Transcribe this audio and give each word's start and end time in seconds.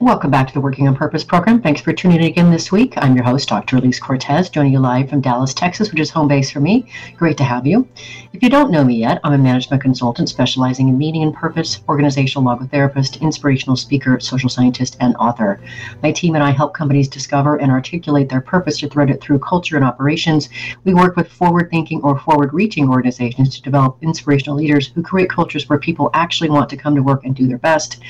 Welcome 0.00 0.30
back 0.30 0.46
to 0.46 0.54
the 0.54 0.60
Working 0.60 0.86
on 0.86 0.94
Purpose 0.94 1.24
program. 1.24 1.60
Thanks 1.60 1.80
for 1.80 1.92
tuning 1.92 2.20
in 2.20 2.26
again 2.26 2.52
this 2.52 2.70
week. 2.70 2.94
I'm 2.98 3.16
your 3.16 3.24
host, 3.24 3.48
Dr. 3.48 3.78
Alise 3.78 4.00
Cortez, 4.00 4.48
joining 4.48 4.72
you 4.72 4.78
live 4.78 5.10
from 5.10 5.20
Dallas, 5.20 5.52
Texas, 5.52 5.90
which 5.90 5.98
is 5.98 6.08
home 6.08 6.28
base 6.28 6.52
for 6.52 6.60
me. 6.60 6.86
Great 7.16 7.36
to 7.38 7.42
have 7.42 7.66
you. 7.66 7.88
If 8.32 8.40
you 8.40 8.48
don't 8.48 8.70
know 8.70 8.84
me 8.84 8.94
yet, 8.94 9.18
I'm 9.24 9.32
a 9.32 9.38
management 9.38 9.82
consultant 9.82 10.28
specializing 10.28 10.88
in 10.88 10.96
meaning 10.96 11.24
and 11.24 11.34
purpose, 11.34 11.80
organizational 11.88 12.46
logotherapist, 12.46 13.20
inspirational 13.20 13.74
speaker, 13.74 14.20
social 14.20 14.48
scientist, 14.48 14.96
and 15.00 15.16
author. 15.16 15.60
My 16.00 16.12
team 16.12 16.36
and 16.36 16.44
I 16.44 16.52
help 16.52 16.74
companies 16.74 17.08
discover 17.08 17.56
and 17.56 17.72
articulate 17.72 18.28
their 18.28 18.40
purpose 18.40 18.78
to 18.78 18.88
thread 18.88 19.10
it 19.10 19.20
through 19.20 19.40
culture 19.40 19.74
and 19.74 19.84
operations. 19.84 20.48
We 20.84 20.94
work 20.94 21.16
with 21.16 21.26
forward 21.26 21.70
thinking 21.72 22.02
or 22.02 22.20
forward 22.20 22.54
reaching 22.54 22.88
organizations 22.88 23.56
to 23.56 23.62
develop 23.62 23.98
inspirational 24.00 24.58
leaders 24.58 24.86
who 24.86 25.02
create 25.02 25.28
cultures 25.28 25.68
where 25.68 25.80
people 25.80 26.08
actually 26.14 26.50
want 26.50 26.70
to 26.70 26.76
come 26.76 26.94
to 26.94 27.02
work 27.02 27.24
and 27.24 27.34
do 27.34 27.48
their 27.48 27.58
best. 27.58 28.00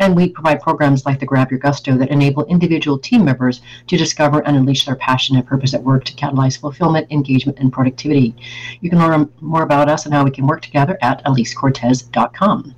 And 0.00 0.14
we 0.14 0.28
provide 0.28 0.60
programs 0.60 1.04
like 1.04 1.18
the 1.18 1.26
Grab 1.26 1.50
Your 1.50 1.60
Gusto 1.60 1.96
that 1.96 2.10
enable 2.10 2.44
individual 2.46 2.98
team 2.98 3.24
members 3.24 3.60
to 3.88 3.96
discover 3.96 4.46
and 4.46 4.56
unleash 4.56 4.84
their 4.84 4.96
passion 4.96 5.36
and 5.36 5.46
purpose 5.46 5.74
at 5.74 5.82
work 5.82 6.04
to 6.04 6.14
catalyze 6.14 6.58
fulfillment, 6.58 7.10
engagement, 7.10 7.58
and 7.58 7.72
productivity. 7.72 8.34
You 8.80 8.90
can 8.90 8.98
learn 8.98 9.32
more 9.40 9.62
about 9.62 9.88
us 9.88 10.04
and 10.04 10.14
how 10.14 10.24
we 10.24 10.30
can 10.30 10.46
work 10.46 10.62
together 10.62 10.96
at 11.02 11.24
alisecortez.com. 11.24 12.74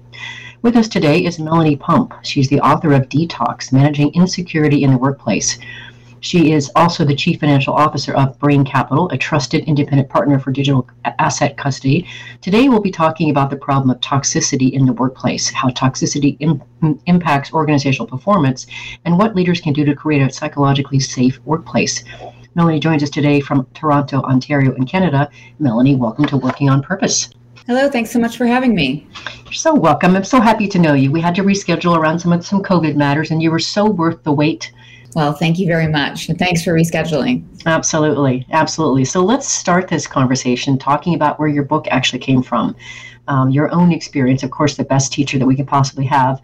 With 0.63 0.77
us 0.77 0.89
today 0.89 1.25
is 1.25 1.39
Melanie 1.39 1.77
Pump. 1.77 2.13
She's 2.23 2.49
the 2.49 2.61
author 2.61 2.93
of 2.93 3.09
Detox 3.09 3.73
Managing 3.73 4.13
Insecurity 4.15 4.85
in 4.85 4.91
the 4.91 4.99
Workplace. 4.99 5.59
She 6.21 6.53
is 6.53 6.71
also 6.77 7.05
the 7.05 7.15
Chief 7.15 7.41
Financial 7.41 7.73
Officer 7.73 8.15
of 8.15 8.39
Brain 8.39 8.63
Capital, 8.63 9.09
a 9.09 9.17
trusted 9.17 9.65
independent 9.65 10.11
partner 10.11 10.39
for 10.39 10.53
digital 10.53 10.87
asset 11.19 11.57
custody. 11.57 12.07
Today, 12.43 12.69
we'll 12.69 12.83
be 12.83 12.91
talking 12.91 13.31
about 13.31 13.49
the 13.49 13.57
problem 13.57 13.91
of 13.91 14.01
toxicity 14.01 14.71
in 14.73 14.85
the 14.85 14.93
workplace, 14.93 15.49
how 15.49 15.71
toxicity 15.71 16.37
Im- 16.41 16.63
impacts 17.07 17.55
organizational 17.55 18.07
performance, 18.07 18.67
and 19.07 19.19
what 19.19 19.35
leaders 19.35 19.63
can 19.63 19.73
do 19.73 19.85
to 19.87 19.95
create 19.95 20.21
a 20.21 20.31
psychologically 20.31 21.01
safe 21.01 21.41
workplace. 21.47 22.05
Melanie 22.55 22.81
joins 22.81 23.03
us 23.03 23.11
today 23.11 23.41
from 23.41 23.67
Toronto, 23.73 24.21
Ontario, 24.23 24.75
in 24.75 24.85
Canada. 24.85 25.31
Melanie, 25.59 25.95
welcome 25.95 26.27
to 26.27 26.37
Working 26.37 26.69
on 26.69 26.83
Purpose. 26.83 27.31
Hello, 27.67 27.89
thanks 27.89 28.11
so 28.11 28.19
much 28.19 28.37
for 28.37 28.47
having 28.47 28.75
me. 28.75 29.07
You're 29.45 29.53
so 29.53 29.75
welcome. 29.75 30.17
I'm 30.17 30.25
so 30.25 30.41
happy 30.41 30.67
to 30.69 30.79
know 30.79 30.93
you. 30.93 31.11
We 31.11 31.21
had 31.21 31.35
to 31.37 31.43
reschedule 31.43 31.97
around 31.97 32.19
some 32.19 32.43
some 32.43 32.63
COVID 32.63 32.97
matters, 32.97 33.31
and 33.31 33.43
you 33.43 33.51
were 33.51 33.59
so 33.59 33.89
worth 33.89 34.23
the 34.23 34.33
wait 34.33 34.73
well, 35.15 35.33
thank 35.33 35.59
you 35.59 35.67
very 35.67 35.89
much. 35.89 36.29
And 36.29 36.39
thanks 36.39 36.63
for 36.63 36.73
rescheduling. 36.73 37.45
Absolutely. 37.67 38.47
Absolutely. 38.51 39.05
So 39.05 39.25
let's 39.25 39.49
start 39.49 39.89
this 39.89 40.07
conversation 40.07 40.79
talking 40.79 41.15
about 41.15 41.39
where 41.39 41.49
your 41.49 41.65
book 41.65 41.87
actually 41.91 42.21
came 42.21 42.43
from, 42.43 42.77
um, 43.29 43.51
your 43.51 43.73
own 43.75 43.93
experience, 43.93 44.43
of 44.43 44.51
course, 44.51 44.77
the 44.77 44.85
best 44.85 45.13
teacher 45.13 45.39
that 45.39 45.47
we 45.47 45.57
could 45.57 45.67
possibly 45.67 46.07
have. 46.07 46.41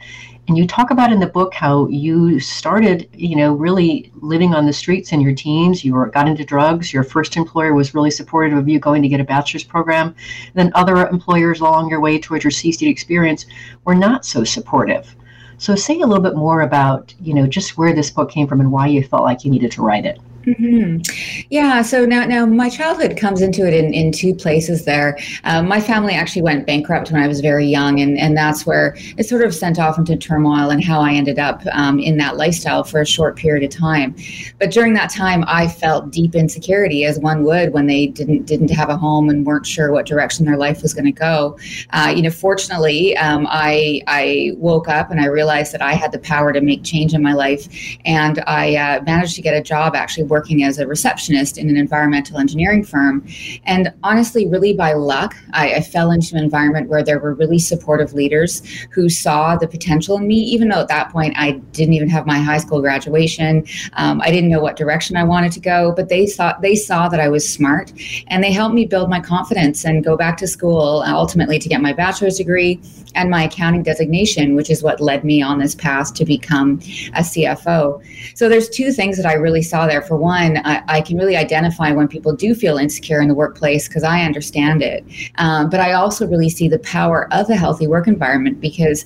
And 0.49 0.57
you 0.57 0.67
talk 0.67 0.91
about 0.93 1.13
in 1.13 1.19
the 1.19 1.27
book 1.27 1.55
how 1.55 1.89
you 1.89 2.39
started, 2.39 3.09
you 3.13 3.35
know, 3.35 3.55
really 3.55 4.13
living 4.21 4.55
on 4.55 4.65
the 4.65 4.73
streets 4.73 5.13
in 5.13 5.21
your 5.21 5.35
teens. 5.35 5.85
You 5.85 5.95
were, 5.95 6.07
got 6.07 6.29
into 6.29 6.45
drugs. 6.45 6.93
Your 6.93 7.03
first 7.03 7.37
employer 7.37 7.75
was 7.75 7.95
really 7.95 8.13
supportive 8.13 8.57
of 8.57 8.69
you 8.69 8.79
going 8.79 9.03
to 9.03 9.09
get 9.09 9.19
a 9.19 9.25
bachelor's 9.25 9.65
program. 9.65 10.09
And 10.09 10.55
then 10.55 10.73
other 10.75 11.09
employers 11.09 11.61
along 11.61 11.91
your 11.91 12.01
way 12.01 12.21
towards 12.21 12.45
your 12.45 12.53
C-suite 12.53 12.89
experience 12.89 13.47
were 13.85 13.97
not 13.97 14.25
so 14.25 14.45
supportive. 14.45 15.17
So 15.59 15.75
say 15.75 16.01
a 16.01 16.07
little 16.07 16.23
bit 16.23 16.37
more 16.37 16.61
about, 16.61 17.15
you 17.21 17.33
know, 17.35 17.47
just 17.47 17.79
where 17.79 17.95
this 17.95 18.11
book 18.11 18.31
came 18.31 18.47
from 18.47 18.61
and 18.61 18.71
why 18.71 18.89
you 18.89 19.03
felt 19.03 19.23
like 19.23 19.45
you 19.45 19.51
needed 19.51 19.73
to 19.73 19.83
write 19.83 20.05
it. 20.05 20.19
Mm-hmm. 20.47 21.45
Yeah. 21.51 21.83
So 21.83 22.07
now, 22.07 22.25
now 22.25 22.47
my 22.47 22.69
childhood 22.69 23.17
comes 23.17 23.43
into 23.43 23.67
it 23.67 23.75
in, 23.75 23.93
in 23.93 24.13
two 24.13 24.33
places. 24.33 24.85
There, 24.85 25.19
um, 25.43 25.67
my 25.67 25.81
family 25.81 26.15
actually 26.15 26.43
went 26.43 26.67
bankrupt 26.67 27.11
when 27.11 27.21
I 27.21 27.27
was 27.27 27.41
very 27.41 27.67
young, 27.67 27.99
and 27.99 28.17
and 28.17 28.37
that's 28.37 28.65
where 28.65 28.97
it 29.19 29.25
sort 29.25 29.43
of 29.43 29.53
sent 29.53 29.81
off 29.81 29.99
into 29.99 30.17
turmoil 30.17 30.71
and 30.71 30.85
how 30.85 31.01
I 31.01 31.15
ended 31.15 31.41
up 31.41 31.63
um, 31.73 31.99
in 31.99 32.17
that 32.19 32.37
lifestyle 32.37 32.85
for 32.85 33.01
a 33.01 33.07
short 33.07 33.35
period 33.37 33.65
of 33.65 33.77
time. 33.77 34.15
But 34.61 34.71
during 34.71 34.95
that 34.95 35.11
time, 35.11 35.43
I 35.49 35.67
felt 35.67 36.13
deep 36.13 36.37
insecurity, 36.37 37.05
as 37.05 37.19
one 37.19 37.43
would 37.43 37.73
when 37.73 37.89
they 37.89 38.07
didn't 38.07 38.45
didn't 38.45 38.71
have 38.71 38.89
a 38.89 38.97
home 38.97 39.29
and 39.29 39.45
weren't 39.45 39.67
sure 39.67 39.91
what 39.91 40.07
direction 40.07 40.47
their 40.47 40.57
life 40.57 40.81
was 40.81 40.95
going 40.95 41.07
to 41.07 41.13
go. 41.13 41.59
Uh, 41.91 42.13
you 42.15 42.23
know, 42.23 42.31
fortunately, 42.31 43.17
um, 43.17 43.49
I 43.51 44.01
I 44.07 44.53
woke 44.59 44.89
up 44.89 45.11
and 45.11 45.21
I 45.21 45.27
realized 45.27 45.73
that 45.73 45.83
I 45.83 45.95
had 45.95 46.13
the 46.13 46.21
power 46.21 46.53
to 46.53 46.61
make 46.61 46.85
change 46.85 47.15
in 47.15 47.23
my 47.23 47.33
life, 47.33 47.67
and 48.05 48.45
I 48.47 48.77
uh, 48.77 49.03
managed 49.03 49.35
to 49.35 49.43
get 49.43 49.55
a 49.55 49.61
job 49.61 49.97
actually 49.97 50.36
working 50.37 50.65
as 50.65 50.79
a 50.79 50.87
receptionist 50.87 51.57
in 51.57 51.71
an 51.71 51.79
environmental 51.79 52.37
engineering 52.37 52.85
firm. 52.85 53.27
And 53.65 53.91
honestly, 54.03 54.47
really 54.47 54.75
by 54.75 54.93
luck, 54.93 55.35
I, 55.55 55.77
I 55.77 55.81
fell 55.81 56.11
into 56.11 56.37
an 56.37 56.45
environment 56.45 56.91
where 56.91 57.03
there 57.03 57.19
were 57.19 57.33
really 57.33 57.59
supportive 57.59 58.13
leaders 58.13 58.51
who 58.91 59.09
saw 59.09 59.57
the 59.57 59.67
potential 59.67 60.19
in 60.19 60.27
me, 60.27 60.37
even 60.55 60.69
though 60.69 60.81
at 60.81 60.89
that 60.89 61.11
point 61.11 61.33
I 61.39 61.53
didn't 61.79 61.95
even 61.95 62.11
have 62.11 62.27
my 62.27 62.39
high 62.39 62.59
school 62.59 62.83
graduation. 62.83 63.65
Um, 63.95 64.21
I 64.21 64.31
didn't 64.31 64.51
know 64.51 64.61
what 64.61 64.77
direction 64.77 65.17
I 65.17 65.25
wanted 65.25 65.53
to 65.53 65.61
go, 65.61 65.95
but 65.97 66.11
they 66.11 66.27
saw 66.27 66.53
they 66.61 66.75
saw 66.75 67.09
that 67.09 67.21
I 67.21 67.29
was 67.29 67.49
smart, 67.49 67.93
and 68.29 68.45
they 68.45 68.53
helped 68.53 68.75
me 68.75 68.85
build 68.85 69.09
my 69.09 69.21
confidence 69.21 69.87
and 69.87 70.05
go 70.05 70.19
back 70.19 70.37
to 70.39 70.47
school 70.47 71.03
ultimately 71.07 71.59
to 71.59 71.69
get 71.69 71.81
my 71.81 71.95
bachelor's 71.95 72.37
degree 72.37 72.79
and 73.15 73.31
my 73.31 73.45
accounting 73.45 73.83
designation, 73.83 74.55
which 74.55 74.71
is 74.71 74.83
what 74.83 75.01
led 75.01 75.25
me 75.25 75.41
on 75.41 75.59
this 75.59 75.75
path 75.75 76.13
to 76.15 76.25
become 76.25 76.75
a 77.15 77.23
CFO. 77.31 78.03
So 78.35 78.49
there's 78.49 78.69
two 78.69 78.93
things 78.93 79.17
that 79.17 79.27
I 79.27 79.35
really 79.35 79.63
saw 79.63 79.87
there. 79.87 80.03
For 80.03 80.17
I, 80.29 80.83
I 80.89 81.01
can 81.01 81.17
really 81.17 81.37
identify 81.37 81.93
when 81.93 82.09
people 82.09 82.35
do 82.35 82.55
feel 82.55 82.79
insecure 82.79 83.21
in 83.21 83.29
the 83.29 83.35
workplace 83.35 83.89
because 83.89 84.03
I 84.03 84.23
understand 84.23 84.83
it. 84.83 85.05
Um, 85.37 85.71
but 85.71 85.81
I 85.81 85.93
also 85.93 86.27
really 86.27 86.49
see 86.49 86.69
the 86.69 86.79
power 86.81 87.33
of 87.33 87.49
a 87.51 87.57
healthy 87.57 87.87
work 87.87 88.07
environment 88.07 88.61
because 88.61 89.05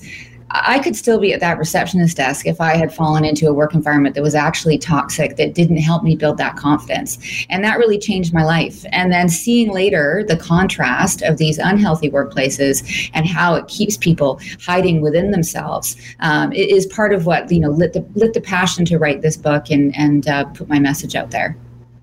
I 0.53 0.79
could 0.79 0.95
still 0.95 1.19
be 1.19 1.33
at 1.33 1.39
that 1.39 1.57
receptionist 1.57 2.17
desk 2.17 2.45
if 2.45 2.59
I 2.59 2.75
had 2.75 2.93
fallen 2.93 3.23
into 3.23 3.47
a 3.47 3.53
work 3.53 3.73
environment 3.73 4.15
that 4.15 4.21
was 4.21 4.35
actually 4.35 4.77
toxic, 4.77 5.37
that 5.37 5.53
didn't 5.53 5.77
help 5.77 6.03
me 6.03 6.15
build 6.15 6.37
that 6.37 6.57
confidence. 6.57 7.17
And 7.49 7.63
that 7.63 7.77
really 7.77 7.97
changed 7.97 8.33
my 8.33 8.43
life. 8.43 8.85
And 8.91 9.11
then 9.11 9.29
seeing 9.29 9.71
later 9.71 10.23
the 10.27 10.37
contrast 10.37 11.21
of 11.21 11.37
these 11.37 11.57
unhealthy 11.57 12.09
workplaces 12.09 13.09
and 13.13 13.25
how 13.25 13.55
it 13.55 13.67
keeps 13.67 13.97
people 13.97 14.39
hiding 14.61 15.01
within 15.01 15.31
themselves 15.31 15.95
um, 16.19 16.51
is 16.51 16.85
part 16.87 17.13
of 17.13 17.25
what, 17.25 17.51
you 17.51 17.59
know, 17.59 17.69
lit 17.69 17.93
the, 17.93 18.05
lit 18.15 18.33
the 18.33 18.41
passion 18.41 18.83
to 18.85 18.97
write 18.97 19.21
this 19.21 19.37
book 19.37 19.69
and, 19.69 19.95
and 19.95 20.27
uh, 20.27 20.45
put 20.45 20.67
my 20.67 20.79
message 20.79 21.15
out 21.15 21.31
there. 21.31 21.57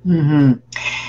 Mm-hmm. 0.07 0.53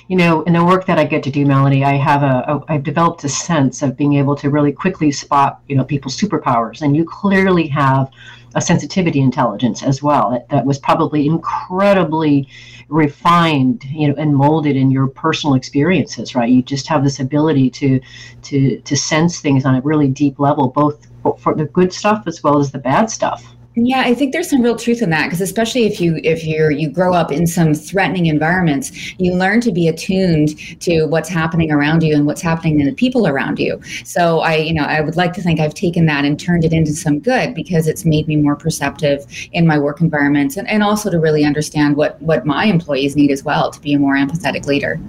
You 0.07 0.17
know, 0.17 0.41
in 0.43 0.53
the 0.53 0.65
work 0.65 0.85
that 0.87 0.97
I 0.97 1.05
get 1.05 1.21
to 1.23 1.29
do, 1.29 1.45
Melanie, 1.45 1.85
I 1.85 1.93
have 1.93 2.23
a, 2.23 2.43
a 2.47 2.73
I've 2.73 2.83
developed 2.83 3.23
a 3.23 3.29
sense 3.29 3.81
of 3.81 3.95
being 3.95 4.15
able 4.15 4.35
to 4.37 4.49
really 4.49 4.71
quickly 4.71 5.11
spot, 5.11 5.61
you 5.67 5.75
know, 5.75 5.83
people's 5.83 6.17
superpowers, 6.17 6.81
and 6.81 6.97
you 6.97 7.05
clearly 7.05 7.67
have 7.67 8.09
a 8.55 8.61
sensitivity 8.61 9.19
intelligence 9.21 9.83
as 9.83 10.01
well 10.01 10.31
that, 10.31 10.49
that 10.49 10.65
was 10.65 10.79
probably 10.79 11.27
incredibly 11.27 12.47
refined, 12.89 13.83
you 13.85 14.07
know, 14.07 14.15
and 14.17 14.35
molded 14.35 14.75
in 14.75 14.89
your 14.89 15.05
personal 15.07 15.53
experiences, 15.53 16.33
right? 16.33 16.49
You 16.49 16.63
just 16.63 16.87
have 16.87 17.03
this 17.03 17.19
ability 17.19 17.69
to 17.71 17.99
to 18.43 18.79
to 18.81 18.97
sense 18.97 19.39
things 19.39 19.65
on 19.65 19.75
a 19.75 19.81
really 19.81 20.07
deep 20.07 20.39
level, 20.39 20.69
both 20.69 21.07
for 21.37 21.53
the 21.53 21.65
good 21.65 21.93
stuff 21.93 22.23
as 22.25 22.41
well 22.43 22.57
as 22.57 22.71
the 22.71 22.79
bad 22.79 23.11
stuff. 23.11 23.55
Yeah, 23.75 24.01
I 24.01 24.15
think 24.15 24.33
there's 24.33 24.49
some 24.49 24.61
real 24.61 24.75
truth 24.75 25.01
in 25.01 25.11
that 25.11 25.25
because 25.25 25.41
especially 25.41 25.85
if 25.85 26.01
you 26.01 26.19
if 26.23 26.43
you're 26.43 26.71
you 26.71 26.89
grow 26.89 27.13
up 27.13 27.31
in 27.31 27.45
some 27.45 27.73
threatening 27.73 28.25
environments, 28.25 29.13
you 29.19 29.35
learn 29.35 29.61
to 29.61 29.71
be 29.71 29.87
attuned 29.87 30.57
to 30.81 31.05
what's 31.05 31.29
happening 31.29 31.71
around 31.71 32.01
you 32.01 32.15
and 32.15 32.25
what's 32.25 32.41
happening 32.41 32.79
in 32.79 32.87
the 32.87 32.93
people 32.93 33.27
around 33.27 33.59
you. 33.59 33.79
So 34.03 34.39
I, 34.39 34.55
you 34.55 34.73
know, 34.73 34.83
I 34.83 35.01
would 35.01 35.15
like 35.15 35.33
to 35.33 35.41
think 35.41 35.59
I've 35.59 35.75
taken 35.75 36.07
that 36.07 36.25
and 36.25 36.39
turned 36.39 36.65
it 36.65 36.73
into 36.73 36.93
some 36.93 37.19
good 37.19 37.53
because 37.53 37.87
it's 37.87 38.05
made 38.05 38.27
me 38.27 38.35
more 38.35 38.55
perceptive 38.55 39.25
in 39.53 39.67
my 39.67 39.77
work 39.77 40.01
environments 40.01 40.57
and, 40.57 40.67
and 40.67 40.81
also 40.81 41.11
to 41.11 41.19
really 41.19 41.45
understand 41.45 41.95
what 41.95 42.19
what 42.21 42.45
my 42.45 42.65
employees 42.65 43.15
need 43.15 43.29
as 43.29 43.43
well 43.43 43.71
to 43.71 43.79
be 43.79 43.93
a 43.93 43.99
more 43.99 44.15
empathetic 44.15 44.65
leader. 44.65 44.99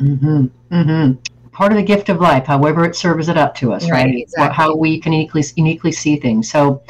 Mm-hmm. 0.00 0.46
Mm-hmm 0.74 1.12
part 1.58 1.72
of 1.72 1.76
the 1.76 1.82
gift 1.82 2.08
of 2.08 2.20
life, 2.20 2.46
however 2.46 2.84
it 2.84 2.94
serves 2.94 3.28
it 3.28 3.36
up 3.36 3.52
to 3.52 3.72
us, 3.72 3.90
right? 3.90 4.04
right? 4.04 4.14
Exactly. 4.14 4.54
How 4.54 4.76
we 4.76 5.00
can 5.00 5.12
uniquely 5.12 5.42
uniquely 5.56 5.90
see 5.90 6.14
things. 6.14 6.48
So, 6.48 6.80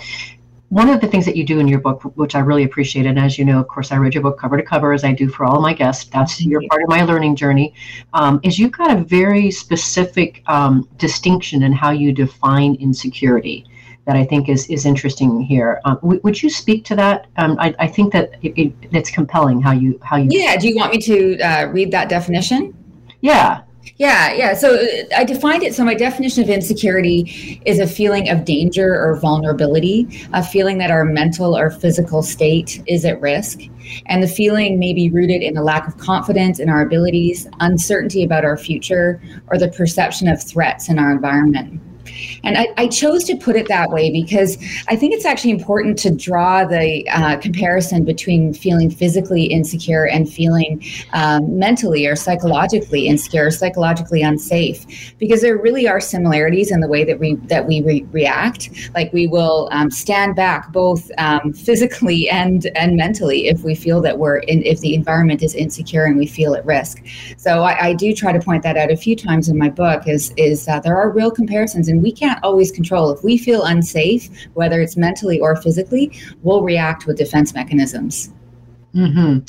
one 0.71 0.91
of 0.91 1.01
the 1.01 1.07
things 1.07 1.25
that 1.25 1.37
you 1.37 1.45
do 1.45 1.61
in 1.61 1.69
your 1.69 1.81
book, 1.81 2.03
which 2.17 2.35
I 2.35 2.41
really 2.41 2.65
appreciate, 2.65 3.07
and 3.07 3.19
as 3.19 3.39
you 3.39 3.45
know, 3.45 3.59
of 3.59 3.69
course, 3.69 3.91
I 3.91 3.97
read 3.97 4.13
your 4.13 4.23
book 4.23 4.39
cover 4.39 4.57
to 4.57 4.63
cover, 4.63 4.93
as 4.93 5.03
I 5.03 5.13
do 5.13 5.29
for 5.29 5.47
all 5.47 5.61
my 5.61 5.73
guests. 5.73 6.11
That's 6.11 6.43
your 6.43 6.63
part 6.69 6.83
of 6.83 6.89
my 6.89 7.05
learning 7.05 7.37
journey. 7.37 7.73
Um, 8.13 8.39
is 8.43 8.59
you've 8.59 8.73
got 8.73 8.91
a 8.91 9.03
very 9.03 9.51
specific 9.51 10.43
um, 10.47 10.87
distinction 10.99 11.63
in 11.63 11.73
how 11.73 11.91
you 11.91 12.13
define 12.13 12.75
insecurity 12.77 13.65
that 14.05 14.17
I 14.17 14.25
think 14.25 14.49
is 14.49 14.67
is 14.69 14.85
interesting 14.85 15.41
here. 15.41 15.81
Um, 15.85 15.97
w- 15.97 16.21
would 16.23 16.43
you 16.43 16.51
speak 16.51 16.85
to 16.87 16.97
that? 16.97 17.29
Um, 17.37 17.57
I, 17.59 17.75
I, 17.79 17.87
think 17.87 18.13
that 18.13 18.33
it, 18.43 18.53
it, 18.59 18.73
it's 18.93 19.11
compelling 19.11 19.61
how 19.63 19.73
you 19.73 19.99
how 20.03 20.17
you. 20.17 20.29
Yeah. 20.31 20.57
Do 20.57 20.69
you 20.69 20.77
want 20.77 20.93
me 20.93 20.99
to 20.99 21.39
uh, 21.41 21.67
read 21.67 21.91
that 21.93 22.11
definition? 22.11 22.75
Yeah. 23.21 23.63
Yeah, 23.97 24.33
yeah. 24.33 24.55
So 24.55 24.77
uh, 24.77 25.17
I 25.17 25.25
defined 25.25 25.63
it. 25.63 25.75
So 25.75 25.85
my 25.85 25.95
definition 25.95 26.43
of 26.43 26.51
insecurity 26.51 27.61
is 27.65 27.79
a 27.79 27.87
feeling 27.87 28.29
of 28.29 28.45
danger 28.45 28.95
or 28.95 29.19
vulnerability, 29.19 30.27
a 30.33 30.43
feeling 30.43 30.79
that 30.79 30.91
our 30.91 31.05
mental 31.05 31.57
or 31.57 31.71
physical 31.71 32.23
state 32.23 32.83
is 32.87 33.05
at 33.05 33.21
risk. 33.21 33.61
And 34.07 34.23
the 34.23 34.29
feeling 34.29 34.79
may 34.79 34.93
be 34.93 35.11
rooted 35.11 35.43
in 35.43 35.57
a 35.57 35.63
lack 35.63 35.89
of 35.89 35.97
confidence 35.99 36.59
in 36.59 36.69
our 36.69 36.83
abilities, 36.83 37.49
uncertainty 37.61 38.23
about 38.23 38.45
our 38.45 38.57
future, 38.57 39.21
or 39.49 39.59
the 39.59 39.69
perception 39.69 40.29
of 40.29 40.43
threats 40.43 40.89
in 40.89 40.99
our 40.99 41.11
environment. 41.11 41.81
And 42.45 42.57
I, 42.57 42.69
I, 42.77 42.89
chose 42.89 43.25
to 43.25 43.37
put 43.37 43.55
it 43.55 43.69
that 43.69 43.91
way 43.91 44.11
because 44.11 44.57
I 44.89 44.97
think 44.97 45.13
it's 45.13 45.25
actually 45.25 45.51
important 45.51 45.99
to 45.99 46.11
draw 46.11 46.65
the 46.65 47.09
uh, 47.11 47.37
comparison 47.37 48.05
between 48.05 48.55
feeling 48.55 48.91
physically 48.91 49.45
insecure 49.45 50.07
and 50.07 50.29
feeling 50.29 50.83
um, 51.13 51.59
mentally 51.59 52.07
or 52.07 52.17
psychologically 52.17 53.07
insecure, 53.07 53.51
psychologically 53.51 54.23
unsafe, 54.23 55.15
because 55.19 55.43
there 55.43 55.57
really 55.57 55.87
are 55.87 56.01
similarities 56.01 56.71
in 56.71 56.81
the 56.81 56.89
way 56.89 57.05
that 57.05 57.19
we 57.19 57.35
that 57.47 57.67
we 57.67 57.83
re- 57.83 58.07
react. 58.11 58.71
Like 58.95 59.13
we 59.13 59.27
will 59.27 59.69
um, 59.73 59.91
stand 59.91 60.35
back 60.35 60.73
both 60.73 61.11
um, 61.19 61.53
physically 61.53 62.29
and 62.29 62.67
and 62.75 62.97
mentally 62.97 63.49
if 63.49 63.63
we 63.63 63.75
feel 63.75 64.01
that 64.03 64.19
we're 64.19 64.39
in 64.39 64.63
if 64.63 64.81
the 64.81 64.95
environment 64.95 65.43
is 65.43 65.55
insecure 65.55 66.05
and 66.05 66.17
we 66.17 66.27
feel 66.27 66.55
at 66.55 66.65
risk. 66.65 67.05
So 67.37 67.63
I, 67.63 67.89
I 67.89 67.93
do 67.93 68.15
try 68.15 68.33
to 68.33 68.41
point 68.41 68.63
that 68.63 68.77
out 68.77 68.91
a 68.91 68.97
few 68.97 69.17
times 69.17 69.49
in 69.49 69.59
my 69.59 69.69
book. 69.69 70.07
Is 70.07 70.33
is 70.37 70.65
that 70.67 70.83
there 70.83 70.97
are 70.97 71.11
real 71.11 71.31
comparisons 71.31 71.89
and 71.89 72.03
we 72.03 72.08
can't 72.13 72.43
always 72.43 72.71
control. 72.71 73.11
If 73.11 73.23
we 73.23 73.39
feel 73.39 73.65
unsafe, 73.65 74.29
whether 74.55 74.81
it's 74.81 74.97
mentally 74.97 75.41
or 75.41 75.57
physically, 75.57 76.13
we'll 76.43 76.63
react 76.63 77.07
with 77.07 77.17
defense 77.17 77.55
mechanisms. 77.55 78.33
Mm-hmm. 78.95 79.45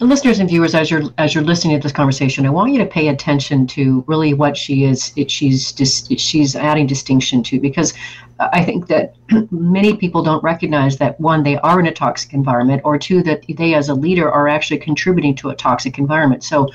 And 0.00 0.08
listeners 0.08 0.38
and 0.38 0.48
viewers, 0.48 0.74
as 0.74 0.90
you're 0.90 1.02
as 1.18 1.34
you're 1.34 1.42
listening 1.42 1.76
to 1.76 1.82
this 1.82 1.92
conversation, 1.92 2.46
I 2.46 2.50
want 2.50 2.72
you 2.72 2.78
to 2.78 2.86
pay 2.86 3.08
attention 3.08 3.66
to 3.68 4.04
really 4.06 4.32
what 4.32 4.56
she 4.56 4.84
is. 4.84 5.12
It, 5.16 5.28
she's 5.30 5.72
just 5.72 6.16
she's 6.18 6.54
adding 6.54 6.86
distinction 6.86 7.42
to 7.44 7.60
because 7.60 7.92
I 8.38 8.64
think 8.64 8.86
that 8.86 9.14
many 9.50 9.96
people 9.96 10.22
don't 10.22 10.42
recognize 10.42 10.98
that 10.98 11.18
one, 11.20 11.42
they 11.42 11.56
are 11.58 11.80
in 11.80 11.86
a 11.86 11.92
toxic 11.92 12.32
environment, 12.32 12.82
or 12.84 12.96
two, 12.96 13.22
that 13.24 13.44
they 13.48 13.74
as 13.74 13.88
a 13.88 13.94
leader 13.94 14.30
are 14.30 14.46
actually 14.46 14.78
contributing 14.78 15.34
to 15.36 15.50
a 15.50 15.56
toxic 15.56 15.98
environment. 15.98 16.44
So 16.44 16.68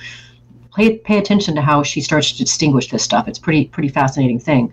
pay 0.75 0.97
pay 0.97 1.17
attention 1.17 1.55
to 1.55 1.61
how 1.61 1.83
she 1.83 2.01
starts 2.01 2.31
to 2.31 2.37
distinguish 2.37 2.89
this 2.89 3.03
stuff. 3.03 3.27
It's 3.27 3.39
pretty 3.39 3.65
pretty 3.65 3.89
fascinating 3.89 4.39
thing. 4.39 4.71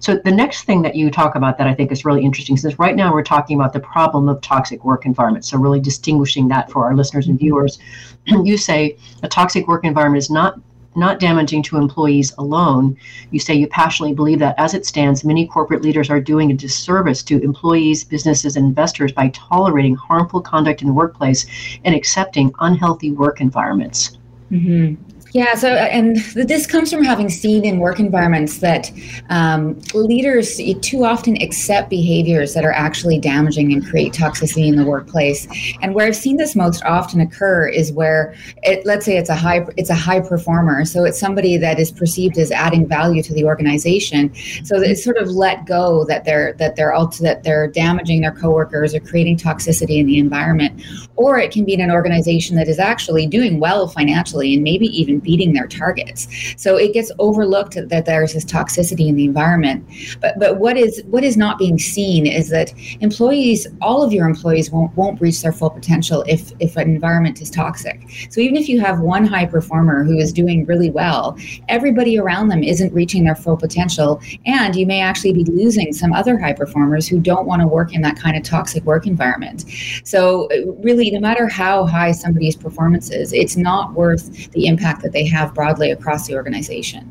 So 0.00 0.16
the 0.16 0.30
next 0.30 0.62
thing 0.62 0.80
that 0.82 0.96
you 0.96 1.10
talk 1.10 1.34
about 1.34 1.58
that 1.58 1.66
I 1.66 1.74
think 1.74 1.92
is 1.92 2.06
really 2.06 2.24
interesting 2.24 2.56
is 2.56 2.78
right 2.78 2.96
now 2.96 3.12
we're 3.12 3.22
talking 3.22 3.58
about 3.58 3.74
the 3.74 3.80
problem 3.80 4.28
of 4.28 4.40
toxic 4.40 4.82
work 4.82 5.04
environments. 5.04 5.50
So 5.50 5.58
really 5.58 5.80
distinguishing 5.80 6.48
that 6.48 6.70
for 6.70 6.86
our 6.86 6.96
listeners 6.96 7.28
and 7.28 7.38
viewers. 7.38 7.78
you 8.26 8.56
say 8.56 8.96
a 9.22 9.28
toxic 9.28 9.68
work 9.68 9.84
environment 9.84 10.22
is 10.22 10.30
not 10.30 10.58
not 10.96 11.20
damaging 11.20 11.62
to 11.62 11.76
employees 11.76 12.32
alone. 12.38 12.96
You 13.30 13.38
say 13.38 13.54
you 13.54 13.68
passionately 13.68 14.14
believe 14.14 14.40
that 14.40 14.56
as 14.58 14.74
it 14.74 14.86
stands, 14.86 15.24
many 15.24 15.46
corporate 15.46 15.82
leaders 15.82 16.10
are 16.10 16.20
doing 16.20 16.50
a 16.50 16.54
disservice 16.54 17.22
to 17.24 17.40
employees, 17.42 18.02
businesses, 18.02 18.56
and 18.56 18.66
investors 18.66 19.12
by 19.12 19.28
tolerating 19.28 19.94
harmful 19.94 20.40
conduct 20.40 20.82
in 20.82 20.88
the 20.88 20.94
workplace 20.94 21.46
and 21.84 21.94
accepting 21.94 22.52
unhealthy 22.60 23.12
work 23.12 23.40
environments. 23.40 24.18
Mm-hmm. 24.50 25.09
Yeah, 25.32 25.54
so 25.54 25.72
uh, 25.72 25.76
and 25.76 26.16
this 26.34 26.66
comes 26.66 26.92
from 26.92 27.04
having 27.04 27.28
seen 27.28 27.64
in 27.64 27.78
work 27.78 28.00
environments 28.00 28.58
that 28.58 28.90
um, 29.28 29.78
leaders 29.94 30.60
too 30.80 31.04
often 31.04 31.40
accept 31.40 31.88
behaviors 31.88 32.52
that 32.54 32.64
are 32.64 32.72
actually 32.72 33.20
damaging 33.20 33.72
and 33.72 33.86
create 33.86 34.12
toxicity 34.12 34.66
in 34.66 34.74
the 34.74 34.84
workplace. 34.84 35.46
And 35.82 35.94
where 35.94 36.08
I've 36.08 36.16
seen 36.16 36.36
this 36.36 36.56
most 36.56 36.82
often 36.84 37.20
occur 37.20 37.68
is 37.68 37.92
where, 37.92 38.34
it, 38.64 38.84
let's 38.84 39.06
say, 39.06 39.18
it's 39.18 39.30
a 39.30 39.36
high 39.36 39.64
it's 39.76 39.90
a 39.90 39.94
high 39.94 40.20
performer, 40.20 40.84
so 40.84 41.04
it's 41.04 41.20
somebody 41.20 41.56
that 41.58 41.78
is 41.78 41.92
perceived 41.92 42.36
as 42.36 42.50
adding 42.50 42.88
value 42.88 43.22
to 43.22 43.32
the 43.32 43.44
organization. 43.44 44.34
So 44.64 44.80
it's 44.80 45.04
sort 45.04 45.16
of 45.16 45.28
let 45.28 45.64
go 45.64 46.04
that 46.06 46.24
they're 46.24 46.54
that 46.54 46.74
they're 46.74 46.92
also 46.92 47.22
that 47.22 47.44
they're 47.44 47.68
damaging 47.68 48.22
their 48.22 48.32
coworkers 48.32 48.96
or 48.96 49.00
creating 49.00 49.36
toxicity 49.36 49.98
in 49.98 50.06
the 50.06 50.18
environment, 50.18 50.82
or 51.14 51.38
it 51.38 51.52
can 51.52 51.64
be 51.64 51.74
in 51.74 51.80
an 51.80 51.92
organization 51.92 52.56
that 52.56 52.66
is 52.66 52.80
actually 52.80 53.28
doing 53.28 53.60
well 53.60 53.86
financially 53.86 54.54
and 54.54 54.64
maybe 54.64 54.86
even 54.86 55.19
beating 55.20 55.52
their 55.52 55.66
targets. 55.66 56.28
So 56.56 56.76
it 56.76 56.92
gets 56.92 57.12
overlooked 57.18 57.76
that 57.88 58.06
there's 58.06 58.34
this 58.34 58.44
toxicity 58.44 59.08
in 59.08 59.16
the 59.16 59.24
environment. 59.24 59.86
But 60.20 60.38
but 60.38 60.58
what 60.58 60.76
is 60.76 61.02
what 61.06 61.24
is 61.24 61.36
not 61.36 61.58
being 61.58 61.78
seen 61.78 62.26
is 62.26 62.48
that 62.50 62.72
employees, 63.00 63.66
all 63.80 64.02
of 64.02 64.12
your 64.12 64.26
employees 64.26 64.70
won't 64.70 64.94
won't 64.96 65.20
reach 65.20 65.42
their 65.42 65.52
full 65.52 65.70
potential 65.70 66.24
if 66.26 66.52
if 66.60 66.76
an 66.76 66.90
environment 66.90 67.40
is 67.40 67.50
toxic. 67.50 68.00
So 68.30 68.40
even 68.40 68.56
if 68.56 68.68
you 68.68 68.80
have 68.80 69.00
one 69.00 69.26
high 69.26 69.46
performer 69.46 70.04
who 70.04 70.18
is 70.18 70.32
doing 70.32 70.64
really 70.66 70.90
well, 70.90 71.36
everybody 71.68 72.18
around 72.18 72.48
them 72.48 72.62
isn't 72.62 72.92
reaching 72.92 73.24
their 73.24 73.34
full 73.34 73.56
potential, 73.56 74.20
and 74.46 74.74
you 74.74 74.86
may 74.86 75.00
actually 75.00 75.32
be 75.32 75.44
losing 75.44 75.92
some 75.92 76.12
other 76.12 76.38
high 76.38 76.52
performers 76.52 77.06
who 77.08 77.20
don't 77.20 77.46
want 77.46 77.60
to 77.62 77.68
work 77.68 77.94
in 77.94 78.02
that 78.02 78.18
kind 78.18 78.36
of 78.36 78.42
toxic 78.42 78.84
work 78.84 79.06
environment. 79.06 79.64
So 80.04 80.48
really, 80.82 81.10
no 81.10 81.20
matter 81.20 81.46
how 81.46 81.86
high 81.86 82.12
somebody's 82.12 82.56
performance 82.56 83.10
is, 83.10 83.32
it's 83.32 83.56
not 83.56 83.92
worth 83.94 84.50
the 84.52 84.66
impact 84.66 85.02
that 85.02 85.09
that 85.10 85.18
they 85.18 85.26
have 85.26 85.54
broadly 85.54 85.90
across 85.90 86.26
the 86.26 86.34
organization. 86.34 87.10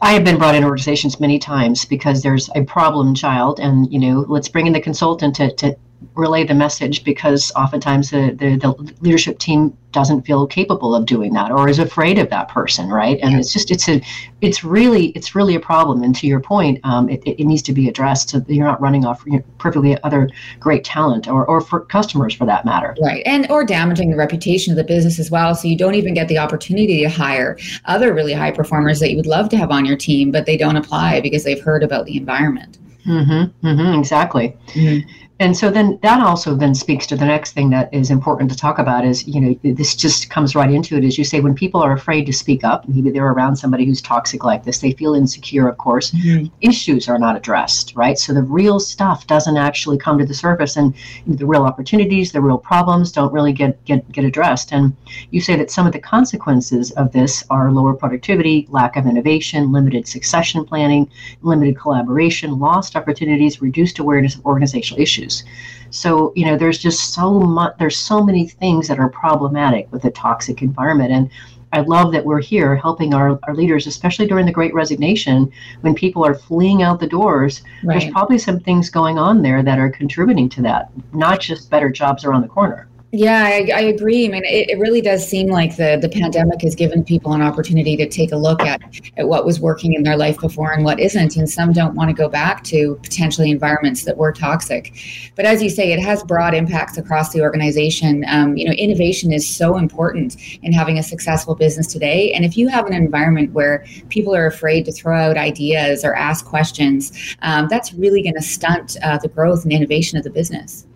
I 0.00 0.12
have 0.12 0.24
been 0.24 0.38
brought 0.38 0.54
in 0.54 0.64
organizations 0.64 1.20
many 1.20 1.38
times 1.38 1.84
because 1.84 2.22
there's 2.22 2.48
a 2.54 2.64
problem 2.64 3.14
child, 3.14 3.60
and 3.60 3.90
you 3.92 3.98
know, 3.98 4.24
let's 4.28 4.48
bring 4.48 4.66
in 4.66 4.72
the 4.72 4.80
consultant 4.80 5.36
to, 5.36 5.54
to 5.56 5.76
relay 6.14 6.44
the 6.44 6.54
message 6.54 7.04
because 7.04 7.52
oftentimes 7.56 8.10
the, 8.10 8.30
the, 8.38 8.56
the, 8.56 8.94
leadership 9.00 9.38
team 9.38 9.76
doesn't 9.92 10.22
feel 10.22 10.46
capable 10.46 10.94
of 10.94 11.06
doing 11.06 11.32
that 11.32 11.50
or 11.50 11.68
is 11.68 11.78
afraid 11.78 12.18
of 12.18 12.28
that 12.28 12.48
person 12.48 12.88
right? 12.88 13.18
And 13.22 13.32
yeah. 13.32 13.38
it's 13.38 13.52
just 13.52 13.70
it's 13.70 13.88
a 13.88 14.02
it's 14.42 14.62
really 14.62 15.06
it's 15.08 15.34
really 15.34 15.54
a 15.54 15.60
problem. 15.60 16.02
And 16.02 16.14
to 16.16 16.26
your 16.26 16.40
point 16.40 16.80
um, 16.84 17.08
it, 17.08 17.22
it, 17.24 17.44
needs 17.44 17.62
to 17.62 17.72
be 17.72 17.88
addressed 17.88 18.30
so 18.30 18.44
you're 18.46 18.66
not 18.66 18.80
running 18.80 19.06
off 19.06 19.22
you 19.26 19.38
know, 19.38 19.44
perfectly 19.58 19.96
other 20.02 20.28
great 20.60 20.84
talent 20.84 21.28
or, 21.28 21.46
or 21.46 21.60
for 21.60 21.80
customers 21.80 22.34
for 22.34 22.44
that 22.46 22.64
matter. 22.64 22.94
Right. 23.00 23.22
And 23.24 23.50
or 23.50 23.64
damaging 23.64 24.10
the 24.10 24.16
reputation 24.16 24.72
of 24.72 24.76
the 24.76 24.84
business 24.84 25.18
as 25.18 25.30
well. 25.30 25.54
So 25.54 25.68
you 25.68 25.78
don't 25.78 25.94
even 25.94 26.12
get 26.12 26.28
the 26.28 26.38
opportunity 26.38 27.02
to 27.02 27.08
hire 27.08 27.58
other 27.86 28.12
really 28.12 28.34
high 28.34 28.50
performers 28.50 29.00
that 29.00 29.10
you 29.10 29.16
would 29.16 29.26
love 29.26 29.48
to 29.50 29.56
have 29.56 29.70
on 29.70 29.84
your 29.84 29.96
team 29.96 30.30
but 30.30 30.44
they 30.46 30.56
don't 30.56 30.76
apply 30.76 31.20
because 31.20 31.44
they've 31.44 31.60
heard 31.60 31.82
about 31.82 32.04
the 32.04 32.16
environment. 32.16 32.78
Mm-hmm, 33.06 33.66
mm-hmm. 33.66 33.98
Exactly. 33.98 34.56
Mm-hmm 34.68 35.08
and 35.38 35.54
so 35.54 35.70
then 35.70 35.98
that 36.02 36.20
also 36.20 36.54
then 36.54 36.74
speaks 36.74 37.06
to 37.06 37.16
the 37.16 37.24
next 37.24 37.52
thing 37.52 37.68
that 37.70 37.92
is 37.92 38.10
important 38.10 38.50
to 38.50 38.56
talk 38.56 38.78
about 38.78 39.04
is 39.04 39.28
you 39.28 39.40
know 39.40 39.54
this 39.62 39.94
just 39.94 40.30
comes 40.30 40.54
right 40.54 40.70
into 40.70 40.96
it. 40.96 41.04
As 41.04 41.18
you 41.18 41.24
say 41.24 41.40
when 41.40 41.54
people 41.54 41.82
are 41.82 41.92
afraid 41.92 42.24
to 42.26 42.32
speak 42.32 42.64
up 42.64 42.88
maybe 42.88 43.10
they're 43.10 43.28
around 43.28 43.56
somebody 43.56 43.84
who's 43.84 44.00
toxic 44.00 44.44
like 44.44 44.64
this 44.64 44.78
they 44.78 44.92
feel 44.92 45.14
insecure 45.14 45.68
of 45.68 45.76
course. 45.76 46.10
Mm-hmm. 46.12 46.46
issues 46.60 47.08
are 47.08 47.18
not 47.18 47.36
addressed 47.36 47.94
right? 47.96 48.18
So 48.18 48.32
the 48.32 48.42
real 48.42 48.80
stuff 48.80 49.26
doesn't 49.26 49.56
actually 49.56 49.98
come 49.98 50.18
to 50.18 50.24
the 50.24 50.34
surface 50.34 50.76
and 50.76 50.94
the 51.26 51.46
real 51.46 51.64
opportunities 51.64 52.32
the 52.32 52.40
real 52.40 52.58
problems 52.58 53.12
don't 53.12 53.32
really 53.32 53.52
get 53.52 53.84
get 53.84 54.10
get 54.12 54.24
addressed. 54.24 54.72
And 54.72 54.96
you 55.30 55.40
say 55.40 55.56
that 55.56 55.70
some 55.70 55.86
of 55.86 55.92
the 55.92 55.98
consequences 55.98 56.92
of 56.92 57.12
this 57.12 57.44
are 57.50 57.70
lower 57.70 57.92
productivity 57.92 58.66
lack 58.70 58.96
of 58.96 59.06
innovation 59.06 59.70
limited 59.70 60.08
succession 60.08 60.64
planning 60.64 61.10
limited 61.42 61.76
collaboration 61.76 62.58
lost 62.58 62.96
opportunities 62.96 63.60
reduced 63.60 63.98
awareness 63.98 64.34
of 64.34 64.46
organizational 64.46 65.02
issues 65.02 65.25
issues. 65.26 65.44
So, 65.90 66.32
you 66.34 66.44
know, 66.44 66.56
there's 66.56 66.78
just 66.78 67.14
so 67.14 67.32
much, 67.32 67.74
there's 67.78 67.96
so 67.96 68.22
many 68.22 68.48
things 68.48 68.88
that 68.88 68.98
are 68.98 69.08
problematic 69.08 69.90
with 69.92 70.04
a 70.04 70.10
toxic 70.10 70.62
environment. 70.62 71.12
And 71.12 71.30
I 71.72 71.80
love 71.80 72.12
that 72.12 72.24
we're 72.24 72.40
here 72.40 72.76
helping 72.76 73.14
our, 73.14 73.38
our 73.44 73.54
leaders, 73.54 73.86
especially 73.86 74.26
during 74.26 74.46
the 74.46 74.52
great 74.52 74.74
resignation 74.74 75.50
when 75.82 75.94
people 75.94 76.24
are 76.24 76.34
fleeing 76.34 76.82
out 76.82 77.00
the 77.00 77.06
doors. 77.06 77.62
Right. 77.82 77.98
There's 77.98 78.12
probably 78.12 78.38
some 78.38 78.60
things 78.60 78.90
going 78.90 79.18
on 79.18 79.42
there 79.42 79.62
that 79.62 79.78
are 79.78 79.90
contributing 79.90 80.48
to 80.50 80.62
that, 80.62 80.90
not 81.12 81.40
just 81.40 81.70
better 81.70 81.90
jobs 81.90 82.24
around 82.24 82.42
the 82.42 82.48
corner. 82.48 82.88
Yeah, 83.12 83.44
I, 83.44 83.70
I, 83.72 83.80
agree. 83.82 84.26
I 84.26 84.28
mean, 84.28 84.44
it, 84.44 84.68
it, 84.68 84.78
really 84.80 85.00
does 85.00 85.26
seem 85.26 85.46
like 85.46 85.76
the, 85.76 85.96
the 86.02 86.08
pandemic 86.08 86.60
has 86.62 86.74
given 86.74 87.04
people 87.04 87.32
an 87.34 87.40
opportunity 87.40 87.96
to 87.96 88.08
take 88.08 88.32
a 88.32 88.36
look 88.36 88.60
at, 88.62 88.82
at 89.16 89.28
what 89.28 89.46
was 89.46 89.60
working 89.60 89.92
in 89.92 90.02
their 90.02 90.16
life 90.16 90.40
before 90.40 90.72
and 90.72 90.84
what 90.84 90.98
isn't. 90.98 91.36
And 91.36 91.48
some 91.48 91.72
don't 91.72 91.94
want 91.94 92.10
to 92.10 92.14
go 92.14 92.28
back 92.28 92.64
to 92.64 92.98
potentially 93.04 93.52
environments 93.52 94.02
that 94.04 94.16
were 94.16 94.32
toxic. 94.32 94.92
But 95.36 95.44
as 95.44 95.62
you 95.62 95.70
say, 95.70 95.92
it 95.92 96.00
has 96.00 96.24
broad 96.24 96.52
impacts 96.52 96.98
across 96.98 97.32
the 97.32 97.42
organization. 97.42 98.24
Um, 98.28 98.56
you 98.56 98.66
know, 98.66 98.72
innovation 98.72 99.32
is 99.32 99.48
so 99.48 99.76
important 99.76 100.36
in 100.62 100.72
having 100.72 100.98
a 100.98 101.02
successful 101.02 101.54
business 101.54 101.86
today. 101.86 102.32
And 102.32 102.44
if 102.44 102.56
you 102.56 102.66
have 102.66 102.86
an 102.86 102.92
environment 102.92 103.52
where 103.52 103.86
people 104.08 104.34
are 104.34 104.46
afraid 104.46 104.84
to 104.86 104.92
throw 104.92 105.16
out 105.16 105.36
ideas 105.36 106.04
or 106.04 106.16
ask 106.16 106.44
questions, 106.44 107.36
um, 107.42 107.68
that's 107.70 107.94
really 107.94 108.20
going 108.20 108.34
to 108.34 108.42
stunt 108.42 108.96
uh, 109.04 109.16
the 109.18 109.28
growth 109.28 109.62
and 109.62 109.72
innovation 109.72 110.18
of 110.18 110.24
the 110.24 110.30
business. 110.30 110.86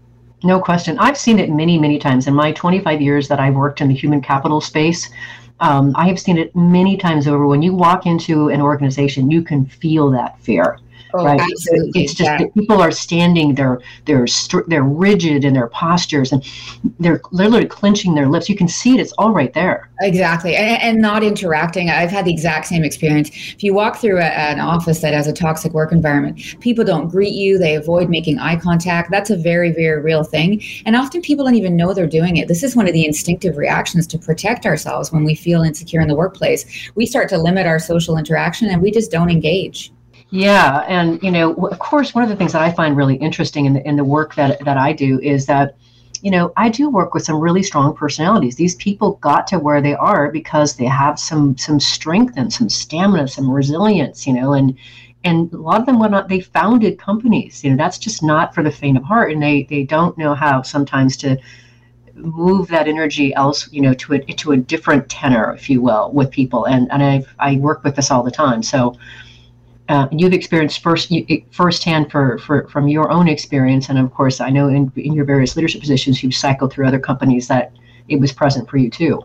No 0.42 0.58
question. 0.58 0.98
I've 0.98 1.18
seen 1.18 1.38
it 1.38 1.50
many, 1.50 1.78
many 1.78 1.98
times 1.98 2.26
in 2.26 2.34
my 2.34 2.52
25 2.52 3.02
years 3.02 3.28
that 3.28 3.40
I've 3.40 3.54
worked 3.54 3.80
in 3.80 3.88
the 3.88 3.94
human 3.94 4.22
capital 4.22 4.60
space. 4.60 5.10
Um, 5.60 5.92
I 5.96 6.06
have 6.08 6.18
seen 6.18 6.38
it 6.38 6.56
many 6.56 6.96
times 6.96 7.28
over. 7.28 7.46
When 7.46 7.60
you 7.60 7.74
walk 7.74 8.06
into 8.06 8.48
an 8.48 8.62
organization, 8.62 9.30
you 9.30 9.42
can 9.42 9.66
feel 9.66 10.10
that 10.12 10.40
fear. 10.40 10.78
Oh, 11.14 11.24
right. 11.24 11.40
Absolutely. 11.40 12.02
It's 12.02 12.14
just 12.14 12.28
yeah. 12.28 12.46
people 12.54 12.80
are 12.80 12.90
standing, 12.90 13.54
they're 13.54 13.80
they're 14.04 14.26
they're 14.68 14.82
rigid 14.82 15.44
in 15.44 15.54
their 15.54 15.68
postures, 15.68 16.32
and 16.32 16.44
they're 16.98 17.20
literally 17.32 17.66
clenching 17.66 18.14
their 18.14 18.28
lips. 18.28 18.48
You 18.48 18.56
can 18.56 18.68
see 18.68 18.94
it; 18.94 19.00
it's 19.00 19.12
all 19.12 19.32
right 19.32 19.52
there. 19.52 19.90
Exactly, 20.00 20.54
and, 20.56 20.82
and 20.82 21.00
not 21.00 21.22
interacting. 21.22 21.90
I've 21.90 22.10
had 22.10 22.24
the 22.24 22.32
exact 22.32 22.66
same 22.66 22.84
experience. 22.84 23.30
If 23.30 23.62
you 23.62 23.74
walk 23.74 23.96
through 23.96 24.18
a, 24.18 24.24
an 24.24 24.60
office 24.60 25.00
that 25.00 25.14
has 25.14 25.26
a 25.26 25.32
toxic 25.32 25.72
work 25.72 25.92
environment, 25.92 26.40
people 26.60 26.84
don't 26.84 27.08
greet 27.08 27.34
you. 27.34 27.58
They 27.58 27.74
avoid 27.74 28.08
making 28.08 28.38
eye 28.38 28.56
contact. 28.56 29.10
That's 29.10 29.30
a 29.30 29.36
very 29.36 29.72
very 29.72 30.00
real 30.00 30.24
thing, 30.24 30.62
and 30.86 30.96
often 30.96 31.22
people 31.22 31.44
don't 31.44 31.54
even 31.54 31.76
know 31.76 31.92
they're 31.92 32.06
doing 32.06 32.36
it. 32.36 32.48
This 32.48 32.62
is 32.62 32.76
one 32.76 32.86
of 32.86 32.92
the 32.92 33.04
instinctive 33.04 33.56
reactions 33.56 34.06
to 34.08 34.18
protect 34.18 34.66
ourselves 34.66 35.12
when 35.12 35.24
we 35.24 35.34
feel 35.34 35.62
insecure 35.62 36.00
in 36.00 36.08
the 36.08 36.14
workplace. 36.14 36.90
We 36.94 37.06
start 37.06 37.28
to 37.30 37.38
limit 37.38 37.66
our 37.66 37.78
social 37.78 38.16
interaction, 38.16 38.68
and 38.68 38.80
we 38.80 38.90
just 38.90 39.10
don't 39.10 39.30
engage. 39.30 39.92
Yeah, 40.30 40.84
and 40.86 41.20
you 41.22 41.30
know, 41.32 41.54
of 41.54 41.78
course, 41.80 42.14
one 42.14 42.22
of 42.22 42.30
the 42.30 42.36
things 42.36 42.52
that 42.52 42.62
I 42.62 42.70
find 42.72 42.96
really 42.96 43.16
interesting 43.16 43.66
in 43.66 43.74
the 43.74 43.86
in 43.86 43.96
the 43.96 44.04
work 44.04 44.34
that 44.36 44.64
that 44.64 44.76
I 44.76 44.92
do 44.92 45.18
is 45.20 45.46
that 45.46 45.76
you 46.22 46.30
know, 46.30 46.52
I 46.56 46.68
do 46.68 46.90
work 46.90 47.14
with 47.14 47.24
some 47.24 47.40
really 47.40 47.62
strong 47.62 47.96
personalities. 47.96 48.54
These 48.54 48.74
people 48.74 49.12
got 49.22 49.46
to 49.48 49.58
where 49.58 49.80
they 49.80 49.94
are 49.94 50.30
because 50.30 50.76
they 50.76 50.84
have 50.84 51.18
some 51.18 51.56
some 51.56 51.80
strength 51.80 52.34
and 52.36 52.52
some 52.52 52.68
stamina, 52.68 53.26
some 53.28 53.50
resilience, 53.50 54.26
you 54.26 54.34
know, 54.34 54.52
and 54.52 54.76
and 55.24 55.52
a 55.52 55.56
lot 55.56 55.80
of 55.80 55.86
them 55.86 55.98
went 55.98 56.14
on 56.14 56.28
they 56.28 56.40
founded 56.40 56.98
companies. 56.98 57.64
You 57.64 57.70
know, 57.70 57.76
that's 57.76 57.98
just 57.98 58.22
not 58.22 58.54
for 58.54 58.62
the 58.62 58.70
faint 58.70 58.98
of 58.98 59.04
heart 59.04 59.32
and 59.32 59.42
they 59.42 59.64
they 59.64 59.82
don't 59.84 60.16
know 60.18 60.34
how 60.34 60.62
sometimes 60.62 61.16
to 61.18 61.38
move 62.14 62.68
that 62.68 62.86
energy 62.86 63.34
else, 63.34 63.72
you 63.72 63.80
know, 63.80 63.94
to 63.94 64.14
a 64.14 64.18
to 64.20 64.52
a 64.52 64.56
different 64.56 65.08
tenor, 65.08 65.54
if 65.54 65.70
you 65.70 65.80
will, 65.82 66.12
with 66.12 66.30
people. 66.30 66.66
And 66.66 66.90
and 66.92 67.02
I 67.02 67.24
I 67.38 67.56
work 67.56 67.82
with 67.82 67.96
this 67.96 68.10
all 68.10 68.22
the 68.22 68.30
time. 68.30 68.62
So 68.62 68.96
uh, 69.90 70.06
you've 70.12 70.32
experienced 70.32 70.82
first 70.82 71.12
firsthand 71.50 72.12
for, 72.12 72.38
for 72.38 72.68
from 72.68 72.86
your 72.86 73.10
own 73.10 73.26
experience, 73.26 73.88
and 73.88 73.98
of 73.98 74.14
course, 74.14 74.40
I 74.40 74.48
know 74.48 74.68
in, 74.68 74.92
in 74.94 75.12
your 75.12 75.24
various 75.24 75.56
leadership 75.56 75.80
positions, 75.80 76.22
you've 76.22 76.34
cycled 76.34 76.72
through 76.72 76.86
other 76.86 77.00
companies 77.00 77.48
that 77.48 77.72
it 78.08 78.20
was 78.20 78.32
present 78.32 78.70
for 78.70 78.76
you 78.76 78.88
too. 78.88 79.24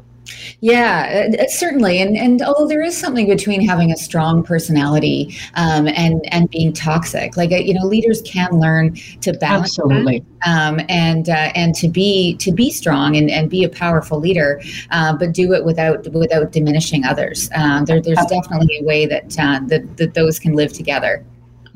Yeah, 0.62 1.30
uh, 1.40 1.44
uh, 1.44 1.48
certainly. 1.48 2.02
And 2.02 2.18
and 2.18 2.42
although 2.42 2.68
there 2.68 2.82
is 2.82 2.98
something 2.98 3.28
between 3.28 3.62
having 3.62 3.92
a 3.92 3.98
strong 3.98 4.44
personality 4.44 5.36
um, 5.56 5.88
and 5.88 6.22
and 6.34 6.50
being 6.50 6.74
toxic, 6.74 7.38
like 7.38 7.52
uh, 7.52 7.58
you 7.58 7.74
know, 7.74 7.86
leaders 7.86 8.22
can 8.24 8.60
learn 8.60 8.96
to 9.22 9.34
balance 9.34 9.78
absolutely, 9.78 10.26
um, 10.46 10.82
and 10.90 11.30
uh, 11.30 11.52
and 11.56 11.76
to 11.76 11.88
be 11.88 12.36
to 12.38 12.52
be 12.52 12.70
strong 12.70 13.16
and, 13.16 13.30
and 13.30 13.50
be 13.50 13.64
a 13.64 13.70
powerful 13.70 14.20
leader, 14.20 14.62
uh, 14.92 15.16
but 15.16 15.34
do 15.34 15.54
it 15.54 15.64
without 15.64 16.08
without 16.14 16.52
diminishing 16.52 17.06
others. 17.06 17.50
Uh, 17.56 17.84
there, 17.84 18.02
there's 18.02 18.26
definitely 18.28 18.78
a 18.82 18.84
way 18.84 19.06
that, 19.06 19.30
that 19.30 19.98
that 19.98 20.14
those 20.14 20.40
can 20.40 20.54
live 20.54 20.74
together. 20.74 21.24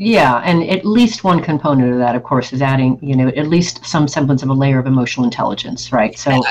Yeah, 0.02 0.38
and 0.46 0.64
at 0.70 0.86
least 0.86 1.26
one 1.26 1.44
component 1.44 1.92
of 1.92 2.00
that, 2.00 2.16
of 2.16 2.24
course, 2.24 2.54
is 2.54 2.62
adding, 2.62 2.98
you 3.02 3.18
know, 3.18 3.28
at 3.28 3.48
least 3.48 3.86
some 3.86 4.08
semblance 4.08 4.42
of 4.42 4.48
a 4.48 4.54
layer 4.54 4.80
of 4.80 4.88
emotional 4.88 5.26
intelligence, 5.26 5.92
right? 5.92 6.18
So, 6.18 6.42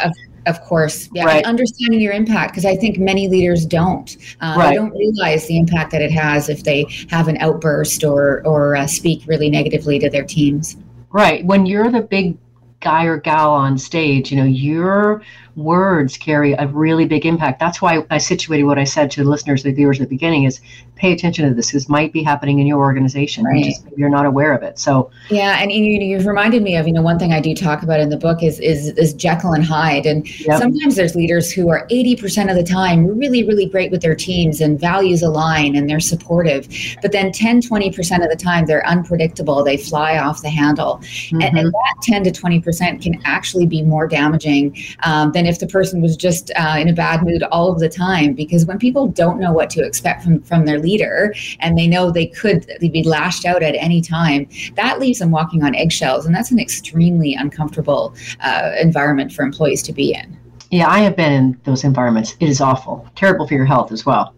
of 0.49 0.61
course, 0.62 1.09
yeah, 1.12 1.25
right. 1.25 1.45
understanding 1.45 2.00
your 2.00 2.12
impact 2.12 2.52
because 2.52 2.64
I 2.64 2.76
think 2.76 2.99
many 2.99 3.28
leaders 3.28 3.67
don't. 3.67 4.17
Uh, 4.40 4.55
right. 4.57 4.71
They 4.71 4.75
don't 4.76 4.90
realize 4.90 5.47
the 5.47 5.59
impact 5.59 5.93
that 5.93 6.02
it 6.02 6.11
has 6.11 6.49
if 6.49 6.64
they 6.64 6.87
have 7.11 7.28
an 7.28 7.37
outburst 7.38 8.05
or 8.05 8.47
or 8.47 8.76
uh, 8.76 8.87
speak 8.87 9.23
really 9.26 9.50
negatively 9.50 9.99
to 9.99 10.11
their 10.11 10.25
teams. 10.25 10.76
Right. 11.11 11.45
When 11.45 11.67
you're 11.67 11.90
the 11.90 12.02
big 12.02 12.37
guy 12.81 13.05
or 13.05 13.19
gal 13.19 13.52
on 13.52 13.78
stage, 13.78 14.31
you 14.31 14.37
know, 14.37 14.45
your 14.45 15.23
words 15.59 16.17
carry 16.17 16.53
a 16.53 16.67
really 16.69 17.05
big 17.05 17.27
impact. 17.27 17.59
That's 17.59 17.83
why 17.83 18.05
I 18.11 18.19
situated 18.19 18.65
what 18.65 18.79
I 18.79 18.85
said 18.85 19.11
to 19.12 19.25
the 19.25 19.29
listeners, 19.29 19.62
the 19.62 19.73
viewers 19.73 20.00
at 20.00 20.09
the 20.09 20.15
beginning 20.15 20.45
is 20.45 20.61
pay 20.95 21.12
attention 21.12 21.49
to 21.49 21.55
this. 21.55 21.73
This 21.73 21.88
might 21.88 22.12
be 22.12 22.23
happening 22.23 22.59
in 22.59 22.67
your 22.67 22.79
organization. 22.79 23.45
Right. 23.45 23.59
You 23.59 23.65
just, 23.65 23.87
you're 23.97 24.09
not 24.09 24.27
aware 24.27 24.55
of 24.55 24.62
it. 24.62 24.79
So 24.79 25.11
yeah, 25.31 25.61
and 25.61 25.71
you, 25.73 26.17
have 26.17 26.27
reminded 26.27 26.62
me 26.62 26.77
of 26.77 26.87
you 26.87 26.93
know 26.93 27.03
one 27.03 27.19
thing 27.19 27.33
I 27.33 27.41
do 27.41 27.55
talk 27.55 27.83
about 27.83 28.00
in 28.00 28.09
the 28.09 28.17
book 28.17 28.43
is 28.43 28.61
is 28.61 28.88
is 28.91 29.15
Jekyll 29.15 29.53
and 29.53 29.65
Hyde, 29.65 30.07
and 30.07 30.29
yep. 30.41 30.59
sometimes 30.59 30.97
there's 30.97 31.15
leaders 31.15 31.50
who 31.50 31.69
are 31.71 31.87
80% 31.88 32.50
of 32.50 32.57
the 32.57 32.65
time 32.65 33.07
really 33.07 33.45
really 33.45 33.67
great 33.67 33.91
with 33.91 34.03
their 34.03 34.15
teams 34.15 34.61
and 34.61 34.79
values 34.79 35.23
align 35.23 35.77
and 35.77 35.88
they're 35.88 36.00
supportive, 36.00 36.69
but 37.03 37.12
then 37.12 37.33
10 37.33 37.62
20% 37.62 38.23
of 38.23 38.31
the 38.31 38.37
time 38.37 38.67
they're 38.67 38.87
unpredictable. 38.87 39.65
They 39.65 39.77
fly 39.77 40.19
off 40.19 40.43
the 40.43 40.50
handle, 40.50 40.99
mm-hmm. 41.03 41.41
and, 41.41 41.59
and, 41.59 41.69
mm-hmm. 41.69 41.71
that 41.71 42.03
10 42.03 42.25
to 42.25 42.31
20% 42.31 43.03
can 43.03 43.21
actually 43.25 43.67
be 43.67 43.83
more 43.83 44.07
damaging 44.07 44.77
um, 45.05 45.33
than 45.33 45.47
if 45.49 45.59
the 45.59 45.67
person 45.67 46.00
was 46.00 46.17
just 46.17 46.50
uh, 46.57 46.76
in 46.78 46.88
a 46.88 46.93
bad 46.93 47.23
mood 47.23 47.43
all 47.45 47.73
of 47.73 47.81
the 47.81 47.88
time. 47.88 48.35
Because 48.35 48.67
when 48.67 48.78
people 48.78 49.09
don't 49.09 49.40
know 49.40 49.52
what 49.52 49.71
to 49.71 49.85
expect 49.85 50.23
from 50.23 50.43
from 50.43 50.64
their 50.64 50.78
leader 50.78 51.35
and 51.61 51.76
they 51.76 51.87
know 51.87 52.11
they 52.11 52.26
could 52.26 52.67
be 52.81 53.02
lashed 53.05 53.45
out 53.45 53.62
at 53.62 53.75
any 53.75 54.00
time, 54.00 54.49
that 54.76 55.00
leaves 55.00 55.19
them 55.19 55.31
walking 55.31 55.62
on 55.62 55.75
eggshells. 55.75 56.26
And 56.26 56.35
that's 56.35 56.50
an 56.50 56.59
extremely 56.59 57.35
uncomfortable 57.35 58.14
uh, 58.40 58.73
environment 58.81 59.33
for 59.33 59.43
employees 59.43 59.83
to 59.85 59.93
be 59.93 60.14
in. 60.14 60.37
Yeah, 60.71 60.88
I 60.88 61.00
have 61.00 61.17
been 61.17 61.33
in 61.33 61.61
those 61.64 61.85
environments. 61.85 62.37
It 62.40 62.49
is 62.49 62.61
awful, 62.61 63.09
terrible 63.17 63.49
for 63.49 63.55
your 63.55 63.64
health 63.64 63.90
as 63.90 64.05
well. 64.05 64.35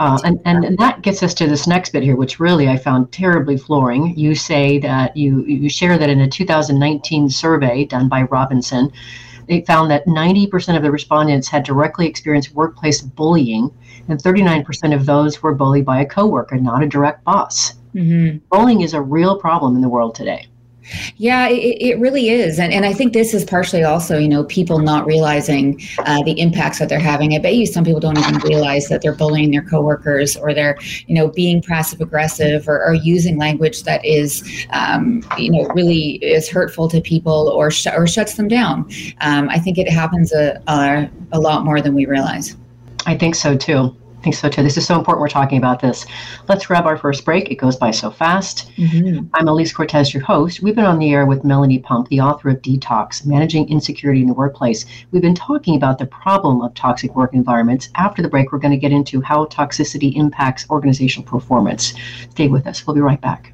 Uh, 0.00 0.18
and, 0.24 0.40
and, 0.44 0.64
and 0.64 0.76
that 0.78 1.02
gets 1.02 1.22
us 1.22 1.34
to 1.34 1.46
this 1.46 1.68
next 1.68 1.92
bit 1.92 2.02
here, 2.02 2.16
which 2.16 2.40
really 2.40 2.68
I 2.68 2.76
found 2.76 3.12
terribly 3.12 3.56
flooring. 3.56 4.16
You 4.18 4.34
say 4.34 4.78
that 4.80 5.16
you, 5.16 5.44
you 5.44 5.68
share 5.68 5.96
that 5.98 6.10
in 6.10 6.20
a 6.20 6.28
2019 6.28 7.30
survey 7.30 7.84
done 7.84 8.08
by 8.08 8.22
Robinson, 8.22 8.90
they 9.48 9.62
found 9.62 9.90
that 9.90 10.06
90% 10.06 10.76
of 10.76 10.82
the 10.82 10.90
respondents 10.90 11.48
had 11.48 11.64
directly 11.64 12.06
experienced 12.06 12.54
workplace 12.54 13.00
bullying, 13.00 13.70
and 14.08 14.18
39% 14.18 14.94
of 14.94 15.06
those 15.06 15.42
were 15.42 15.54
bullied 15.54 15.84
by 15.84 16.00
a 16.00 16.06
coworker, 16.06 16.56
not 16.56 16.82
a 16.82 16.88
direct 16.88 17.24
boss. 17.24 17.74
Mm-hmm. 17.94 18.38
Bullying 18.50 18.80
is 18.80 18.94
a 18.94 19.00
real 19.00 19.38
problem 19.38 19.76
in 19.76 19.82
the 19.82 19.88
world 19.88 20.14
today. 20.14 20.48
Yeah, 21.16 21.48
it, 21.48 21.76
it, 21.80 21.98
really 21.98 22.28
is. 22.28 22.58
And, 22.58 22.72
and 22.72 22.84
I 22.84 22.92
think 22.92 23.12
this 23.12 23.32
is 23.32 23.44
partially 23.44 23.84
also, 23.84 24.18
you 24.18 24.28
know, 24.28 24.44
people 24.44 24.78
not 24.78 25.06
realizing 25.06 25.80
uh, 26.00 26.22
the 26.22 26.38
impacts 26.38 26.78
that 26.78 26.88
they're 26.88 26.98
having. 26.98 27.34
I 27.34 27.38
bet 27.38 27.54
you 27.54 27.66
some 27.66 27.84
people 27.84 28.00
don't 28.00 28.18
even 28.18 28.38
realize 28.38 28.88
that 28.88 29.00
they're 29.00 29.14
bullying 29.14 29.50
their 29.50 29.62
coworkers 29.62 30.36
or 30.36 30.52
they're, 30.52 30.76
you 31.06 31.14
know, 31.14 31.28
being 31.28 31.62
passive 31.62 32.00
aggressive 32.00 32.68
or, 32.68 32.84
or 32.84 32.94
using 32.94 33.38
language 33.38 33.84
that 33.84 34.04
is, 34.04 34.66
um, 34.70 35.22
you 35.38 35.50
know, 35.50 35.66
really 35.74 36.16
is 36.16 36.48
hurtful 36.48 36.88
to 36.88 37.00
people 37.00 37.48
or, 37.48 37.70
sh- 37.70 37.86
or 37.86 38.06
shuts 38.06 38.34
them 38.34 38.48
down. 38.48 38.88
Um, 39.20 39.48
I 39.48 39.58
think 39.58 39.78
it 39.78 39.88
happens 39.88 40.32
a, 40.32 40.62
a, 40.66 41.08
a 41.32 41.40
lot 41.40 41.64
more 41.64 41.80
than 41.80 41.94
we 41.94 42.06
realize. 42.06 42.56
I 43.06 43.16
think 43.16 43.34
so 43.34 43.56
too 43.56 43.96
think 44.24 44.34
so 44.34 44.48
too. 44.48 44.62
This 44.62 44.78
is 44.78 44.86
so 44.86 44.98
important 44.98 45.20
we're 45.20 45.28
talking 45.28 45.58
about 45.58 45.80
this. 45.80 46.06
Let's 46.48 46.66
grab 46.66 46.86
our 46.86 46.96
first 46.96 47.26
break. 47.26 47.50
It 47.50 47.56
goes 47.56 47.76
by 47.76 47.90
so 47.90 48.10
fast. 48.10 48.72
Mm-hmm. 48.76 49.26
I'm 49.34 49.46
Alise 49.46 49.74
Cortez, 49.74 50.14
your 50.14 50.22
host. 50.22 50.62
We've 50.62 50.74
been 50.74 50.86
on 50.86 50.98
the 50.98 51.12
air 51.12 51.26
with 51.26 51.44
Melanie 51.44 51.78
Pump, 51.78 52.08
the 52.08 52.20
author 52.20 52.48
of 52.48 52.62
Detox 52.62 53.26
Managing 53.26 53.68
Insecurity 53.68 54.22
in 54.22 54.26
the 54.26 54.34
Workplace. 54.34 54.86
We've 55.10 55.22
been 55.22 55.34
talking 55.34 55.76
about 55.76 55.98
the 55.98 56.06
problem 56.06 56.62
of 56.62 56.74
toxic 56.74 57.14
work 57.14 57.34
environments. 57.34 57.90
After 57.96 58.22
the 58.22 58.28
break, 58.28 58.50
we're 58.50 58.58
going 58.58 58.72
to 58.72 58.78
get 58.78 58.92
into 58.92 59.20
how 59.20 59.44
toxicity 59.44 60.16
impacts 60.16 60.68
organizational 60.70 61.28
performance. 61.28 61.92
Stay 62.30 62.48
with 62.48 62.66
us. 62.66 62.86
We'll 62.86 62.96
be 62.96 63.02
right 63.02 63.20
back. 63.20 63.53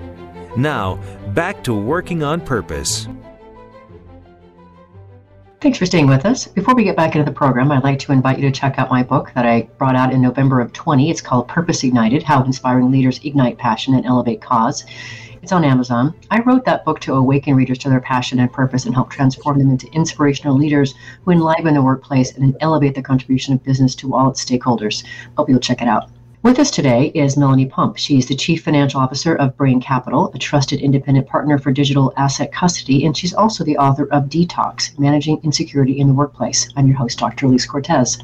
Now, 0.57 0.99
back 1.33 1.63
to 1.63 1.73
Working 1.73 2.23
on 2.23 2.41
Purpose. 2.41 3.07
Thanks 5.61 5.77
for 5.77 5.85
staying 5.85 6.07
with 6.07 6.25
us. 6.25 6.47
Before 6.47 6.73
we 6.73 6.83
get 6.83 6.95
back 6.95 7.15
into 7.15 7.23
the 7.23 7.35
program, 7.35 7.71
I'd 7.71 7.83
like 7.83 7.99
to 7.99 8.11
invite 8.11 8.39
you 8.39 8.49
to 8.49 8.59
check 8.59 8.79
out 8.79 8.89
my 8.89 9.03
book 9.03 9.31
that 9.35 9.45
I 9.45 9.69
brought 9.77 9.95
out 9.95 10.11
in 10.11 10.19
November 10.19 10.59
of 10.59 10.73
20. 10.73 11.11
It's 11.11 11.21
called 11.21 11.47
Purpose 11.47 11.83
Ignited 11.83 12.23
How 12.23 12.43
Inspiring 12.43 12.91
Leaders 12.91 13.19
Ignite 13.23 13.59
Passion 13.59 13.93
and 13.93 14.05
Elevate 14.05 14.41
Cause. 14.41 14.85
It's 15.43 15.51
on 15.51 15.63
Amazon. 15.63 16.13
I 16.31 16.41
wrote 16.41 16.65
that 16.65 16.83
book 16.83 16.99
to 17.01 17.13
awaken 17.13 17.55
readers 17.55 17.77
to 17.79 17.89
their 17.89 18.01
passion 18.01 18.39
and 18.39 18.51
purpose 18.51 18.85
and 18.85 18.93
help 18.93 19.09
transform 19.09 19.59
them 19.59 19.69
into 19.69 19.91
inspirational 19.93 20.57
leaders 20.57 20.95
who 21.23 21.31
enliven 21.31 21.75
the 21.75 21.81
workplace 21.81 22.35
and 22.35 22.57
elevate 22.59 22.95
the 22.95 23.01
contribution 23.01 23.53
of 23.53 23.63
business 23.63 23.95
to 23.95 24.15
all 24.15 24.29
its 24.29 24.43
stakeholders. 24.43 25.03
Hope 25.37 25.47
you'll 25.47 25.59
check 25.59 25.81
it 25.81 25.87
out. 25.87 26.09
With 26.43 26.57
us 26.57 26.71
today 26.71 27.11
is 27.13 27.37
Melanie 27.37 27.67
Pump. 27.67 27.99
She 27.99 28.17
is 28.17 28.25
the 28.25 28.35
Chief 28.35 28.63
Financial 28.63 28.99
Officer 28.99 29.35
of 29.35 29.55
Brain 29.55 29.79
Capital, 29.79 30.31
a 30.33 30.39
trusted 30.39 30.81
independent 30.81 31.27
partner 31.27 31.59
for 31.59 31.71
digital 31.71 32.11
asset 32.17 32.51
custody, 32.51 33.05
and 33.05 33.15
she's 33.15 33.31
also 33.35 33.63
the 33.63 33.77
author 33.77 34.07
of 34.11 34.23
Detox 34.23 34.97
Managing 34.97 35.39
Insecurity 35.43 35.99
in 35.99 36.07
the 36.07 36.15
Workplace. 36.15 36.67
I'm 36.75 36.87
your 36.87 36.97
host, 36.97 37.19
Dr. 37.19 37.45
Alise 37.45 37.67
Cortez. 37.67 38.17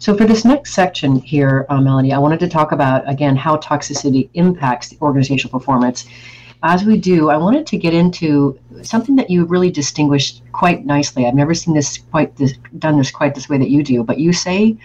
So, 0.00 0.16
for 0.16 0.24
this 0.24 0.44
next 0.44 0.74
section 0.74 1.20
here, 1.20 1.64
uh, 1.68 1.80
Melanie, 1.80 2.12
I 2.12 2.18
wanted 2.18 2.40
to 2.40 2.48
talk 2.48 2.72
about 2.72 3.08
again 3.08 3.36
how 3.36 3.56
toxicity 3.58 4.30
impacts 4.34 4.88
the 4.88 4.98
organizational 5.00 5.56
performance. 5.56 6.06
As 6.64 6.82
we 6.82 6.96
do, 6.96 7.30
I 7.30 7.36
wanted 7.36 7.68
to 7.68 7.76
get 7.76 7.94
into 7.94 8.58
something 8.82 9.14
that 9.14 9.30
you 9.30 9.44
really 9.44 9.70
distinguished 9.70 10.42
quite 10.50 10.84
nicely. 10.84 11.24
I've 11.24 11.36
never 11.36 11.54
seen 11.54 11.72
this 11.72 11.98
quite 11.98 12.34
this, 12.34 12.54
done 12.80 12.98
this 12.98 13.12
quite 13.12 13.36
this 13.36 13.48
way 13.48 13.58
that 13.58 13.70
you 13.70 13.84
do, 13.84 14.02
but 14.02 14.18
you 14.18 14.32
say 14.32 14.76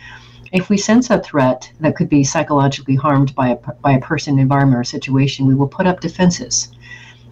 if 0.53 0.69
we 0.69 0.77
sense 0.77 1.09
a 1.09 1.19
threat 1.19 1.71
that 1.79 1.95
could 1.95 2.07
be 2.07 2.23
psychologically 2.23 2.95
harmed 2.95 3.33
by 3.33 3.49
a, 3.49 3.55
by 3.55 3.93
a 3.93 3.99
person, 3.99 4.37
environment, 4.37 4.79
or 4.79 4.83
situation, 4.83 5.47
we 5.47 5.55
will 5.55 5.67
put 5.67 5.87
up 5.87 5.99
defenses, 5.99 6.71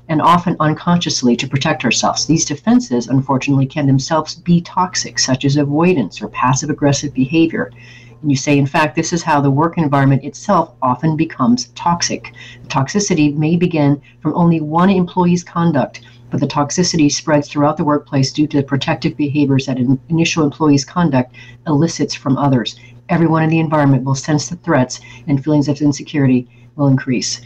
and 0.09 0.23
often 0.23 0.57
unconsciously 0.59 1.35
to 1.35 1.47
protect 1.47 1.85
ourselves. 1.85 2.25
These 2.25 2.45
defenses, 2.45 3.07
unfortunately, 3.07 3.67
can 3.67 3.85
themselves 3.85 4.33
be 4.33 4.59
toxic, 4.61 5.19
such 5.19 5.45
as 5.45 5.55
avoidance 5.55 6.19
or 6.19 6.29
passive 6.29 6.71
aggressive 6.71 7.13
behavior. 7.13 7.71
And 8.23 8.31
you 8.31 8.35
say, 8.35 8.57
in 8.57 8.65
fact, 8.65 8.95
this 8.95 9.13
is 9.13 9.21
how 9.21 9.39
the 9.39 9.51
work 9.51 9.77
environment 9.77 10.23
itself 10.23 10.73
often 10.81 11.15
becomes 11.15 11.67
toxic. 11.75 12.33
Toxicity 12.69 13.35
may 13.35 13.55
begin 13.55 14.01
from 14.19 14.33
only 14.35 14.61
one 14.61 14.89
employee's 14.89 15.43
conduct, 15.43 16.01
but 16.31 16.39
the 16.39 16.47
toxicity 16.47 17.11
spreads 17.11 17.47
throughout 17.47 17.77
the 17.77 17.83
workplace 17.83 18.33
due 18.33 18.47
to 18.47 18.57
the 18.57 18.63
protective 18.63 19.15
behaviors 19.15 19.67
that 19.67 19.77
an 19.77 19.99
initial 20.09 20.43
employee's 20.43 20.85
conduct 20.85 21.35
elicits 21.67 22.15
from 22.15 22.37
others 22.37 22.79
everyone 23.11 23.43
in 23.43 23.49
the 23.49 23.59
environment 23.59 24.03
will 24.03 24.15
sense 24.15 24.49
the 24.49 24.55
threats 24.57 25.01
and 25.27 25.43
feelings 25.43 25.67
of 25.67 25.79
insecurity 25.81 26.47
will 26.75 26.87
increase. 26.87 27.41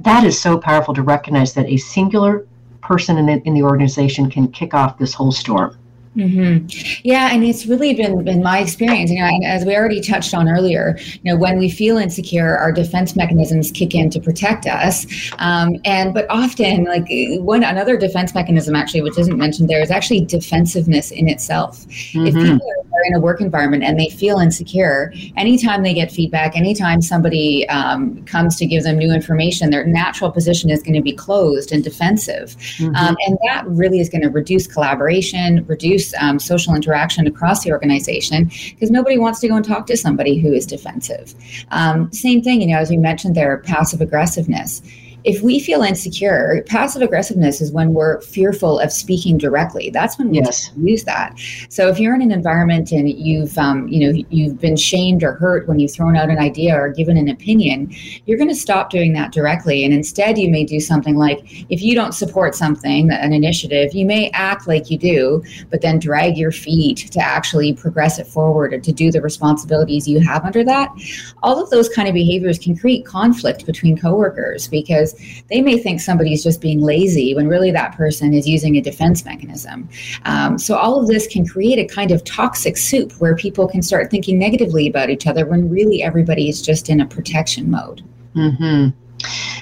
That 0.00 0.24
is 0.24 0.38
so 0.38 0.58
powerful 0.58 0.92
to 0.94 1.02
recognize 1.02 1.54
that 1.54 1.66
a 1.66 1.76
singular 1.76 2.46
person 2.82 3.16
in 3.16 3.26
the, 3.26 3.40
in 3.46 3.54
the 3.54 3.62
organization 3.62 4.28
can 4.28 4.48
kick 4.48 4.74
off 4.74 4.98
this 4.98 5.14
whole 5.14 5.32
storm. 5.32 5.78
Mm-hmm. 6.16 6.66
Yeah, 7.04 7.30
and 7.32 7.42
it's 7.42 7.64
really 7.64 7.94
been 7.94 8.22
been 8.22 8.42
my 8.42 8.58
experience. 8.58 9.10
You 9.10 9.20
know, 9.20 9.30
as 9.46 9.64
we 9.64 9.74
already 9.74 10.02
touched 10.02 10.34
on 10.34 10.46
earlier, 10.46 10.98
you 10.98 11.32
know, 11.32 11.36
when 11.36 11.58
we 11.58 11.70
feel 11.70 11.96
insecure, 11.96 12.54
our 12.58 12.70
defense 12.70 13.16
mechanisms 13.16 13.70
kick 13.70 13.94
in 13.94 14.10
to 14.10 14.20
protect 14.20 14.66
us. 14.66 15.06
Um, 15.38 15.80
and 15.86 16.12
but 16.12 16.26
often, 16.28 16.84
like 16.84 17.06
one 17.40 17.64
another 17.64 17.96
defense 17.96 18.34
mechanism, 18.34 18.76
actually, 18.76 19.00
which 19.00 19.18
isn't 19.18 19.38
mentioned 19.38 19.70
there, 19.70 19.80
is 19.80 19.90
actually 19.90 20.26
defensiveness 20.26 21.10
in 21.12 21.28
itself. 21.30 21.86
Mm-hmm. 21.86 22.26
If 22.26 22.34
people 22.34 22.68
are 22.68 23.04
in 23.06 23.14
a 23.14 23.20
work 23.20 23.40
environment 23.40 23.82
and 23.82 23.98
they 23.98 24.10
feel 24.10 24.38
insecure, 24.38 25.14
anytime 25.38 25.82
they 25.82 25.94
get 25.94 26.12
feedback, 26.12 26.54
anytime 26.54 27.00
somebody 27.00 27.66
um, 27.70 28.22
comes 28.26 28.56
to 28.56 28.66
give 28.66 28.82
them 28.82 28.98
new 28.98 29.14
information, 29.14 29.70
their 29.70 29.86
natural 29.86 30.30
position 30.30 30.68
is 30.68 30.82
going 30.82 30.94
to 30.94 31.00
be 31.00 31.12
closed 31.12 31.72
and 31.72 31.82
defensive, 31.82 32.54
mm-hmm. 32.76 32.94
um, 32.96 33.16
and 33.26 33.38
that 33.46 33.64
really 33.66 33.98
is 33.98 34.10
going 34.10 34.22
to 34.22 34.28
reduce 34.28 34.66
collaboration, 34.66 35.64
reduce 35.66 36.01
reduce 36.02 36.22
um, 36.22 36.38
social 36.38 36.74
interaction 36.74 37.26
across 37.26 37.64
the 37.64 37.72
organization 37.72 38.44
because 38.70 38.90
nobody 38.90 39.18
wants 39.18 39.40
to 39.40 39.48
go 39.48 39.56
and 39.56 39.64
talk 39.64 39.86
to 39.86 39.96
somebody 39.96 40.38
who 40.38 40.52
is 40.52 40.66
defensive. 40.66 41.34
Um, 41.70 42.12
same 42.12 42.42
thing, 42.42 42.60
you 42.60 42.68
know, 42.68 42.78
as 42.78 42.90
we 42.90 42.96
mentioned 42.96 43.34
there, 43.34 43.58
passive 43.58 44.00
aggressiveness 44.00 44.82
if 45.24 45.42
we 45.42 45.60
feel 45.60 45.82
insecure, 45.82 46.64
passive 46.66 47.02
aggressiveness 47.02 47.60
is 47.60 47.72
when 47.72 47.94
we're 47.94 48.20
fearful 48.20 48.78
of 48.78 48.92
speaking 48.92 49.38
directly. 49.38 49.90
That's 49.90 50.18
when 50.18 50.30
we 50.30 50.38
yes. 50.38 50.70
use 50.76 51.04
that. 51.04 51.38
So 51.68 51.88
if 51.88 51.98
you're 51.98 52.14
in 52.14 52.22
an 52.22 52.32
environment 52.32 52.92
and 52.92 53.08
you've, 53.08 53.56
um, 53.58 53.88
you 53.88 54.00
know, 54.12 54.22
you've 54.30 54.60
been 54.60 54.76
shamed 54.76 55.22
or 55.22 55.32
hurt 55.32 55.68
when 55.68 55.78
you've 55.78 55.92
thrown 55.92 56.16
out 56.16 56.30
an 56.30 56.38
idea 56.38 56.74
or 56.74 56.90
given 56.90 57.16
an 57.16 57.28
opinion, 57.28 57.94
you're 58.26 58.38
going 58.38 58.48
to 58.48 58.54
stop 58.54 58.90
doing 58.90 59.12
that 59.12 59.32
directly, 59.32 59.84
and 59.84 59.94
instead 59.94 60.38
you 60.38 60.50
may 60.50 60.64
do 60.64 60.80
something 60.80 61.16
like, 61.16 61.40
if 61.70 61.82
you 61.82 61.94
don't 61.94 62.12
support 62.12 62.54
something, 62.54 63.10
an 63.10 63.32
initiative, 63.32 63.94
you 63.94 64.06
may 64.06 64.30
act 64.30 64.66
like 64.66 64.90
you 64.90 64.98
do, 64.98 65.42
but 65.70 65.80
then 65.80 65.98
drag 65.98 66.36
your 66.36 66.52
feet 66.52 67.10
to 67.12 67.20
actually 67.20 67.72
progress 67.72 68.18
it 68.18 68.26
forward 68.26 68.72
or 68.72 68.78
to 68.78 68.92
do 68.92 69.10
the 69.10 69.20
responsibilities 69.20 70.08
you 70.08 70.20
have 70.20 70.44
under 70.44 70.64
that. 70.64 70.90
All 71.42 71.62
of 71.62 71.70
those 71.70 71.88
kind 71.88 72.08
of 72.08 72.14
behaviors 72.14 72.58
can 72.58 72.76
create 72.76 73.06
conflict 73.06 73.66
between 73.66 73.96
coworkers 73.96 74.68
because 74.68 75.11
they 75.48 75.60
may 75.60 75.78
think 75.78 76.00
somebody's 76.00 76.42
just 76.42 76.60
being 76.60 76.80
lazy 76.80 77.34
when 77.34 77.48
really 77.48 77.70
that 77.70 77.96
person 77.96 78.32
is 78.34 78.46
using 78.46 78.76
a 78.76 78.80
defense 78.80 79.24
mechanism. 79.24 79.88
Um, 80.24 80.58
so 80.58 80.76
all 80.76 81.00
of 81.00 81.06
this 81.06 81.26
can 81.26 81.46
create 81.46 81.78
a 81.78 81.94
kind 81.94 82.10
of 82.10 82.24
toxic 82.24 82.76
soup 82.76 83.12
where 83.12 83.34
people 83.36 83.68
can 83.68 83.82
start 83.82 84.10
thinking 84.10 84.38
negatively 84.38 84.88
about 84.88 85.10
each 85.10 85.26
other 85.26 85.46
when 85.46 85.68
really 85.70 86.02
everybody 86.02 86.48
is 86.48 86.62
just 86.62 86.88
in 86.90 87.00
a 87.00 87.06
protection 87.06 87.70
mode. 87.70 88.02
Mm-hmm. 88.34 88.90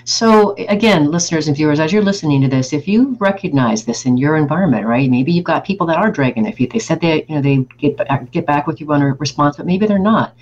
So 0.05 0.55
again, 0.69 1.11
listeners 1.11 1.47
and 1.47 1.57
viewers, 1.57 1.81
as 1.81 1.93
you're 1.93 2.03
listening 2.03 2.41
to 2.43 2.49
this, 2.49 2.73
if 2.73 2.89
you 2.89 3.17
recognize 3.21 3.85
this 3.85 4.07
in 4.07 4.17
your 4.17 4.37
environment, 4.37 4.87
right? 4.87 5.11
Maybe 5.11 5.33
you've 5.33 5.45
got 5.45 5.65
people 5.65 5.87
that 5.89 5.99
are 5.99 6.11
dragging 6.11 6.45
their 6.45 6.53
feet. 6.53 6.73
They 6.73 6.79
said 6.79 7.01
they, 7.01 7.25
you 7.29 7.35
know, 7.35 7.43
they 7.43 7.59
get 7.79 7.99
get 8.33 8.47
back 8.47 8.67
with 8.67 8.81
you 8.81 8.91
on 8.93 9.03
a 9.03 9.13
response, 9.15 9.57
but 9.57 9.67
maybe 9.67 9.87
they're 9.87 9.99
not 9.99 10.35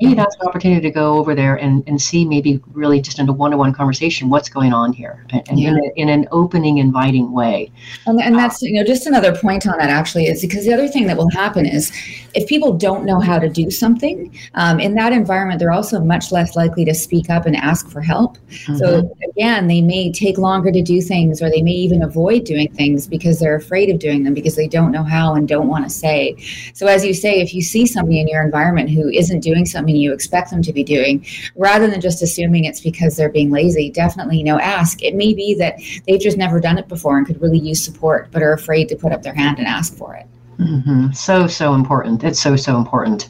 maybe 0.00 0.14
that's 0.14 0.36
an 0.36 0.46
opportunity 0.46 0.80
to 0.82 0.90
go 0.90 1.14
over 1.14 1.34
there 1.34 1.56
and, 1.56 1.82
and 1.86 2.00
see 2.00 2.24
maybe 2.24 2.60
really 2.72 3.00
just 3.00 3.18
in 3.18 3.28
a 3.28 3.32
one-to-one 3.32 3.72
conversation 3.72 4.28
what's 4.28 4.48
going 4.48 4.72
on 4.72 4.92
here 4.92 5.24
and, 5.30 5.58
yeah. 5.58 5.70
in, 5.70 5.78
a, 5.78 5.82
in, 5.96 6.08
an 6.10 6.28
opening 6.30 6.78
inviting 6.78 7.32
way 7.32 7.70
and, 8.06 8.20
and 8.20 8.36
that's 8.36 8.60
you 8.60 8.74
know 8.74 8.84
just 8.84 9.06
another 9.06 9.34
point 9.34 9.66
on 9.66 9.78
that 9.78 9.88
actually 9.88 10.26
is 10.26 10.42
because 10.42 10.64
the 10.64 10.72
other 10.72 10.88
thing 10.88 11.06
that 11.06 11.16
will 11.16 11.30
happen 11.30 11.64
is 11.64 11.90
if 12.34 12.46
people 12.48 12.76
don't 12.76 13.04
know 13.04 13.18
how 13.18 13.38
to 13.38 13.48
do 13.48 13.70
something 13.70 14.36
um, 14.54 14.78
in 14.78 14.94
that 14.94 15.12
environment 15.12 15.58
they're 15.58 15.72
also 15.72 16.00
much 16.00 16.30
less 16.30 16.54
likely 16.54 16.84
to 16.84 16.94
speak 16.94 17.30
up 17.30 17.46
and 17.46 17.56
ask 17.56 17.88
for 17.88 18.02
help 18.02 18.36
mm-hmm. 18.36 18.76
so 18.76 19.10
again 19.30 19.66
they 19.68 19.80
may 19.80 20.12
take 20.12 20.36
longer 20.36 20.70
to 20.70 20.82
do 20.82 21.00
things 21.00 21.40
or 21.40 21.48
they 21.48 21.62
may 21.62 21.72
even 21.72 22.02
avoid 22.02 22.44
doing 22.44 22.70
things 22.74 23.06
because 23.06 23.38
they're 23.38 23.56
afraid 23.56 23.88
of 23.88 23.98
doing 23.98 24.22
them 24.22 24.34
because 24.34 24.54
they 24.54 24.68
don't 24.68 24.92
know 24.92 25.02
how 25.02 25.34
and 25.34 25.48
don't 25.48 25.68
want 25.68 25.84
to 25.84 25.90
say 25.90 26.36
so 26.74 26.86
as 26.86 27.04
you 27.04 27.14
say 27.14 27.40
if 27.40 27.54
you 27.54 27.62
see 27.62 27.86
somebody 27.86 28.20
in 28.20 28.28
your 28.28 28.42
environment 28.42 28.90
who 28.90 29.08
isn't 29.08 29.40
doing 29.40 29.64
something 29.64 29.77
something 29.78 29.96
you 29.96 30.12
expect 30.12 30.50
them 30.50 30.62
to 30.62 30.72
be 30.72 30.82
doing 30.82 31.24
rather 31.56 31.88
than 31.88 32.00
just 32.00 32.22
assuming 32.22 32.64
it's 32.64 32.80
because 32.80 33.16
they're 33.16 33.30
being 33.30 33.50
lazy 33.50 33.90
definitely 33.90 34.36
you 34.36 34.44
know 34.44 34.58
ask 34.58 35.02
it 35.02 35.14
may 35.14 35.32
be 35.32 35.54
that 35.54 35.76
they've 36.06 36.20
just 36.20 36.36
never 36.36 36.58
done 36.60 36.78
it 36.78 36.88
before 36.88 37.16
and 37.16 37.26
could 37.26 37.40
really 37.40 37.58
use 37.58 37.82
support 37.82 38.28
but 38.32 38.42
are 38.42 38.52
afraid 38.52 38.88
to 38.88 38.96
put 38.96 39.12
up 39.12 39.22
their 39.22 39.34
hand 39.34 39.58
and 39.58 39.66
ask 39.66 39.94
for 39.94 40.14
it 40.14 40.26
mm-hmm. 40.58 41.12
so 41.12 41.46
so 41.46 41.74
important 41.74 42.24
it's 42.24 42.40
so 42.40 42.56
so 42.56 42.76
important 42.76 43.28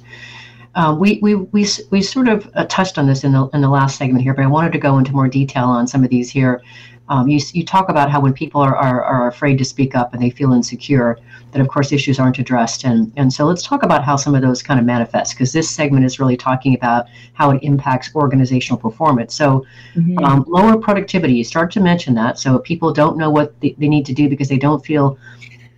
um, 0.74 1.00
we, 1.00 1.18
we, 1.22 1.34
we, 1.34 1.66
we 1.90 2.00
sort 2.00 2.28
of 2.28 2.48
uh, 2.54 2.64
touched 2.66 2.98
on 2.98 3.06
this 3.08 3.24
in 3.24 3.32
the, 3.32 3.48
in 3.48 3.62
the 3.62 3.68
last 3.68 3.98
segment 3.98 4.22
here, 4.22 4.32
but 4.32 4.44
I 4.44 4.46
wanted 4.46 4.70
to 4.72 4.78
go 4.78 4.96
into 4.98 5.10
more 5.10 5.26
detail 5.26 5.64
on 5.64 5.88
some 5.88 6.04
of 6.04 6.10
these 6.10 6.30
here. 6.30 6.62
Um, 7.08 7.28
you, 7.28 7.40
you 7.52 7.64
talk 7.64 7.88
about 7.88 8.10
how 8.10 8.20
when 8.20 8.32
people 8.32 8.60
are, 8.60 8.76
are, 8.76 9.02
are 9.02 9.28
afraid 9.28 9.58
to 9.58 9.64
speak 9.64 9.94
up 9.94 10.12
and 10.12 10.22
they 10.22 10.30
feel 10.30 10.52
insecure, 10.52 11.18
that 11.52 11.60
of 11.60 11.68
course 11.68 11.90
issues 11.92 12.18
aren't 12.18 12.38
addressed. 12.38 12.84
And, 12.84 13.12
and 13.16 13.32
so 13.32 13.46
let's 13.46 13.62
talk 13.62 13.82
about 13.82 14.04
how 14.04 14.16
some 14.16 14.34
of 14.34 14.42
those 14.42 14.62
kind 14.62 14.78
of 14.78 14.84
manifest, 14.84 15.32
because 15.32 15.52
this 15.52 15.70
segment 15.70 16.04
is 16.04 16.20
really 16.20 16.36
talking 16.36 16.74
about 16.74 17.06
how 17.32 17.50
it 17.52 17.62
impacts 17.62 18.14
organizational 18.14 18.78
performance. 18.78 19.34
So 19.34 19.64
mm-hmm. 19.94 20.22
um, 20.24 20.44
lower 20.46 20.76
productivity, 20.76 21.34
you 21.34 21.44
start 21.44 21.70
to 21.72 21.80
mention 21.80 22.14
that. 22.14 22.38
So 22.38 22.58
people 22.58 22.92
don't 22.92 23.16
know 23.16 23.30
what 23.30 23.58
they, 23.60 23.74
they 23.78 23.88
need 23.88 24.04
to 24.06 24.12
do 24.12 24.28
because 24.28 24.48
they 24.48 24.58
don't 24.58 24.84
feel 24.84 25.18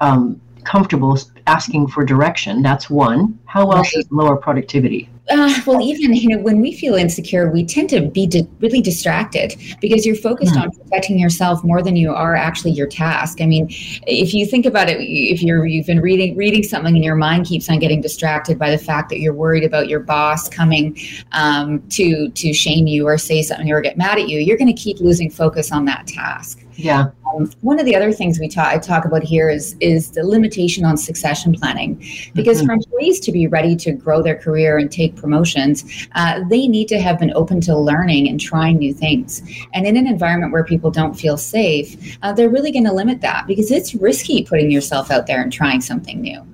um, 0.00 0.40
comfortable 0.64 1.16
asking 1.46 1.86
for 1.88 2.04
direction. 2.04 2.62
That's 2.62 2.90
one. 2.90 3.38
How 3.44 3.70
else 3.70 3.94
right. 3.94 4.04
is 4.04 4.10
lower 4.10 4.36
productivity? 4.36 5.08
Uh, 5.28 5.60
well, 5.66 5.80
even 5.80 6.12
you 6.14 6.28
know, 6.28 6.42
when 6.42 6.60
we 6.60 6.72
feel 6.72 6.94
insecure, 6.94 7.50
we 7.50 7.64
tend 7.64 7.88
to 7.90 8.00
be 8.00 8.26
di- 8.26 8.48
really 8.58 8.80
distracted 8.80 9.54
because 9.80 10.04
you're 10.04 10.16
focused 10.16 10.54
mm. 10.54 10.62
on 10.62 10.70
protecting 10.70 11.18
yourself 11.18 11.62
more 11.62 11.82
than 11.82 11.94
you 11.94 12.12
are 12.12 12.34
actually 12.34 12.72
your 12.72 12.86
task. 12.86 13.40
I 13.40 13.46
mean, 13.46 13.66
if 14.06 14.34
you 14.34 14.46
think 14.46 14.66
about 14.66 14.88
it, 14.88 14.98
if 15.00 15.42
you're 15.42 15.66
you've 15.66 15.86
been 15.86 16.00
reading 16.00 16.36
reading 16.36 16.62
something 16.62 16.94
and 16.94 17.04
your 17.04 17.16
mind 17.16 17.46
keeps 17.46 17.68
on 17.68 17.78
getting 17.78 18.00
distracted 18.00 18.58
by 18.58 18.70
the 18.70 18.78
fact 18.78 19.08
that 19.10 19.20
you're 19.20 19.34
worried 19.34 19.64
about 19.64 19.88
your 19.88 20.00
boss 20.00 20.48
coming 20.48 20.98
um, 21.32 21.80
to 21.90 22.30
to 22.30 22.52
shame 22.52 22.86
you 22.86 23.06
or 23.06 23.16
say 23.18 23.42
something 23.42 23.70
or 23.70 23.80
get 23.80 23.96
mad 23.96 24.18
at 24.18 24.28
you, 24.28 24.40
you're 24.40 24.58
going 24.58 24.74
to 24.74 24.82
keep 24.82 24.98
losing 25.00 25.30
focus 25.30 25.70
on 25.70 25.84
that 25.84 26.06
task. 26.06 26.64
Yeah. 26.82 27.10
Um, 27.32 27.50
one 27.60 27.78
of 27.78 27.86
the 27.86 27.94
other 27.94 28.12
things 28.12 28.40
we 28.40 28.48
talk 28.48 28.66
I 28.66 28.78
talk 28.78 29.04
about 29.04 29.22
here 29.22 29.48
is 29.48 29.76
is 29.80 30.10
the 30.10 30.24
limitation 30.24 30.84
on 30.84 30.96
succession 30.96 31.52
planning, 31.52 32.02
because 32.34 32.58
mm-hmm. 32.58 32.66
for 32.66 32.72
employees 32.72 33.20
to 33.20 33.32
be 33.32 33.46
ready 33.46 33.76
to 33.76 33.92
grow 33.92 34.22
their 34.22 34.36
career 34.36 34.78
and 34.78 34.90
take 34.90 35.14
promotions, 35.14 35.84
uh, 36.16 36.40
they 36.48 36.66
need 36.66 36.88
to 36.88 36.98
have 36.98 37.18
been 37.18 37.32
open 37.34 37.60
to 37.62 37.76
learning 37.76 38.28
and 38.28 38.40
trying 38.40 38.78
new 38.78 38.92
things. 38.92 39.42
And 39.74 39.86
in 39.86 39.96
an 39.96 40.06
environment 40.06 40.52
where 40.52 40.64
people 40.64 40.90
don't 40.90 41.14
feel 41.14 41.36
safe, 41.36 42.18
uh, 42.22 42.32
they're 42.32 42.50
really 42.50 42.72
going 42.72 42.86
to 42.86 42.92
limit 42.92 43.20
that 43.20 43.46
because 43.46 43.70
it's 43.70 43.94
risky 43.94 44.44
putting 44.44 44.70
yourself 44.70 45.10
out 45.10 45.26
there 45.26 45.40
and 45.40 45.52
trying 45.52 45.80
something 45.80 46.20
new. 46.20 46.44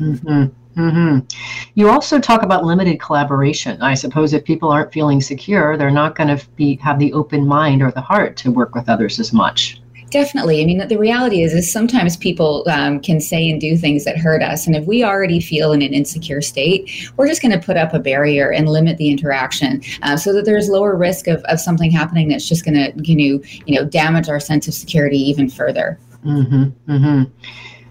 Mm-hmm. 0.00 0.46
Mm-hmm. 0.76 1.26
You 1.74 1.88
also 1.88 2.18
talk 2.18 2.42
about 2.42 2.64
limited 2.64 3.00
collaboration. 3.00 3.80
I 3.80 3.94
suppose 3.94 4.34
if 4.34 4.44
people 4.44 4.70
aren't 4.70 4.92
feeling 4.92 5.20
secure, 5.20 5.76
they're 5.76 5.90
not 5.90 6.16
going 6.16 6.36
to 6.36 6.46
be 6.56 6.76
have 6.76 6.98
the 6.98 7.12
open 7.14 7.46
mind 7.46 7.82
or 7.82 7.90
the 7.90 8.00
heart 8.02 8.36
to 8.38 8.50
work 8.50 8.74
with 8.74 8.88
others 8.88 9.18
as 9.18 9.32
much. 9.32 9.80
Definitely. 10.10 10.62
I 10.62 10.64
mean, 10.66 10.86
the 10.86 10.98
reality 10.98 11.42
is, 11.42 11.52
is 11.52 11.70
sometimes 11.70 12.16
people 12.16 12.64
um, 12.68 13.00
can 13.00 13.20
say 13.20 13.50
and 13.50 13.60
do 13.60 13.76
things 13.76 14.04
that 14.04 14.16
hurt 14.16 14.40
us, 14.40 14.66
and 14.66 14.76
if 14.76 14.86
we 14.86 15.02
already 15.02 15.40
feel 15.40 15.72
in 15.72 15.82
an 15.82 15.92
insecure 15.92 16.40
state, 16.40 17.10
we're 17.16 17.26
just 17.26 17.42
going 17.42 17.52
to 17.52 17.58
put 17.58 17.76
up 17.76 17.92
a 17.92 17.98
barrier 17.98 18.52
and 18.52 18.68
limit 18.68 18.98
the 18.98 19.10
interaction, 19.10 19.82
uh, 20.02 20.16
so 20.16 20.32
that 20.32 20.44
there's 20.44 20.68
lower 20.68 20.94
risk 20.94 21.26
of, 21.26 21.42
of 21.44 21.58
something 21.58 21.90
happening 21.90 22.28
that's 22.28 22.48
just 22.48 22.64
going 22.64 22.74
to, 22.74 22.92
you 23.02 23.16
know, 23.16 23.42
you 23.66 23.74
know, 23.74 23.84
damage 23.84 24.28
our 24.28 24.38
sense 24.38 24.68
of 24.68 24.74
security 24.74 25.18
even 25.18 25.50
further. 25.50 25.98
Mm-hmm. 26.24 26.92
Mm-hmm. 26.92 27.24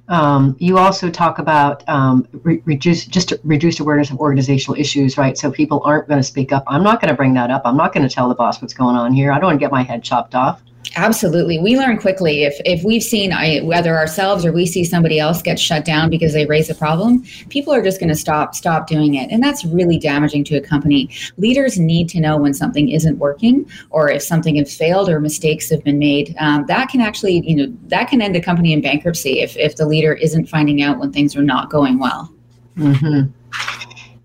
Um, 0.08 0.56
you 0.60 0.78
also 0.78 1.10
talk 1.10 1.39
about 1.39 1.88
um, 1.89 2.28
re- 2.44 2.62
reduce 2.65 3.06
just 3.06 3.34
reduced 3.44 3.80
awareness 3.80 4.12
of 4.12 4.20
organizational 4.20 4.80
issues, 4.80 5.18
right? 5.18 5.38
So 5.38 5.52
people 5.52 5.82
aren't 5.84 6.08
going 6.08 6.20
to 6.20 6.24
speak 6.24 6.52
up. 6.52 6.63
I'm 6.68 6.84
not 6.84 7.02
going 7.02 7.10
to 7.10 7.15
bring 7.15 7.34
that 7.34 7.50
up. 7.50 7.63
I'm 7.65 7.78
not 7.78 7.94
going 7.94 8.08
to 8.08 8.13
tell 8.13 8.30
the 8.30 8.36
boss 8.36 8.62
what's 8.62 8.74
going 8.74 8.96
on 8.96 9.13
here. 9.13 9.32
I 9.32 9.36
don't 9.39 9.46
want 9.48 9.60
to 9.60 9.63
get 9.63 9.72
my 9.72 9.82
head 9.84 10.04
chopped 10.04 10.36
off. 10.36 10.62
Absolutely. 10.98 11.60
We 11.60 11.78
learn 11.78 11.98
quickly 11.98 12.44
if, 12.44 12.56
if 12.64 12.84
we've 12.86 13.04
seen 13.04 13.32
whether 13.66 13.98
ourselves 13.98 14.46
or 14.46 14.54
we 14.54 14.66
see 14.66 14.86
somebody 14.86 15.20
else 15.20 15.42
get 15.42 15.60
shut 15.60 15.84
down 15.84 16.10
because 16.10 16.32
they 16.32 16.46
raise 16.46 16.70
a 16.70 16.76
problem, 16.76 17.26
people 17.50 17.74
are 17.74 17.84
just 17.84 18.00
going 18.00 18.10
to 18.10 18.16
stop 18.16 18.56
stop 18.56 18.88
doing 18.88 19.16
it. 19.16 19.30
And 19.30 19.44
that's 19.44 19.66
really 19.66 20.00
damaging 20.00 20.46
to 20.46 20.56
a 20.56 20.62
company. 20.62 21.10
Leaders 21.38 21.78
need 21.78 22.08
to 22.10 22.22
know 22.22 22.38
when 22.38 22.54
something 22.54 22.90
isn't 22.90 23.18
working 23.18 23.70
or 23.90 24.10
if 24.10 24.22
something 24.24 24.56
has 24.56 24.76
failed 24.76 25.10
or 25.10 25.20
mistakes 25.20 25.70
have 25.70 25.84
been 25.84 26.00
made. 26.00 26.34
Um, 26.40 26.66
that 26.68 26.88
can 26.90 27.02
actually, 27.02 27.46
you 27.46 27.56
know, 27.56 27.78
that 27.88 28.08
can 28.08 28.22
end 28.22 28.38
a 28.38 28.42
company 28.42 28.72
in 28.72 28.82
bankruptcy 28.82 29.42
if, 29.42 29.58
if 29.58 29.76
the 29.76 29.86
leader 29.86 30.14
isn't 30.14 30.48
finding 30.48 30.82
out 30.82 30.98
when 31.00 31.12
things 31.12 31.36
are 31.36 31.44
not 31.44 31.70
going 31.70 32.00
well. 32.00 32.34
Mm-hmm. 32.78 33.32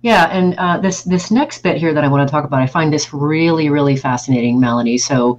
Yeah, 0.03 0.29
and 0.31 0.55
uh, 0.57 0.79
this 0.79 1.03
this 1.03 1.31
next 1.31 1.63
bit 1.63 1.77
here 1.77 1.93
that 1.93 2.05
I 2.05 2.09
want 2.09 2.27
to 2.27 2.31
talk 2.31 2.45
about, 2.45 2.63
I 2.63 2.67
find 2.67 2.93
this 2.93 3.13
really 3.13 3.69
really 3.69 3.97
fascinating, 3.97 4.59
Melanie. 4.59 4.97
So 4.97 5.39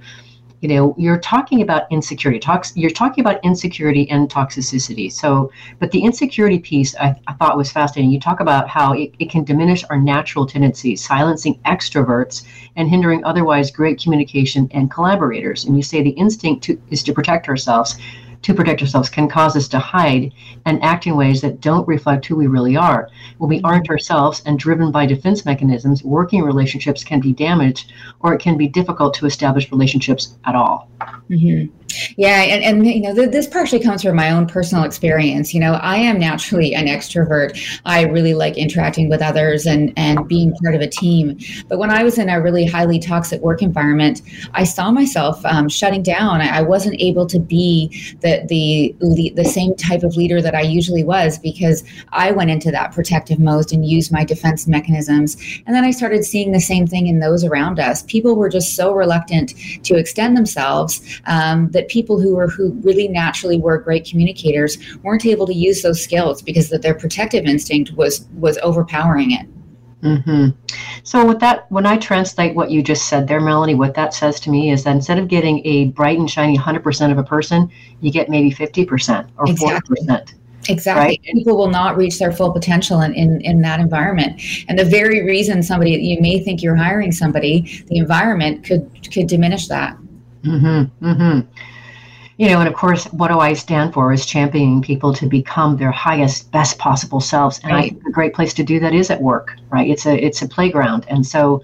you 0.62 0.68
know 0.68 0.94
you're 0.96 1.18
talking 1.18 1.60
about 1.60 1.90
insecurity 1.90 2.38
talks 2.38 2.74
you're 2.76 2.90
talking 2.90 3.22
about 3.22 3.44
insecurity 3.44 4.08
and 4.10 4.30
toxicity. 4.30 5.12
So 5.12 5.50
but 5.80 5.90
the 5.90 6.02
insecurity 6.02 6.58
piece 6.58 6.94
I, 6.96 7.20
I 7.26 7.32
thought 7.34 7.56
was 7.56 7.70
fascinating. 7.70 8.12
You 8.12 8.20
talk 8.20 8.40
about 8.40 8.68
how 8.68 8.92
it, 8.92 9.12
it 9.18 9.28
can 9.28 9.44
diminish 9.44 9.84
our 9.90 9.98
natural 9.98 10.46
tendencies 10.46 11.04
silencing 11.04 11.60
extroverts 11.66 12.46
and 12.76 12.88
hindering 12.88 13.24
otherwise 13.24 13.70
great 13.70 14.00
communication 14.00 14.68
and 14.72 14.90
collaborators. 14.90 15.64
And 15.64 15.76
you 15.76 15.82
say 15.82 16.02
the 16.02 16.10
instinct 16.10 16.62
to, 16.64 16.80
is 16.90 17.02
to 17.02 17.12
protect 17.12 17.48
ourselves 17.48 17.96
to 18.42 18.54
protect 18.54 18.82
ourselves 18.82 19.08
can 19.08 19.28
cause 19.28 19.56
us 19.56 19.68
to 19.68 19.78
hide 19.78 20.32
and 20.66 20.82
act 20.82 21.06
in 21.06 21.16
ways 21.16 21.40
that 21.40 21.60
don't 21.60 21.86
reflect 21.88 22.26
who 22.26 22.36
we 22.36 22.46
really 22.46 22.76
are. 22.76 23.08
When 23.38 23.48
we 23.48 23.60
aren't 23.62 23.90
ourselves 23.90 24.42
and 24.46 24.58
driven 24.58 24.92
by 24.92 25.06
defense 25.06 25.44
mechanisms, 25.44 26.04
working 26.04 26.42
relationships 26.42 27.04
can 27.04 27.20
be 27.20 27.32
damaged 27.32 27.92
or 28.20 28.34
it 28.34 28.40
can 28.40 28.56
be 28.56 28.68
difficult 28.68 29.14
to 29.14 29.26
establish 29.26 29.70
relationships 29.70 30.36
at 30.44 30.54
all. 30.54 30.88
Mm-hmm. 31.30 31.74
Yeah, 32.16 32.42
and, 32.42 32.62
and 32.62 32.86
you 32.86 33.00
know, 33.00 33.14
th- 33.14 33.30
this 33.30 33.46
partially 33.46 33.80
comes 33.80 34.02
from 34.02 34.16
my 34.16 34.30
own 34.30 34.46
personal 34.46 34.84
experience. 34.84 35.52
You 35.52 35.60
know, 35.60 35.74
I 35.74 35.96
am 35.96 36.18
naturally 36.18 36.74
an 36.74 36.86
extrovert. 36.86 37.58
I 37.84 38.02
really 38.02 38.34
like 38.34 38.56
interacting 38.56 39.08
with 39.08 39.22
others 39.22 39.66
and 39.66 39.92
and 39.96 40.26
being 40.28 40.54
part 40.62 40.74
of 40.74 40.80
a 40.80 40.86
team. 40.86 41.38
But 41.68 41.78
when 41.78 41.90
I 41.90 42.02
was 42.02 42.18
in 42.18 42.28
a 42.28 42.40
really 42.40 42.64
highly 42.64 42.98
toxic 42.98 43.40
work 43.42 43.62
environment, 43.62 44.22
I 44.54 44.64
saw 44.64 44.90
myself 44.90 45.44
um, 45.44 45.68
shutting 45.68 46.02
down. 46.02 46.40
I, 46.40 46.58
I, 46.58 46.62
wasn't 46.62 47.00
able 47.00 47.26
to 47.26 47.38
be 47.38 48.16
the 48.20 48.31
the 48.48 48.94
the 49.00 49.44
same 49.44 49.74
type 49.74 50.02
of 50.02 50.16
leader 50.16 50.40
that 50.40 50.54
I 50.54 50.62
usually 50.62 51.04
was 51.04 51.38
because 51.38 51.84
I 52.10 52.32
went 52.32 52.50
into 52.50 52.70
that 52.70 52.92
protective 52.92 53.38
mode 53.38 53.70
and 53.72 53.86
used 53.86 54.10
my 54.10 54.24
defense 54.24 54.66
mechanisms. 54.66 55.36
And 55.66 55.76
then 55.76 55.84
I 55.84 55.90
started 55.90 56.24
seeing 56.24 56.52
the 56.52 56.60
same 56.60 56.86
thing 56.86 57.06
in 57.06 57.20
those 57.20 57.44
around 57.44 57.78
us. 57.78 58.02
People 58.04 58.34
were 58.34 58.48
just 58.48 58.74
so 58.74 58.92
reluctant 58.94 59.54
to 59.84 59.96
extend 59.96 60.36
themselves 60.36 61.20
um, 61.26 61.70
that 61.72 61.82
that 61.82 61.88
people 61.88 62.20
who 62.20 62.36
were 62.36 62.46
who 62.48 62.70
really 62.82 63.08
naturally 63.08 63.58
were 63.58 63.78
great 63.78 64.04
communicators 64.04 64.78
weren't 65.02 65.26
able 65.26 65.46
to 65.46 65.54
use 65.54 65.82
those 65.82 66.02
skills 66.02 66.40
because 66.40 66.68
that 66.68 66.82
their 66.82 66.94
protective 66.94 67.44
instinct 67.44 67.92
was 67.92 68.28
was 68.34 68.56
overpowering 68.58 69.32
it. 69.32 69.46
Mm-hmm. 70.02 70.48
So 71.04 71.24
with 71.26 71.38
that, 71.40 71.70
when 71.70 71.86
I 71.86 71.96
translate 71.96 72.54
what 72.54 72.70
you 72.70 72.82
just 72.82 73.08
said 73.08 73.28
there, 73.28 73.40
Melanie, 73.40 73.74
what 73.74 73.94
that 73.94 74.14
says 74.14 74.40
to 74.40 74.50
me 74.50 74.72
is 74.72 74.84
that 74.84 74.96
instead 74.96 75.18
of 75.18 75.28
getting 75.28 75.64
a 75.64 75.86
bright 75.86 76.18
and 76.18 76.30
shiny 76.30 76.58
100% 76.58 77.12
of 77.12 77.18
a 77.18 77.22
person, 77.22 77.70
you 78.00 78.10
get 78.10 78.28
maybe 78.28 78.50
50% 78.50 79.30
or 79.36 79.48
exactly. 79.48 79.96
40%. 80.00 80.34
Exactly. 80.68 81.02
Right? 81.02 81.20
People 81.34 81.56
will 81.56 81.70
not 81.70 81.96
reach 81.96 82.18
their 82.18 82.32
full 82.32 82.52
potential 82.52 83.00
in, 83.00 83.14
in, 83.14 83.40
in 83.40 83.62
that 83.62 83.80
environment. 83.80 84.40
And 84.68 84.78
the 84.78 84.84
very 84.84 85.24
reason 85.24 85.62
somebody 85.62 85.90
you 85.92 86.20
may 86.20 86.40
think 86.40 86.62
you're 86.62 86.76
hiring 86.76 87.10
somebody, 87.10 87.84
the 87.88 87.98
environment 87.98 88.64
could 88.64 88.88
could 89.12 89.26
diminish 89.26 89.66
that. 89.68 89.96
Mm-hmm. 90.44 91.04
Mm-hmm 91.04 91.48
you 92.42 92.48
know, 92.48 92.58
and 92.58 92.66
of 92.66 92.74
course, 92.74 93.04
what 93.12 93.28
do 93.28 93.38
I 93.38 93.52
stand 93.52 93.94
for 93.94 94.12
is 94.12 94.26
championing 94.26 94.82
people 94.82 95.14
to 95.14 95.26
become 95.26 95.76
their 95.76 95.92
highest, 95.92 96.50
best 96.50 96.76
possible 96.76 97.20
selves. 97.20 97.60
And 97.62 97.72
right. 97.72 97.84
I 97.84 97.88
think 97.90 98.04
a 98.04 98.10
great 98.10 98.34
place 98.34 98.52
to 98.54 98.64
do 98.64 98.80
that 98.80 98.92
is 98.92 99.10
at 99.10 99.22
work, 99.22 99.54
right? 99.70 99.88
It's 99.88 100.06
a 100.06 100.16
it's 100.16 100.42
a 100.42 100.48
playground, 100.48 101.06
and 101.06 101.24
so 101.24 101.62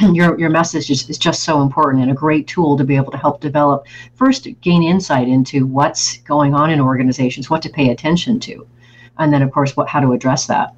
your 0.00 0.38
your 0.40 0.48
message 0.48 0.90
is, 0.90 1.10
is 1.10 1.18
just 1.18 1.42
so 1.42 1.60
important 1.60 2.04
and 2.04 2.10
a 2.10 2.14
great 2.14 2.46
tool 2.46 2.74
to 2.78 2.84
be 2.84 2.96
able 2.96 3.12
to 3.12 3.18
help 3.18 3.42
develop 3.42 3.86
first 4.14 4.48
gain 4.62 4.82
insight 4.82 5.28
into 5.28 5.66
what's 5.66 6.16
going 6.22 6.54
on 6.54 6.70
in 6.70 6.80
organizations, 6.80 7.50
what 7.50 7.60
to 7.60 7.68
pay 7.68 7.90
attention 7.90 8.40
to, 8.40 8.66
and 9.18 9.30
then 9.30 9.42
of 9.42 9.52
course 9.52 9.76
what 9.76 9.88
how 9.88 10.00
to 10.00 10.12
address 10.12 10.46
that. 10.46 10.74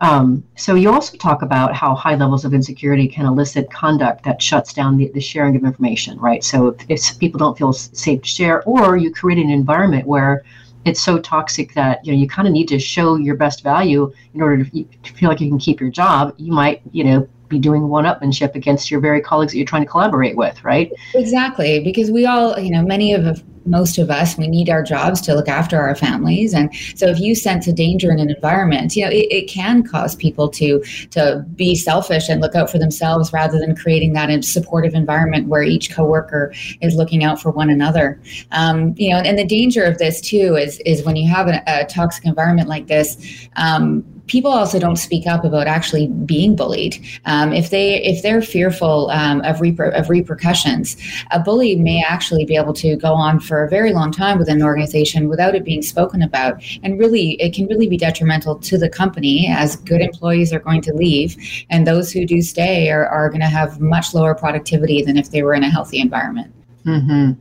Um, 0.00 0.44
so 0.56 0.74
you 0.74 0.92
also 0.92 1.16
talk 1.16 1.42
about 1.42 1.74
how 1.74 1.94
high 1.94 2.14
levels 2.14 2.44
of 2.44 2.54
insecurity 2.54 3.08
can 3.08 3.26
elicit 3.26 3.70
conduct 3.70 4.24
that 4.24 4.40
shuts 4.40 4.72
down 4.72 4.96
the, 4.96 5.10
the 5.12 5.20
sharing 5.20 5.56
of 5.56 5.64
information, 5.64 6.18
right? 6.18 6.44
So 6.44 6.68
if, 6.68 6.86
if, 6.88 7.18
people 7.18 7.38
don't 7.38 7.58
feel 7.58 7.72
safe 7.72 8.22
to 8.22 8.28
share, 8.28 8.62
or 8.62 8.96
you 8.96 9.12
create 9.12 9.38
an 9.38 9.50
environment 9.50 10.06
where 10.06 10.44
it's 10.84 11.00
so 11.00 11.18
toxic 11.18 11.74
that 11.74 12.04
you 12.06 12.12
know 12.12 12.18
you 12.18 12.28
kind 12.28 12.46
of 12.46 12.54
need 12.54 12.68
to 12.68 12.78
show 12.78 13.16
your 13.16 13.34
best 13.34 13.62
value 13.62 14.12
in 14.34 14.40
order 14.40 14.64
to, 14.64 14.84
to 14.84 15.12
feel 15.14 15.28
like 15.28 15.40
you 15.40 15.48
can 15.48 15.58
keep 15.58 15.80
your 15.80 15.90
job, 15.90 16.34
you 16.38 16.52
might 16.52 16.80
you 16.92 17.04
know 17.04 17.28
be 17.48 17.58
doing 17.58 17.88
one-upmanship 17.88 18.54
against 18.54 18.90
your 18.90 19.00
very 19.00 19.20
colleagues 19.20 19.52
that 19.52 19.58
you're 19.58 19.66
trying 19.66 19.82
to 19.82 19.88
collaborate 19.88 20.36
with, 20.36 20.62
right? 20.64 20.92
Exactly, 21.14 21.80
because 21.80 22.10
we 22.10 22.26
all, 22.26 22.58
you 22.58 22.70
know, 22.70 22.82
many 22.82 23.14
of 23.14 23.42
most 23.70 23.98
of 23.98 24.10
us, 24.10 24.36
we 24.36 24.48
need 24.48 24.70
our 24.70 24.82
jobs 24.82 25.20
to 25.22 25.34
look 25.34 25.48
after 25.48 25.78
our 25.80 25.94
families, 25.94 26.54
and 26.54 26.74
so 26.94 27.06
if 27.06 27.18
you 27.18 27.34
sense 27.34 27.66
a 27.66 27.72
danger 27.72 28.10
in 28.10 28.18
an 28.18 28.30
environment, 28.30 28.96
you 28.96 29.04
know, 29.04 29.10
it, 29.10 29.26
it 29.30 29.48
can 29.48 29.82
cause 29.82 30.14
people 30.16 30.48
to 30.50 30.82
to 31.10 31.44
be 31.54 31.74
selfish 31.74 32.28
and 32.28 32.40
look 32.40 32.54
out 32.54 32.70
for 32.70 32.78
themselves 32.78 33.32
rather 33.32 33.58
than 33.58 33.74
creating 33.74 34.12
that 34.12 34.28
supportive 34.44 34.94
environment 34.94 35.48
where 35.48 35.62
each 35.62 35.90
coworker 35.90 36.52
is 36.80 36.94
looking 36.94 37.24
out 37.24 37.40
for 37.40 37.50
one 37.50 37.70
another. 37.70 38.20
Um, 38.52 38.94
you 38.96 39.10
know, 39.10 39.18
and 39.18 39.38
the 39.38 39.46
danger 39.46 39.84
of 39.84 39.98
this 39.98 40.20
too 40.20 40.56
is 40.56 40.78
is 40.80 41.04
when 41.04 41.16
you 41.16 41.28
have 41.28 41.48
a, 41.48 41.62
a 41.66 41.84
toxic 41.86 42.24
environment 42.24 42.68
like 42.68 42.86
this. 42.86 43.48
Um, 43.56 44.04
people 44.28 44.50
also 44.50 44.78
don't 44.78 44.96
speak 44.96 45.26
up 45.26 45.44
about 45.44 45.66
actually 45.66 46.06
being 46.06 46.54
bullied. 46.54 47.04
Um, 47.24 47.52
if 47.52 47.70
they 47.70 48.02
if 48.02 48.22
they're 48.22 48.42
fearful 48.42 49.10
um, 49.10 49.40
of, 49.40 49.56
reper- 49.56 49.98
of 49.98 50.08
repercussions, 50.08 50.96
a 51.30 51.40
bully 51.40 51.74
may 51.76 52.02
actually 52.06 52.44
be 52.44 52.54
able 52.54 52.74
to 52.74 52.96
go 52.96 53.14
on 53.14 53.40
for 53.40 53.57
a 53.64 53.68
very 53.68 53.92
long 53.92 54.10
time 54.10 54.38
within 54.38 54.56
an 54.56 54.62
organization 54.62 55.28
without 55.28 55.54
it 55.54 55.64
being 55.64 55.82
spoken 55.82 56.22
about, 56.22 56.62
and 56.82 56.98
really 56.98 57.32
it 57.40 57.54
can 57.54 57.66
really 57.66 57.88
be 57.88 57.96
detrimental 57.96 58.56
to 58.56 58.78
the 58.78 58.88
company 58.88 59.48
as 59.48 59.76
good 59.76 60.00
employees 60.00 60.52
are 60.52 60.60
going 60.60 60.80
to 60.82 60.92
leave, 60.92 61.36
and 61.70 61.86
those 61.86 62.12
who 62.12 62.24
do 62.24 62.40
stay 62.42 62.90
are, 62.90 63.06
are 63.06 63.28
going 63.28 63.40
to 63.40 63.46
have 63.46 63.80
much 63.80 64.14
lower 64.14 64.34
productivity 64.34 65.02
than 65.02 65.16
if 65.16 65.30
they 65.30 65.42
were 65.42 65.54
in 65.54 65.64
a 65.64 65.70
healthy 65.70 66.00
environment. 66.00 66.52
Mm-hmm. 66.84 67.32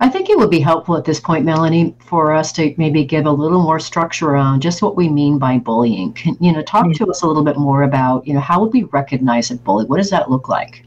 I 0.00 0.08
think 0.08 0.28
it 0.28 0.36
would 0.36 0.50
be 0.50 0.58
helpful 0.58 0.96
at 0.96 1.04
this 1.04 1.20
point, 1.20 1.44
Melanie, 1.44 1.94
for 2.04 2.32
us 2.32 2.50
to 2.54 2.74
maybe 2.76 3.04
give 3.04 3.26
a 3.26 3.30
little 3.30 3.62
more 3.62 3.78
structure 3.78 4.30
around 4.30 4.60
just 4.60 4.82
what 4.82 4.96
we 4.96 5.08
mean 5.08 5.38
by 5.38 5.58
bullying. 5.58 6.12
Can, 6.14 6.36
you 6.40 6.52
know, 6.52 6.60
talk 6.62 6.92
to 6.92 7.06
us 7.06 7.22
a 7.22 7.26
little 7.28 7.44
bit 7.44 7.56
more 7.56 7.84
about, 7.84 8.26
you 8.26 8.34
know, 8.34 8.40
how 8.40 8.60
would 8.60 8.72
we 8.72 8.82
recognize 8.84 9.52
a 9.52 9.56
bully? 9.56 9.84
What 9.84 9.98
does 9.98 10.10
that 10.10 10.28
look 10.28 10.48
like? 10.48 10.84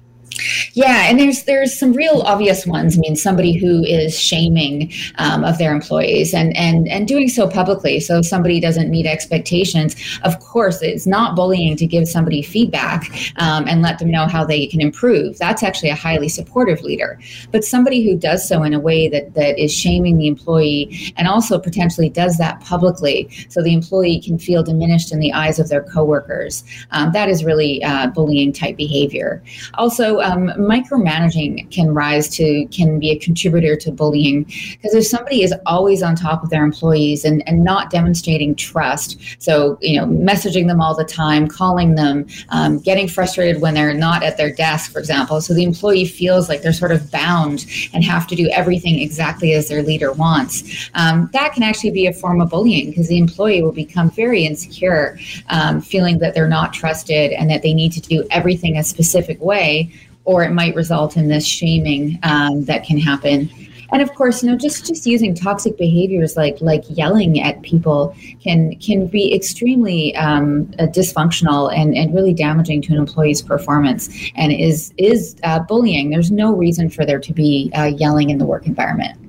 Yeah, 0.73 1.07
and 1.09 1.19
there's 1.19 1.43
there's 1.43 1.77
some 1.77 1.93
real 1.93 2.21
obvious 2.25 2.67
ones. 2.67 2.97
I 2.97 2.99
mean, 2.99 3.15
somebody 3.15 3.53
who 3.53 3.83
is 3.83 4.19
shaming 4.19 4.91
um, 5.17 5.43
of 5.43 5.57
their 5.57 5.73
employees 5.73 6.33
and 6.33 6.55
and 6.57 6.87
and 6.89 7.07
doing 7.07 7.29
so 7.29 7.47
publicly. 7.47 7.99
So 7.99 8.19
if 8.19 8.25
somebody 8.25 8.59
doesn't 8.59 8.89
meet 8.89 9.05
expectations, 9.05 9.95
of 10.23 10.39
course, 10.39 10.81
it's 10.81 11.07
not 11.07 11.35
bullying 11.35 11.77
to 11.77 11.85
give 11.85 12.07
somebody 12.07 12.41
feedback 12.41 13.09
um, 13.37 13.67
and 13.67 13.81
let 13.81 13.99
them 13.99 14.11
know 14.11 14.27
how 14.27 14.43
they 14.43 14.67
can 14.67 14.81
improve. 14.81 15.37
That's 15.37 15.63
actually 15.63 15.89
a 15.89 15.95
highly 15.95 16.27
supportive 16.27 16.81
leader. 16.81 17.19
But 17.51 17.63
somebody 17.63 18.03
who 18.03 18.17
does 18.17 18.47
so 18.47 18.63
in 18.63 18.73
a 18.73 18.79
way 18.79 19.07
that 19.07 19.33
that 19.35 19.57
is 19.57 19.73
shaming 19.73 20.17
the 20.17 20.27
employee 20.27 21.13
and 21.17 21.27
also 21.27 21.57
potentially 21.59 22.09
does 22.09 22.37
that 22.37 22.59
publicly, 22.59 23.29
so 23.47 23.63
the 23.63 23.73
employee 23.73 24.19
can 24.19 24.37
feel 24.37 24.63
diminished 24.63 25.13
in 25.13 25.19
the 25.19 25.31
eyes 25.31 25.59
of 25.59 25.69
their 25.69 25.83
coworkers, 25.83 26.63
um, 26.91 27.13
that 27.13 27.29
is 27.29 27.45
really 27.45 27.81
uh, 27.83 28.07
bullying 28.07 28.51
type 28.51 28.75
behavior. 28.75 29.41
Also 29.75 30.14
um, 30.21 30.47
micromanaging 30.57 31.69
can 31.71 31.93
rise 31.93 32.29
to 32.35 32.65
can 32.67 32.99
be 32.99 33.11
a 33.11 33.19
contributor 33.19 33.75
to 33.77 33.91
bullying. 33.91 34.43
Because 34.43 34.93
if 34.93 35.07
somebody 35.07 35.43
is 35.43 35.53
always 35.65 36.01
on 36.03 36.15
top 36.15 36.43
of 36.43 36.49
their 36.49 36.63
employees 36.63 37.25
and, 37.25 37.47
and 37.47 37.63
not 37.63 37.89
demonstrating 37.89 38.55
trust 38.55 39.19
so 39.39 39.77
you 39.81 39.99
know 39.99 40.05
messaging 40.05 40.67
them 40.67 40.81
all 40.81 40.95
the 40.95 41.03
time 41.03 41.47
calling 41.47 41.95
them 41.95 42.25
um, 42.49 42.79
getting 42.79 43.07
frustrated 43.07 43.61
when 43.61 43.73
they're 43.73 43.93
not 43.93 44.23
at 44.23 44.37
their 44.37 44.51
desk 44.51 44.91
for 44.91 44.99
example 44.99 45.41
so 45.41 45.53
the 45.53 45.63
employee 45.63 46.05
feels 46.05 46.49
like 46.49 46.61
they're 46.61 46.73
sort 46.73 46.91
of 46.91 47.09
bound 47.11 47.65
and 47.93 48.03
have 48.03 48.27
to 48.27 48.35
do 48.35 48.49
everything 48.49 48.99
exactly 48.99 49.53
as 49.53 49.67
their 49.67 49.83
leader 49.83 50.11
wants 50.13 50.89
um, 50.93 51.29
that 51.33 51.53
can 51.53 51.63
actually 51.63 51.91
be 51.91 52.07
a 52.07 52.13
form 52.13 52.41
of 52.41 52.49
bullying 52.49 52.89
because 52.89 53.07
the 53.07 53.17
employee 53.17 53.61
will 53.61 53.71
become 53.71 54.09
very 54.11 54.45
insecure 54.45 55.17
um, 55.49 55.81
feeling 55.81 56.19
that 56.19 56.33
they're 56.33 56.47
not 56.47 56.73
trusted 56.73 57.31
and 57.31 57.49
that 57.49 57.61
they 57.61 57.73
need 57.73 57.91
to 57.91 58.01
do 58.01 58.25
everything 58.31 58.77
a 58.77 58.83
specific 58.83 59.41
way 59.41 59.91
or 60.25 60.43
it 60.43 60.51
might 60.51 60.75
result 60.75 61.17
in 61.17 61.27
this 61.27 61.45
shaming 61.45 62.19
um, 62.23 62.65
that 62.65 62.83
can 62.83 62.97
happen. 62.97 63.49
And 63.91 64.01
of 64.01 64.13
course 64.15 64.41
you 64.43 64.49
know 64.49 64.57
just 64.57 64.85
just 64.87 65.05
using 65.05 65.35
toxic 65.35 65.77
behaviors 65.77 66.35
like 66.35 66.59
like 66.59 66.83
yelling 66.89 67.39
at 67.41 67.61
people 67.61 68.15
can 68.43 68.75
can 68.77 69.07
be 69.07 69.33
extremely 69.33 70.15
um, 70.15 70.73
uh, 70.79 70.87
dysfunctional 70.87 71.73
and 71.73 71.95
and 71.95 72.13
really 72.13 72.33
damaging 72.33 72.81
to 72.83 72.93
an 72.93 72.99
employee's 72.99 73.41
performance 73.41 74.09
and 74.35 74.51
is 74.51 74.93
is 74.97 75.35
uh, 75.43 75.59
bullying. 75.59 76.09
There's 76.09 76.31
no 76.31 76.53
reason 76.53 76.89
for 76.89 77.05
there 77.05 77.19
to 77.19 77.33
be 77.33 77.71
uh, 77.75 77.85
yelling 77.85 78.31
in 78.31 78.37
the 78.37 78.45
work 78.45 78.65
environment. 78.65 79.19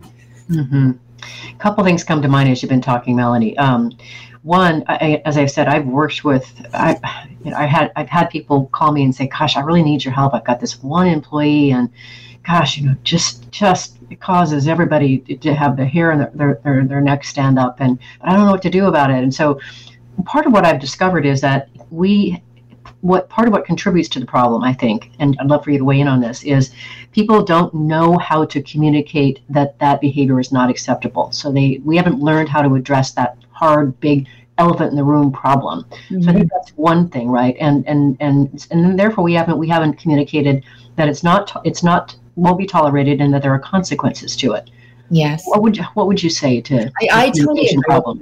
Mm-hmm. 0.51 0.93
a 1.23 1.59
couple 1.59 1.83
things 1.83 2.05
come 2.05 2.23
to 2.23 2.29
mind 2.29 2.49
as 2.49 2.63
you've 2.63 2.71
been 2.71 2.81
talking 2.81 3.17
melanie. 3.17 3.59
Um, 3.59 3.91
one, 4.47 4.85
I, 4.87 5.21
as 5.25 5.37
I've 5.37 5.51
said, 5.51 5.67
I've 5.67 5.87
worked 5.87 6.23
with, 6.23 6.47
I, 6.73 7.29
you 7.45 7.51
know, 7.51 7.57
I 7.57 7.67
had, 7.67 7.91
I've 7.97 8.09
had 8.09 8.31
people 8.31 8.67
call 8.67 8.93
me 8.93 9.03
and 9.03 9.13
say, 9.13 9.27
"Gosh, 9.27 9.57
I 9.57 9.61
really 9.61 9.83
need 9.83 10.05
your 10.05 10.15
help. 10.15 10.35
I've 10.35 10.45
got 10.45 10.61
this 10.61 10.81
one 10.85 11.09
employee, 11.09 11.73
and 11.73 11.91
gosh, 12.47 12.79
you 12.79 12.87
know, 12.87 12.95
just, 13.03 13.51
just 13.51 13.97
it 14.09 14.21
causes 14.21 14.69
everybody 14.69 15.19
to 15.19 15.53
have 15.53 15.77
their 15.77 15.87
hair 15.87 16.13
and 16.13 16.21
their, 16.21 16.61
their, 16.63 16.85
their 16.85 17.01
neck 17.01 17.25
stand 17.25 17.59
up, 17.59 17.81
and 17.81 17.99
I 18.21 18.35
don't 18.35 18.47
know 18.47 18.53
what 18.53 18.63
to 18.63 18.71
do 18.71 18.87
about 18.87 19.11
it." 19.11 19.25
And 19.25 19.35
so, 19.35 19.59
part 20.25 20.47
of 20.47 20.53
what 20.53 20.65
I've 20.65 20.81
discovered 20.81 21.27
is 21.27 21.41
that 21.41 21.69
we 21.91 22.41
what 23.01 23.29
part 23.29 23.49
of 23.49 23.53
what 23.53 23.65
contributes 23.65 24.09
to 24.11 24.21
the 24.21 24.27
problem, 24.27 24.63
I 24.63 24.73
think, 24.73 25.11
and 25.19 25.37
I'd 25.41 25.49
love 25.49 25.65
for 25.65 25.71
you 25.71 25.79
to 25.79 25.85
weigh 25.85 26.01
in 26.01 26.07
on 26.09 26.21
this, 26.21 26.45
is 26.45 26.71
people 27.11 27.43
don't 27.43 27.75
know 27.75 28.17
how 28.19 28.45
to 28.45 28.63
communicate 28.63 29.41
that 29.49 29.77
that 29.81 30.01
behavior 30.01 30.39
is 30.39 30.53
not 30.53 30.71
acceptable. 30.71 31.33
So 31.33 31.51
they 31.51 31.81
we 31.85 31.97
haven't 31.97 32.21
learned 32.21 32.49
how 32.49 32.63
to 32.63 32.77
address 32.77 33.11
that 33.13 33.39
hard, 33.57 33.99
big 34.01 34.29
elephant 34.59 34.90
in 34.90 34.97
the 34.97 35.05
room 35.05 35.33
problem. 35.33 35.85
Mm-hmm. 35.85 36.23
So 36.23 36.31
I 36.31 36.33
think 36.33 36.47
mm-hmm. 36.47 36.57
that's 36.57 36.71
one 36.77 37.09
thing, 37.09 37.29
right? 37.29 37.57
And 37.61 37.87
and 37.87 38.16
and 38.21 38.66
and 38.71 38.99
therefore 38.99 39.25
we 39.25 39.35
haven't 39.35 39.59
we 39.59 39.69
haven't 39.69 39.95
communicated 39.95 40.64
that 40.97 41.09
it's 41.09 41.23
not 41.23 41.61
it's 41.64 41.83
not 41.83 42.16
won't 42.37 42.59
be 42.59 42.66
tolerated 42.66 43.21
and 43.21 43.33
that 43.33 43.42
there 43.42 43.53
are 43.53 43.59
consequences 43.59 44.37
to 44.37 44.53
it. 44.53 44.71
Yes. 45.09 45.45
What 45.47 45.62
would 45.62 45.77
you, 45.77 45.85
what 45.95 46.07
would 46.09 46.23
you 46.23 46.31
say 46.31 46.61
to? 46.62 46.90
I, 47.01 47.09
I 47.12 47.31
totally 47.31 47.69
agree. 47.69 47.83
Problem? 47.85 48.21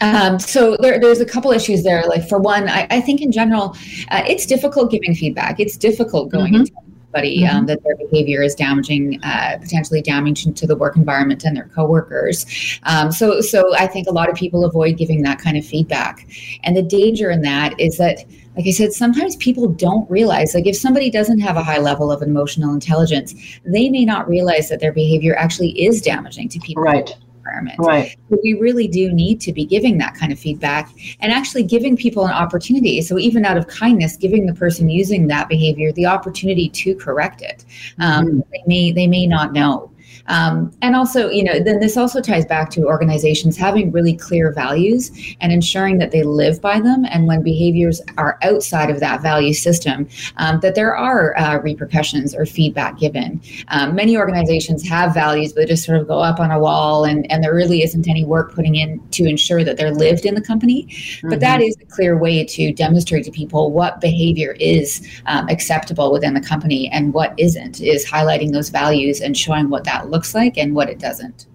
Um, 0.00 0.38
so 0.38 0.76
there, 0.80 1.00
there's 1.00 1.20
a 1.20 1.24
couple 1.24 1.50
issues 1.52 1.82
there. 1.82 2.04
Like 2.06 2.28
for 2.28 2.38
one, 2.38 2.68
I, 2.68 2.86
I 2.90 3.00
think 3.00 3.20
in 3.20 3.32
general, 3.32 3.76
uh, 4.10 4.22
it's 4.26 4.46
difficult 4.46 4.90
giving 4.90 5.14
feedback. 5.14 5.58
It's 5.58 5.76
difficult 5.76 6.30
going 6.30 6.52
mm-hmm. 6.52 6.60
into 6.60 6.72
um, 7.14 7.22
mm-hmm. 7.22 7.56
um, 7.56 7.66
that 7.66 7.82
their 7.84 7.96
behavior 7.96 8.42
is 8.42 8.54
damaging, 8.54 9.20
uh, 9.22 9.58
potentially 9.60 10.02
damaging 10.02 10.54
to 10.54 10.66
the 10.66 10.76
work 10.76 10.96
environment 10.96 11.44
and 11.44 11.56
their 11.56 11.70
coworkers. 11.74 12.46
Um, 12.84 13.10
so, 13.12 13.40
so 13.40 13.74
I 13.76 13.86
think 13.86 14.06
a 14.06 14.12
lot 14.12 14.28
of 14.28 14.36
people 14.36 14.64
avoid 14.64 14.96
giving 14.96 15.22
that 15.22 15.38
kind 15.38 15.56
of 15.56 15.64
feedback. 15.64 16.26
And 16.64 16.76
the 16.76 16.82
danger 16.82 17.30
in 17.30 17.42
that 17.42 17.78
is 17.78 17.96
that 17.98 18.24
like 18.56 18.66
I 18.66 18.72
said, 18.72 18.92
sometimes 18.92 19.36
people 19.36 19.68
don't 19.68 20.10
realize, 20.10 20.52
like 20.52 20.66
if 20.66 20.76
somebody 20.76 21.10
doesn't 21.10 21.38
have 21.38 21.56
a 21.56 21.62
high 21.62 21.78
level 21.78 22.10
of 22.10 22.22
emotional 22.22 22.74
intelligence, 22.74 23.32
they 23.64 23.88
may 23.88 24.04
not 24.04 24.28
realize 24.28 24.68
that 24.68 24.80
their 24.80 24.92
behavior 24.92 25.36
actually 25.36 25.80
is 25.80 26.02
damaging 26.02 26.48
to 26.48 26.58
people. 26.58 26.82
Right 26.82 27.16
environment. 27.48 27.78
Right. 27.78 28.16
But 28.30 28.40
we 28.42 28.54
really 28.54 28.88
do 28.88 29.12
need 29.12 29.40
to 29.42 29.52
be 29.52 29.64
giving 29.64 29.98
that 29.98 30.14
kind 30.14 30.32
of 30.32 30.38
feedback 30.38 30.90
and 31.20 31.32
actually 31.32 31.64
giving 31.64 31.96
people 31.96 32.26
an 32.26 32.32
opportunity. 32.32 33.00
So 33.02 33.18
even 33.18 33.44
out 33.44 33.56
of 33.56 33.66
kindness, 33.68 34.16
giving 34.16 34.46
the 34.46 34.54
person 34.54 34.88
using 34.88 35.26
that 35.28 35.48
behavior 35.48 35.92
the 35.92 36.06
opportunity 36.06 36.68
to 36.68 36.94
correct 36.94 37.42
it. 37.42 37.64
Um, 37.98 38.26
mm-hmm. 38.26 38.40
They 38.52 38.62
may 38.66 38.92
they 38.92 39.06
may 39.06 39.26
not 39.26 39.52
know. 39.52 39.90
Um, 40.28 40.72
and 40.82 40.94
also, 40.94 41.28
you 41.28 41.42
know, 41.42 41.58
then 41.58 41.80
this 41.80 41.96
also 41.96 42.20
ties 42.20 42.46
back 42.46 42.70
to 42.70 42.84
organizations 42.84 43.56
having 43.56 43.90
really 43.90 44.16
clear 44.16 44.52
values 44.52 45.10
and 45.40 45.52
ensuring 45.52 45.98
that 45.98 46.10
they 46.10 46.22
live 46.22 46.60
by 46.60 46.80
them. 46.80 47.04
And 47.10 47.26
when 47.26 47.42
behaviors 47.42 48.00
are 48.16 48.38
outside 48.42 48.90
of 48.90 49.00
that 49.00 49.22
value 49.22 49.54
system, 49.54 50.08
um, 50.36 50.60
that 50.60 50.74
there 50.74 50.96
are 50.96 51.36
uh, 51.38 51.58
repercussions 51.58 52.34
or 52.34 52.46
feedback 52.46 52.98
given. 52.98 53.40
Um, 53.68 53.94
many 53.94 54.16
organizations 54.16 54.86
have 54.88 55.14
values, 55.14 55.52
but 55.52 55.68
just 55.68 55.84
sort 55.84 55.98
of 55.98 56.06
go 56.06 56.18
up 56.18 56.40
on 56.40 56.50
a 56.50 56.58
wall, 56.58 57.04
and, 57.04 57.30
and 57.30 57.42
there 57.42 57.54
really 57.54 57.82
isn't 57.82 58.08
any 58.08 58.24
work 58.24 58.54
putting 58.54 58.74
in 58.74 59.00
to 59.10 59.24
ensure 59.24 59.64
that 59.64 59.76
they're 59.76 59.94
lived 59.94 60.26
in 60.26 60.34
the 60.34 60.40
company. 60.40 60.84
Mm-hmm. 60.84 61.30
But 61.30 61.40
that 61.40 61.60
mm-hmm. 61.60 61.82
a 61.82 61.86
clear 61.86 62.18
way 62.18 62.44
to 62.44 62.72
demonstrate 62.72 63.24
to 63.24 63.30
people 63.30 63.72
what 63.72 64.00
behavior 64.00 64.52
is 64.60 65.06
um, 65.26 65.48
acceptable 65.48 66.12
within 66.12 66.34
the 66.34 66.40
company 66.40 66.88
and 66.90 67.14
what 67.14 67.34
isn't, 67.38 67.80
is 67.80 68.06
highlighting 68.06 68.52
those 68.52 68.68
values 68.68 69.20
and 69.20 69.36
showing 69.36 69.70
what 69.70 69.84
that 69.84 70.10
looks 70.10 70.17
looks 70.18 70.34
like 70.34 70.58
and 70.58 70.74
what 70.74 70.90
it 70.90 70.98
doesn't. 70.98 71.46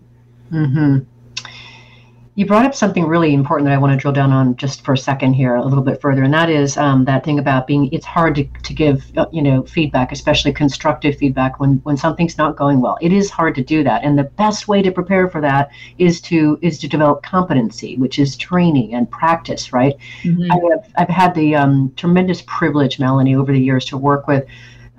Mm-hmm. 0.49 0.99
You 2.36 2.45
brought 2.47 2.65
up 2.65 2.73
something 2.73 3.06
really 3.06 3.34
important 3.34 3.67
that 3.67 3.76
I 3.76 3.78
want 3.78 3.91
to 3.93 4.02
drill 4.02 4.13
down 4.13 4.32
on 4.32 4.56
just 4.56 4.84
for 4.84 4.93
a 4.93 4.97
second 4.97 5.34
here, 5.34 5.54
a 5.56 5.63
little 5.63 5.84
bit 5.84 6.02
further, 6.02 6.23
and 6.23 6.34
that 6.34 6.49
is 6.49 6.78
um, 6.78 7.06
that 7.06 7.23
thing 7.23 7.38
about 7.38 7.67
being. 7.67 7.93
It's 7.93 8.08
hard 8.08 8.34
to, 8.36 8.45
to 8.45 8.73
give 8.73 9.06
uh, 9.17 9.28
you 9.32 9.43
know 9.43 9.63
feedback, 9.63 10.12
especially 10.12 10.52
constructive 10.52 11.15
feedback 11.17 11.60
when 11.60 11.73
when 11.84 11.95
something's 11.95 12.38
not 12.38 12.56
going 12.56 12.82
well. 12.82 12.97
It 13.02 13.13
is 13.13 13.30
hard 13.30 13.54
to 13.56 13.63
do 13.63 13.84
that, 13.84 14.04
and 14.04 14.17
the 14.17 14.23
best 14.23 14.67
way 14.67 14.82
to 14.82 14.91
prepare 14.91 15.30
for 15.30 15.41
that 15.41 15.69
is 15.99 16.21
to 16.21 16.58
is 16.63 16.80
to 16.80 16.88
develop 16.88 17.21
competency, 17.21 17.97
which 17.97 18.17
is 18.17 18.36
training 18.36 18.95
and 18.95 19.12
practice. 19.12 19.71
Right. 19.71 19.95
Mm-hmm. 20.23 20.52
I 20.52 20.58
have 20.71 20.91
I've 20.95 21.15
had 21.15 21.36
the 21.36 21.54
um, 21.56 21.93
tremendous 21.97 22.41
privilege, 22.47 22.97
Melanie, 22.99 23.36
over 23.36 23.52
the 23.52 23.62
years 23.62 23.86
to 23.86 23.97
work 23.97 24.26
with 24.28 24.43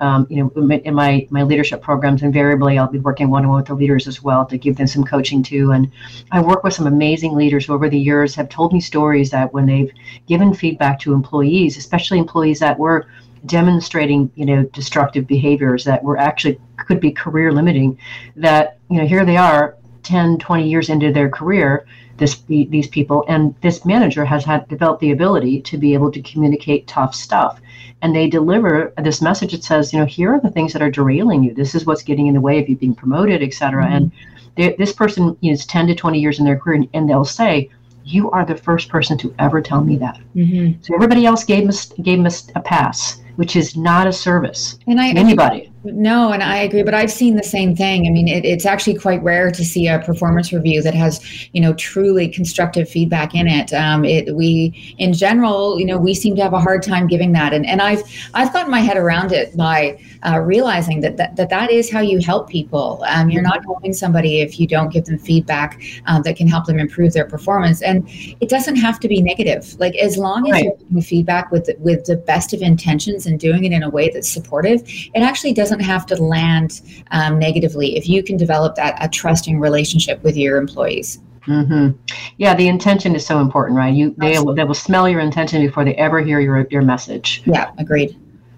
um, 0.01 0.27
you 0.29 0.43
know, 0.43 0.79
in 0.85 0.95
my 0.95 1.27
my 1.31 1.43
leadership 1.43 1.81
programs, 1.81 2.23
invariably 2.23 2.79
I'll 2.79 2.89
be 2.89 2.99
working 2.99 3.31
one 3.31 3.45
on 3.45 3.51
one 3.51 3.59
with 3.59 3.67
the 3.67 3.75
leaders 3.75 4.09
as 4.09 4.23
well 4.23 4.45
to 4.47 4.59
give 4.59 4.77
them 4.77 4.87
some 4.87 5.05
coaching 5.05 5.43
too. 5.43 5.71
And 5.71 5.91
I 6.33 6.41
work 6.41 6.65
with 6.65 6.75
some 6.75 6.87
amazing 6.87 7.35
leaders 7.35 7.67
who 7.67 7.75
over 7.75 7.89
the 7.89 7.99
years 7.99 8.35
have 8.35 8.49
told 8.49 8.73
me 8.73 8.81
stories 8.81 9.31
that 9.31 9.53
when 9.53 9.67
they've 9.67 9.93
given 10.27 10.53
feedback 10.53 10.99
to 11.01 11.15
employees, 11.15 11.77
especially 11.77 12.19
employees 12.19 12.59
that 12.59 12.79
were 12.79 13.07
demonstrating, 13.47 14.31
you 14.35 14.47
know, 14.47 14.65
destructive 14.73 15.27
behaviors 15.27 15.85
that 15.85 16.03
were 16.03 16.19
actually 16.19 16.61
could 16.77 17.01
be 17.01 17.13
career 17.13 17.53
limiting, 17.53 17.97
that 18.37 18.79
you 18.91 18.99
know 18.99 19.07
here 19.07 19.25
they 19.25 19.37
are 19.37 19.77
10, 20.03 20.39
20 20.39 20.69
years 20.69 20.89
into 20.89 21.13
their 21.13 21.31
career 21.31 21.87
this 22.17 22.43
these 22.43 22.87
people 22.89 23.25
and 23.29 23.55
this 23.61 23.85
manager 23.85 24.25
has 24.25 24.45
had 24.45 24.69
developed 24.69 25.01
the 25.01 25.11
ability 25.11 25.61
to 25.61 25.77
be 25.77 25.95
able 25.95 26.11
to 26.13 26.23
communicate 26.23 26.87
tough 26.87 27.15
stuff 27.15 27.61
and 28.05 28.15
they 28.15 28.29
deliver 28.29 28.93
this 28.99 29.23
message. 29.23 29.53
That 29.53 29.65
says 29.65 29.93
you 29.93 29.99
know 29.99 30.05
here 30.05 30.35
are 30.35 30.41
the 30.41 30.51
things 30.51 30.73
that 30.75 30.83
are 30.83 30.91
derailing 30.91 31.43
you. 31.43 31.55
This 31.55 31.75
is 31.75 31.87
what's 31.87 32.03
getting 32.03 32.27
in 32.27 32.35
the 32.35 32.41
way 32.41 32.61
of 32.61 32.69
you 32.69 32.77
being 32.77 32.95
promoted 32.95 33.43
etc 33.43 33.83
mm-hmm. 33.83 33.95
and 33.95 34.13
they, 34.57 34.75
this 34.75 34.93
person 34.93 35.37
is 35.43 35.67
10 35.67 35.89
to 35.89 35.95
20 35.97 36.21
years 36.21 36.39
in 36.39 36.45
their 36.45 36.57
career 36.57 36.77
and, 36.77 36.89
and 36.95 37.11
they'll 37.11 37.25
say 37.25 37.69
you 38.05 38.31
are 38.31 38.45
the 38.45 38.55
first 38.55 38.89
person 38.89 39.19
to 39.19 39.35
ever 39.41 39.61
tell 39.61 39.83
me 39.83 39.97
that. 39.97 40.21
Mm-hmm. 40.37 40.83
so 40.83 40.95
everybody 40.95 41.27
else 41.27 41.43
gave 41.45 41.69
us 41.69 41.87
gave 42.03 42.25
us 42.25 42.51
a 42.55 42.61
pass 42.61 43.21
which 43.37 43.57
is 43.57 43.77
not 43.77 44.07
a 44.07 44.13
service. 44.13 44.79
And 44.87 45.01
I, 45.01 45.09
anybody 45.09 45.73
No, 45.85 46.33
and 46.33 46.43
I 46.43 46.57
agree, 46.59 46.83
but 46.83 46.95
I've 46.95 47.13
seen 47.13 47.37
the 47.37 47.43
same 47.43 47.77
thing. 47.77 48.07
I 48.07 48.11
mean, 48.11 48.27
it, 48.27 48.47
it's 48.47 48.65
actually 48.65 48.95
quite 48.95 49.23
rare 49.23 49.51
to 49.51 49.65
see 49.65 49.87
a 49.87 49.99
performance 49.99 50.51
review 50.51 50.81
that 50.81 50.95
has, 50.95 51.21
you 51.53 51.61
know, 51.61 51.75
truly 51.75 52.27
constructive 52.27 52.89
feedback 52.89 53.35
in 53.35 53.47
it. 53.47 53.71
Um, 53.75 54.03
it 54.03 54.35
we, 54.35 54.95
in 54.97 55.13
general, 55.13 55.79
you 55.79 55.85
know, 55.85 55.99
we 55.99 56.15
seem 56.15 56.37
to 56.37 56.43
have 56.43 56.55
a 56.55 56.61
hard 56.61 56.83
time 56.83 57.07
giving 57.07 57.33
that, 57.33 57.53
and 57.53 57.67
and 57.67 57.83
I've 57.83 58.03
I've 58.33 58.51
gotten 58.55 58.71
my 58.71 58.81
head 58.81 58.97
around 58.97 59.33
it 59.33 59.55
by 59.59 59.99
uh, 60.23 60.39
realizing 60.39 61.01
that, 61.01 61.19
that 61.19 61.37
that 61.37 61.51
that 61.51 61.71
is 61.71 61.91
how 61.91 62.01
you 62.01 62.19
help 62.19 62.49
people. 62.49 63.05
Um, 63.07 63.29
you're 63.29 63.43
not 63.43 63.63
helping 63.65 63.93
somebody 63.93 64.41
if 64.41 64.59
you 64.59 64.67
don't 64.67 64.91
give 64.91 65.05
them 65.05 65.19
feedback 65.19 65.83
um, 66.07 66.23
that 66.23 66.37
can 66.37 66.49
help 66.49 66.65
them 66.65 66.79
improve 66.79 67.13
their 67.13 67.27
performance, 67.27 67.83
and 67.83 68.09
it 68.41 68.49
doesn't 68.49 68.77
have 68.77 68.99
to 69.01 69.09
be 69.09 69.21
negative. 69.21 69.79
Like 69.79 69.97
as 69.97 70.17
long 70.17 70.47
as 70.47 70.53
right. 70.53 70.65
you're 70.65 70.77
giving 70.77 71.03
feedback 71.03 71.51
with 71.53 71.69
with 71.79 72.07
the 72.07 72.17
best 72.17 72.55
of 72.55 72.63
intentions 72.63 73.27
and 73.27 73.39
doing 73.39 73.65
it 73.65 73.73
in 73.73 73.83
a 73.83 73.91
way 73.91 74.09
that's 74.09 74.31
supportive, 74.31 74.83
it 74.87 75.21
actually 75.21 75.53
doesn't 75.53 75.74
have 75.81 76.07
to 76.07 76.23
land 76.23 76.81
um, 77.11 77.39
negatively 77.39 77.97
if 77.97 78.09
you 78.09 78.23
can 78.23 78.37
develop 78.37 78.75
that 78.77 78.97
a 79.01 79.09
trusting 79.09 79.59
relationship 79.61 80.23
with 80.23 80.37
your 80.37 80.57
employees. 80.57 81.21
Mm-hmm. 81.47 81.99
Yeah, 82.39 82.55
the 82.55 82.69
intention 82.69 83.15
is 83.15 83.27
so 83.27 83.41
important, 83.41 83.77
right? 83.77 83.93
You 83.93 84.15
they 84.17 84.39
will, 84.39 84.55
they 84.55 84.65
will 84.65 84.75
smell 84.75 85.09
your 85.09 85.21
intention 85.21 85.65
before 85.65 85.85
they 85.85 85.95
ever 85.97 86.23
hear 86.23 86.41
your 86.41 86.67
your 86.71 86.83
message. 86.83 87.43
Yeah, 87.45 87.71
agreed. 87.79 88.17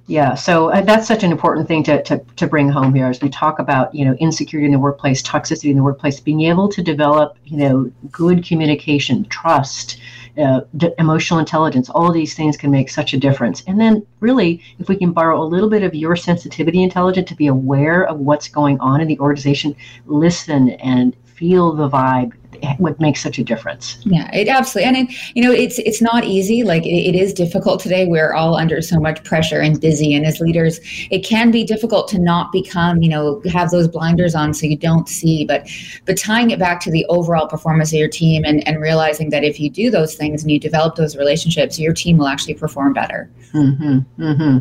Yeah, 0.08 0.34
so 0.34 0.70
uh, 0.70 0.82
that's 0.82 1.08
such 1.08 1.24
an 1.24 1.32
important 1.32 1.66
thing 1.66 1.82
to, 1.84 2.00
to, 2.04 2.24
to 2.36 2.46
bring 2.46 2.68
home 2.68 2.94
here 2.94 3.06
as 3.06 3.20
we 3.20 3.28
talk 3.28 3.58
about, 3.58 3.92
you 3.92 4.04
know, 4.04 4.14
insecurity 4.20 4.66
in 4.66 4.70
the 4.72 4.78
workplace, 4.78 5.20
toxicity 5.20 5.70
in 5.70 5.76
the 5.76 5.82
workplace, 5.82 6.20
being 6.20 6.42
able 6.42 6.68
to 6.68 6.80
develop, 6.80 7.36
you 7.44 7.56
know, 7.56 7.90
good 8.12 8.46
communication, 8.46 9.24
trust, 9.24 9.98
uh, 10.38 10.60
d- 10.76 10.92
emotional 10.98 11.40
intelligence, 11.40 11.88
all 11.88 12.12
these 12.12 12.34
things 12.34 12.56
can 12.56 12.70
make 12.70 12.90
such 12.90 13.14
a 13.14 13.18
difference. 13.18 13.62
And 13.66 13.80
then, 13.80 14.06
really, 14.20 14.62
if 14.78 14.88
we 14.88 14.96
can 14.96 15.12
borrow 15.12 15.42
a 15.42 15.44
little 15.44 15.70
bit 15.70 15.82
of 15.82 15.94
your 15.94 16.16
sensitivity 16.16 16.82
intelligence 16.82 17.28
to 17.28 17.34
be 17.34 17.46
aware 17.46 18.04
of 18.04 18.20
what's 18.20 18.48
going 18.48 18.78
on 18.80 19.00
in 19.00 19.08
the 19.08 19.18
organization, 19.18 19.74
listen 20.06 20.70
and 20.70 21.16
feel 21.24 21.72
the 21.72 21.88
vibe, 21.88 22.32
would 22.78 23.00
make 23.00 23.16
such 23.16 23.38
a 23.38 23.44
difference. 23.44 23.98
Yeah, 24.04 24.30
it 24.34 24.48
absolutely. 24.48 24.88
And 24.88 25.08
it, 25.08 25.16
you 25.34 25.42
know, 25.42 25.52
it's 25.52 25.78
it's 25.80 26.02
not 26.02 26.24
easy. 26.24 26.62
Like 26.62 26.84
it, 26.84 26.88
it 26.88 27.14
is 27.14 27.32
difficult 27.32 27.80
today. 27.80 28.06
We're 28.06 28.32
all 28.32 28.56
under 28.56 28.80
so 28.82 28.98
much 29.00 29.22
pressure 29.24 29.60
and 29.60 29.80
busy. 29.80 30.14
And 30.14 30.24
as 30.26 30.40
leaders, 30.40 30.80
it 31.10 31.24
can 31.24 31.50
be 31.50 31.64
difficult 31.64 32.08
to 32.08 32.18
not 32.18 32.52
become, 32.52 33.02
you 33.02 33.08
know, 33.08 33.42
have 33.50 33.70
those 33.70 33.88
blinders 33.88 34.34
on 34.34 34.54
so 34.54 34.66
you 34.66 34.76
don't 34.76 35.08
see. 35.08 35.44
But 35.44 35.68
but 36.04 36.16
tying 36.16 36.50
it 36.50 36.58
back 36.58 36.80
to 36.80 36.90
the 36.90 37.04
overall 37.06 37.46
performance 37.46 37.92
of 37.92 37.98
your 37.98 38.08
team 38.08 38.44
and, 38.44 38.66
and 38.66 38.80
realizing 38.80 39.30
that 39.30 39.44
if 39.44 39.60
you 39.60 39.70
do 39.70 39.90
those 39.90 40.14
things 40.14 40.42
and 40.42 40.50
you 40.50 40.58
develop 40.58 40.96
those 40.96 41.16
relationships, 41.16 41.78
your 41.78 41.92
team 41.92 42.18
will 42.18 42.28
actually 42.28 42.54
perform 42.54 42.92
better. 42.92 43.30
Mm-hmm, 43.52 44.22
mm-hmm. 44.22 44.58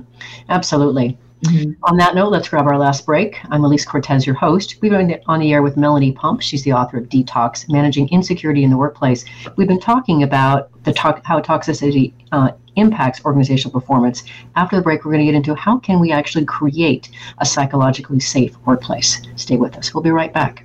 Absolutely. 0.49 1.17
Mm-hmm. 1.47 1.83
On 1.83 1.97
that 1.97 2.15
note, 2.15 2.29
let's 2.29 2.49
grab 2.49 2.65
our 2.65 2.77
last 2.77 3.05
break. 3.05 3.37
I'm 3.49 3.61
Alise 3.61 3.87
Cortez, 3.87 4.25
your 4.25 4.35
host. 4.35 4.77
We've 4.81 4.91
been 4.91 5.19
on 5.27 5.39
the 5.39 5.53
air 5.53 5.61
with 5.61 5.77
Melanie 5.77 6.11
Pump. 6.11 6.41
She's 6.41 6.63
the 6.63 6.73
author 6.73 6.97
of 6.97 7.09
Detox, 7.09 7.69
Managing 7.69 8.09
Insecurity 8.09 8.63
in 8.63 8.69
the 8.69 8.77
Workplace. 8.77 9.25
We've 9.55 9.67
been 9.67 9.79
talking 9.79 10.23
about 10.23 10.69
the 10.83 10.93
to- 10.93 11.21
how 11.23 11.39
toxicity 11.41 12.13
uh, 12.31 12.51
impacts 12.75 13.23
organizational 13.23 13.71
performance. 13.79 14.23
After 14.55 14.75
the 14.75 14.81
break, 14.81 15.05
we're 15.05 15.11
going 15.11 15.25
to 15.25 15.31
get 15.31 15.35
into 15.35 15.55
how 15.55 15.77
can 15.79 15.99
we 15.99 16.11
actually 16.11 16.45
create 16.45 17.09
a 17.37 17.45
psychologically 17.45 18.19
safe 18.19 18.55
workplace. 18.65 19.21
Stay 19.35 19.57
with 19.57 19.77
us. 19.77 19.93
We'll 19.93 20.03
be 20.03 20.11
right 20.11 20.33
back. 20.33 20.64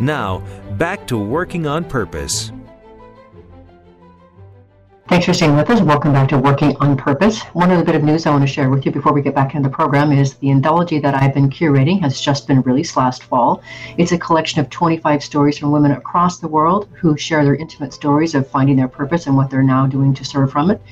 Now, 0.00 0.42
back 0.72 1.06
to 1.08 1.16
working 1.16 1.66
on 1.66 1.84
purpose. 1.84 2.52
Thanks 5.08 5.24
for 5.24 5.32
staying 5.32 5.54
with 5.54 5.70
us. 5.70 5.80
Welcome 5.80 6.12
back 6.12 6.28
to 6.30 6.38
Working 6.38 6.76
on 6.78 6.96
Purpose. 6.96 7.40
One 7.54 7.70
other 7.70 7.84
bit 7.84 7.94
of 7.94 8.02
news 8.02 8.26
I 8.26 8.30
want 8.30 8.42
to 8.42 8.48
share 8.48 8.68
with 8.68 8.84
you 8.84 8.90
before 8.90 9.12
we 9.12 9.22
get 9.22 9.36
back 9.36 9.54
into 9.54 9.68
the 9.68 9.74
program 9.74 10.10
is 10.10 10.34
the 10.34 10.50
anthology 10.50 10.98
that 10.98 11.14
I've 11.14 11.32
been 11.32 11.48
curating 11.48 12.00
has 12.00 12.20
just 12.20 12.48
been 12.48 12.60
released 12.62 12.96
last 12.96 13.22
fall. 13.22 13.62
It's 13.96 14.10
a 14.10 14.18
collection 14.18 14.60
of 14.60 14.68
25 14.68 15.22
stories 15.22 15.58
from 15.58 15.70
women 15.70 15.92
across 15.92 16.40
the 16.40 16.48
world 16.48 16.88
who 16.92 17.16
share 17.16 17.44
their 17.44 17.54
intimate 17.54 17.94
stories 17.94 18.34
of 18.34 18.50
finding 18.50 18.74
their 18.74 18.88
purpose 18.88 19.28
and 19.28 19.36
what 19.36 19.48
they're 19.48 19.62
now 19.62 19.86
doing 19.86 20.12
to 20.12 20.24
serve 20.24 20.50
from 20.50 20.72
it. 20.72 20.82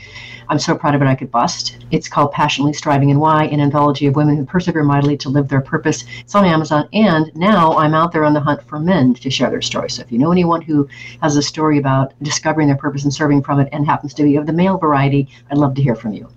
I'm 0.48 0.58
so 0.58 0.76
proud 0.76 0.94
of 0.94 1.02
it 1.02 1.08
I 1.08 1.14
could 1.14 1.30
bust. 1.30 1.78
It's 1.90 2.08
called 2.08 2.32
Passionately 2.32 2.72
Striving 2.72 3.10
and 3.10 3.20
Why, 3.20 3.44
an 3.46 3.60
anthology 3.60 4.06
of 4.06 4.16
women 4.16 4.36
who 4.36 4.44
persevere 4.44 4.82
mightily 4.82 5.16
to 5.18 5.28
live 5.28 5.48
their 5.48 5.60
purpose. 5.60 6.04
It's 6.20 6.34
on 6.34 6.44
Amazon, 6.44 6.88
and 6.92 7.34
now 7.34 7.76
I'm 7.76 7.94
out 7.94 8.12
there 8.12 8.24
on 8.24 8.34
the 8.34 8.40
hunt 8.40 8.62
for 8.62 8.78
men 8.78 9.14
to 9.14 9.30
share 9.30 9.50
their 9.50 9.62
story. 9.62 9.90
So 9.90 10.02
if 10.02 10.12
you 10.12 10.18
know 10.18 10.32
anyone 10.32 10.62
who 10.62 10.88
has 11.22 11.36
a 11.36 11.42
story 11.42 11.78
about 11.78 12.12
discovering 12.22 12.66
their 12.66 12.76
purpose 12.76 13.04
and 13.04 13.14
serving 13.14 13.42
from 13.42 13.60
it 13.60 13.68
and 13.72 13.86
happens 13.86 14.12
to 14.14 14.22
be 14.22 14.36
of 14.36 14.46
the 14.46 14.52
male 14.52 14.78
variety, 14.78 15.28
I'd 15.50 15.58
love 15.58 15.74
to 15.76 15.82
hear 15.82 15.94
from 15.94 16.12
you. 16.12 16.28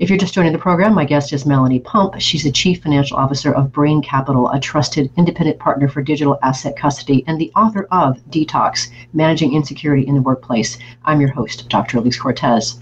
If 0.00 0.08
you're 0.08 0.18
just 0.18 0.32
joining 0.32 0.52
the 0.52 0.58
program, 0.58 0.94
my 0.94 1.04
guest 1.04 1.30
is 1.34 1.44
Melanie 1.44 1.78
Pump. 1.78 2.14
She's 2.18 2.44
the 2.44 2.50
Chief 2.50 2.82
Financial 2.82 3.18
Officer 3.18 3.52
of 3.52 3.70
Brane 3.70 4.00
Capital, 4.00 4.48
a 4.48 4.58
trusted 4.58 5.10
independent 5.18 5.58
partner 5.58 5.88
for 5.88 6.00
digital 6.00 6.38
asset 6.42 6.74
custody, 6.74 7.22
and 7.26 7.38
the 7.38 7.52
author 7.54 7.86
of 7.90 8.18
Detox 8.30 8.88
Managing 9.12 9.52
Insecurity 9.52 10.06
in 10.06 10.14
the 10.14 10.22
Workplace. 10.22 10.78
I'm 11.04 11.20
your 11.20 11.32
host, 11.32 11.68
Dr. 11.68 11.98
Alise 11.98 12.18
Cortez. 12.18 12.80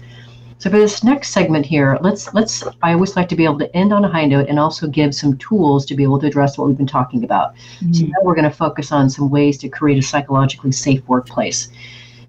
So 0.59 0.69
for 0.69 0.77
this 0.77 1.05
next 1.05 1.29
segment 1.29 1.65
here, 1.65 1.97
let's 2.01 2.33
let's 2.33 2.63
I 2.83 2.91
always 2.91 3.15
like 3.15 3.29
to 3.29 3.35
be 3.35 3.45
able 3.45 3.59
to 3.59 3.75
end 3.75 3.93
on 3.93 4.03
a 4.03 4.09
high 4.09 4.25
note 4.25 4.49
and 4.49 4.59
also 4.59 4.87
give 4.87 5.15
some 5.15 5.37
tools 5.37 5.85
to 5.85 5.95
be 5.95 6.03
able 6.03 6.19
to 6.19 6.27
address 6.27 6.57
what 6.57 6.67
we've 6.67 6.77
been 6.77 6.85
talking 6.85 7.23
about. 7.23 7.55
Mm-hmm. 7.55 7.93
So 7.93 8.05
now 8.05 8.17
we're 8.23 8.35
going 8.35 8.43
to 8.49 8.55
focus 8.55 8.91
on 8.91 9.09
some 9.09 9.29
ways 9.29 9.57
to 9.59 9.69
create 9.69 9.97
a 9.97 10.01
psychologically 10.01 10.73
safe 10.73 11.01
workplace. 11.07 11.69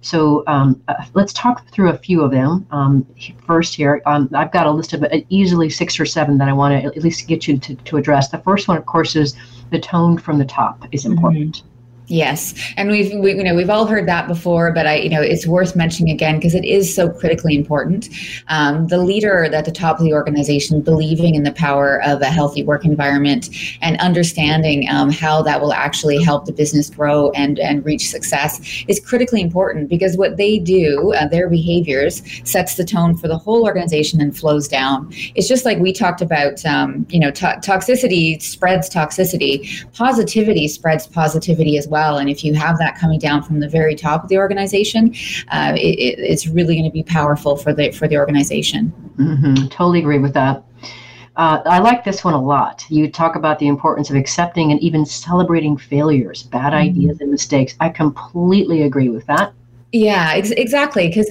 So 0.02 0.44
um, 0.46 0.80
uh, 0.86 0.94
let's 1.14 1.32
talk 1.32 1.68
through 1.70 1.90
a 1.90 1.98
few 1.98 2.22
of 2.22 2.30
them. 2.30 2.66
Um, 2.70 3.04
first, 3.46 3.74
here, 3.74 4.00
um, 4.06 4.30
I've 4.32 4.52
got 4.52 4.66
a 4.66 4.70
list 4.70 4.92
of 4.92 5.02
uh, 5.02 5.08
easily 5.28 5.68
six 5.68 5.98
or 5.98 6.06
seven 6.06 6.38
that 6.38 6.48
I 6.48 6.52
want 6.52 6.80
to 6.80 6.86
at 6.86 7.02
least 7.02 7.26
get 7.26 7.48
you 7.48 7.58
to, 7.58 7.74
to 7.74 7.96
address. 7.96 8.28
The 8.28 8.38
first 8.38 8.68
one, 8.68 8.78
of 8.78 8.86
course, 8.86 9.16
is 9.16 9.34
the 9.70 9.78
tone 9.78 10.16
from 10.16 10.38
the 10.38 10.44
top 10.44 10.84
is 10.92 11.04
important. 11.04 11.56
Mm-hmm. 11.56 11.69
Yes, 12.10 12.54
and 12.76 12.90
we've 12.90 13.12
we, 13.20 13.36
you 13.36 13.44
know 13.44 13.54
we've 13.54 13.70
all 13.70 13.86
heard 13.86 14.08
that 14.08 14.26
before, 14.26 14.72
but 14.72 14.84
I 14.84 14.96
you 14.96 15.08
know 15.08 15.22
it's 15.22 15.46
worth 15.46 15.76
mentioning 15.76 16.12
again 16.12 16.38
because 16.38 16.56
it 16.56 16.64
is 16.64 16.92
so 16.92 17.08
critically 17.08 17.54
important. 17.54 18.08
Um, 18.48 18.88
the 18.88 18.98
leader 18.98 19.44
at 19.44 19.64
the 19.64 19.70
top 19.70 20.00
of 20.00 20.04
the 20.04 20.12
organization 20.12 20.80
believing 20.80 21.36
in 21.36 21.44
the 21.44 21.52
power 21.52 22.02
of 22.02 22.20
a 22.20 22.26
healthy 22.26 22.64
work 22.64 22.84
environment 22.84 23.48
and 23.80 23.96
understanding 24.00 24.88
um, 24.90 25.10
how 25.10 25.40
that 25.42 25.60
will 25.60 25.72
actually 25.72 26.20
help 26.20 26.46
the 26.46 26.52
business 26.52 26.90
grow 26.90 27.30
and 27.30 27.60
and 27.60 27.84
reach 27.84 28.08
success 28.08 28.84
is 28.88 28.98
critically 28.98 29.40
important 29.40 29.88
because 29.88 30.16
what 30.16 30.36
they 30.36 30.58
do, 30.58 31.14
uh, 31.14 31.28
their 31.28 31.48
behaviors, 31.48 32.22
sets 32.42 32.74
the 32.74 32.84
tone 32.84 33.16
for 33.16 33.28
the 33.28 33.38
whole 33.38 33.64
organization 33.64 34.20
and 34.20 34.36
flows 34.36 34.66
down. 34.66 35.08
It's 35.36 35.46
just 35.46 35.64
like 35.64 35.78
we 35.78 35.92
talked 35.92 36.20
about. 36.20 36.66
Um, 36.66 37.06
you 37.08 37.20
know, 37.20 37.30
to- 37.30 37.60
toxicity 37.62 38.42
spreads 38.42 38.90
toxicity. 38.90 39.86
Positivity 39.92 40.66
spreads 40.66 41.06
positivity 41.06 41.78
as 41.78 41.86
well 41.86 41.99
well. 42.00 42.18
And 42.18 42.28
if 42.30 42.42
you 42.44 42.54
have 42.54 42.78
that 42.78 42.98
coming 42.98 43.18
down 43.18 43.42
from 43.42 43.60
the 43.60 43.68
very 43.68 43.94
top 43.94 44.22
of 44.22 44.28
the 44.28 44.38
organization, 44.38 45.14
uh, 45.48 45.72
it, 45.76 45.94
it, 46.06 46.18
it's 46.18 46.46
really 46.46 46.74
going 46.74 46.90
to 46.92 46.96
be 47.00 47.02
powerful 47.02 47.56
for 47.56 47.72
the 47.72 47.90
for 47.98 48.08
the 48.08 48.16
organization. 48.16 48.92
Mm-hmm. 49.16 49.68
Totally 49.68 50.00
agree 50.00 50.18
with 50.18 50.34
that. 50.34 50.64
Uh, 51.36 51.62
I 51.64 51.78
like 51.78 52.04
this 52.04 52.24
one 52.24 52.34
a 52.34 52.42
lot. 52.54 52.84
You 52.88 53.10
talk 53.10 53.36
about 53.36 53.58
the 53.58 53.68
importance 53.68 54.10
of 54.10 54.16
accepting 54.16 54.72
and 54.72 54.80
even 54.80 55.06
celebrating 55.06 55.76
failures, 55.76 56.42
bad 56.42 56.72
mm-hmm. 56.72 56.88
ideas, 56.88 57.20
and 57.20 57.30
mistakes. 57.30 57.74
I 57.80 57.88
completely 57.88 58.82
agree 58.82 59.10
with 59.10 59.26
that. 59.26 59.52
Yeah, 59.92 60.34
ex- 60.36 60.52
exactly. 60.52 61.08
Because 61.08 61.28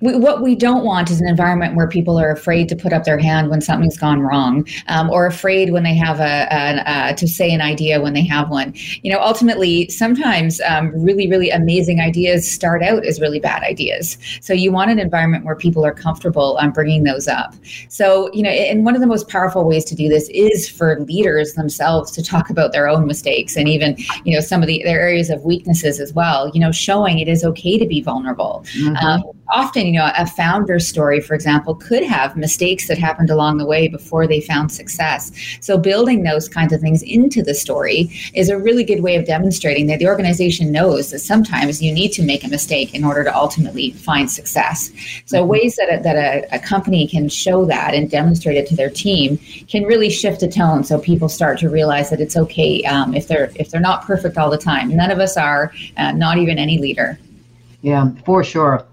what 0.00 0.42
we 0.42 0.56
don't 0.56 0.84
want 0.84 1.10
is 1.10 1.20
an 1.20 1.28
environment 1.28 1.76
where 1.76 1.86
people 1.86 2.18
are 2.18 2.32
afraid 2.32 2.68
to 2.70 2.76
put 2.76 2.92
up 2.92 3.04
their 3.04 3.18
hand 3.18 3.50
when 3.50 3.60
something's 3.60 3.96
gone 3.96 4.20
wrong, 4.20 4.66
um, 4.88 5.08
or 5.10 5.26
afraid 5.26 5.72
when 5.72 5.84
they 5.84 5.94
have 5.94 6.18
a, 6.18 6.48
a, 6.50 7.10
a, 7.10 7.14
to 7.14 7.28
say 7.28 7.52
an 7.52 7.60
idea 7.60 8.00
when 8.00 8.12
they 8.12 8.26
have 8.26 8.50
one. 8.50 8.74
You 9.02 9.12
know, 9.12 9.20
ultimately, 9.20 9.88
sometimes 9.90 10.60
um, 10.62 10.90
really, 11.00 11.28
really 11.28 11.50
amazing 11.50 12.00
ideas 12.00 12.50
start 12.50 12.82
out 12.82 13.06
as 13.06 13.20
really 13.20 13.38
bad 13.38 13.62
ideas. 13.62 14.18
So 14.40 14.52
you 14.52 14.72
want 14.72 14.90
an 14.90 14.98
environment 14.98 15.44
where 15.44 15.54
people 15.54 15.86
are 15.86 15.94
comfortable 15.94 16.58
um, 16.60 16.72
bringing 16.72 17.04
those 17.04 17.28
up. 17.28 17.54
So 17.88 18.28
you 18.32 18.42
know, 18.42 18.50
and 18.50 18.84
one 18.84 18.96
of 18.96 19.00
the 19.02 19.06
most 19.06 19.28
powerful 19.28 19.64
ways 19.68 19.84
to 19.84 19.94
do 19.94 20.08
this 20.08 20.28
is 20.30 20.68
for 20.68 20.98
leaders 21.00 21.52
themselves 21.52 22.10
to 22.12 22.24
talk 22.24 22.50
about 22.50 22.72
their 22.72 22.88
own 22.88 23.06
mistakes 23.06 23.56
and 23.56 23.68
even 23.68 23.96
you 24.24 24.34
know 24.34 24.40
some 24.40 24.62
of 24.62 24.66
the 24.66 24.82
their 24.84 25.00
areas 25.00 25.30
of 25.30 25.44
weaknesses 25.44 26.00
as 26.00 26.12
well. 26.12 26.50
You 26.52 26.58
know, 26.60 26.72
showing 26.72 27.20
it 27.20 27.28
is 27.28 27.44
okay 27.44 27.78
to 27.78 27.86
be 27.86 27.99
vulnerable. 28.02 28.64
Mm-hmm. 28.76 28.96
Um, 28.96 29.22
often, 29.52 29.86
you 29.86 29.92
know, 29.92 30.10
a 30.16 30.26
founder 30.26 30.78
story, 30.78 31.20
for 31.20 31.34
example, 31.34 31.74
could 31.74 32.04
have 32.04 32.36
mistakes 32.36 32.88
that 32.88 32.98
happened 32.98 33.30
along 33.30 33.58
the 33.58 33.66
way 33.66 33.88
before 33.88 34.26
they 34.26 34.40
found 34.40 34.70
success. 34.70 35.32
So, 35.60 35.76
building 35.76 36.22
those 36.22 36.48
kinds 36.48 36.72
of 36.72 36.80
things 36.80 37.02
into 37.02 37.42
the 37.42 37.54
story 37.54 38.10
is 38.34 38.48
a 38.48 38.58
really 38.58 38.84
good 38.84 39.02
way 39.02 39.16
of 39.16 39.26
demonstrating 39.26 39.86
that 39.88 39.98
the 39.98 40.06
organization 40.06 40.72
knows 40.72 41.10
that 41.10 41.20
sometimes 41.20 41.82
you 41.82 41.92
need 41.92 42.12
to 42.12 42.22
make 42.22 42.44
a 42.44 42.48
mistake 42.48 42.94
in 42.94 43.04
order 43.04 43.24
to 43.24 43.34
ultimately 43.34 43.92
find 43.92 44.30
success. 44.30 44.90
So, 45.26 45.40
mm-hmm. 45.40 45.48
ways 45.48 45.76
that 45.76 45.98
a, 45.98 46.02
that 46.02 46.16
a, 46.16 46.56
a 46.56 46.58
company 46.58 47.06
can 47.06 47.28
show 47.28 47.64
that 47.66 47.94
and 47.94 48.10
demonstrate 48.10 48.56
it 48.56 48.66
to 48.68 48.76
their 48.76 48.90
team 48.90 49.38
can 49.68 49.84
really 49.84 50.10
shift 50.10 50.40
the 50.40 50.48
tone. 50.48 50.84
So 50.84 50.98
people 50.98 51.28
start 51.28 51.58
to 51.60 51.68
realize 51.68 52.10
that 52.10 52.20
it's 52.20 52.36
okay 52.36 52.82
um, 52.84 53.14
if 53.14 53.28
they're 53.28 53.50
if 53.56 53.70
they're 53.70 53.80
not 53.80 54.04
perfect 54.04 54.36
all 54.36 54.50
the 54.50 54.58
time. 54.58 54.94
None 54.94 55.10
of 55.10 55.18
us 55.18 55.36
are, 55.36 55.72
uh, 55.96 56.12
not 56.12 56.38
even 56.38 56.58
any 56.58 56.78
leader. 56.78 57.18
Yeah, 57.82 58.10
for 58.24 58.44
sure. 58.44 58.84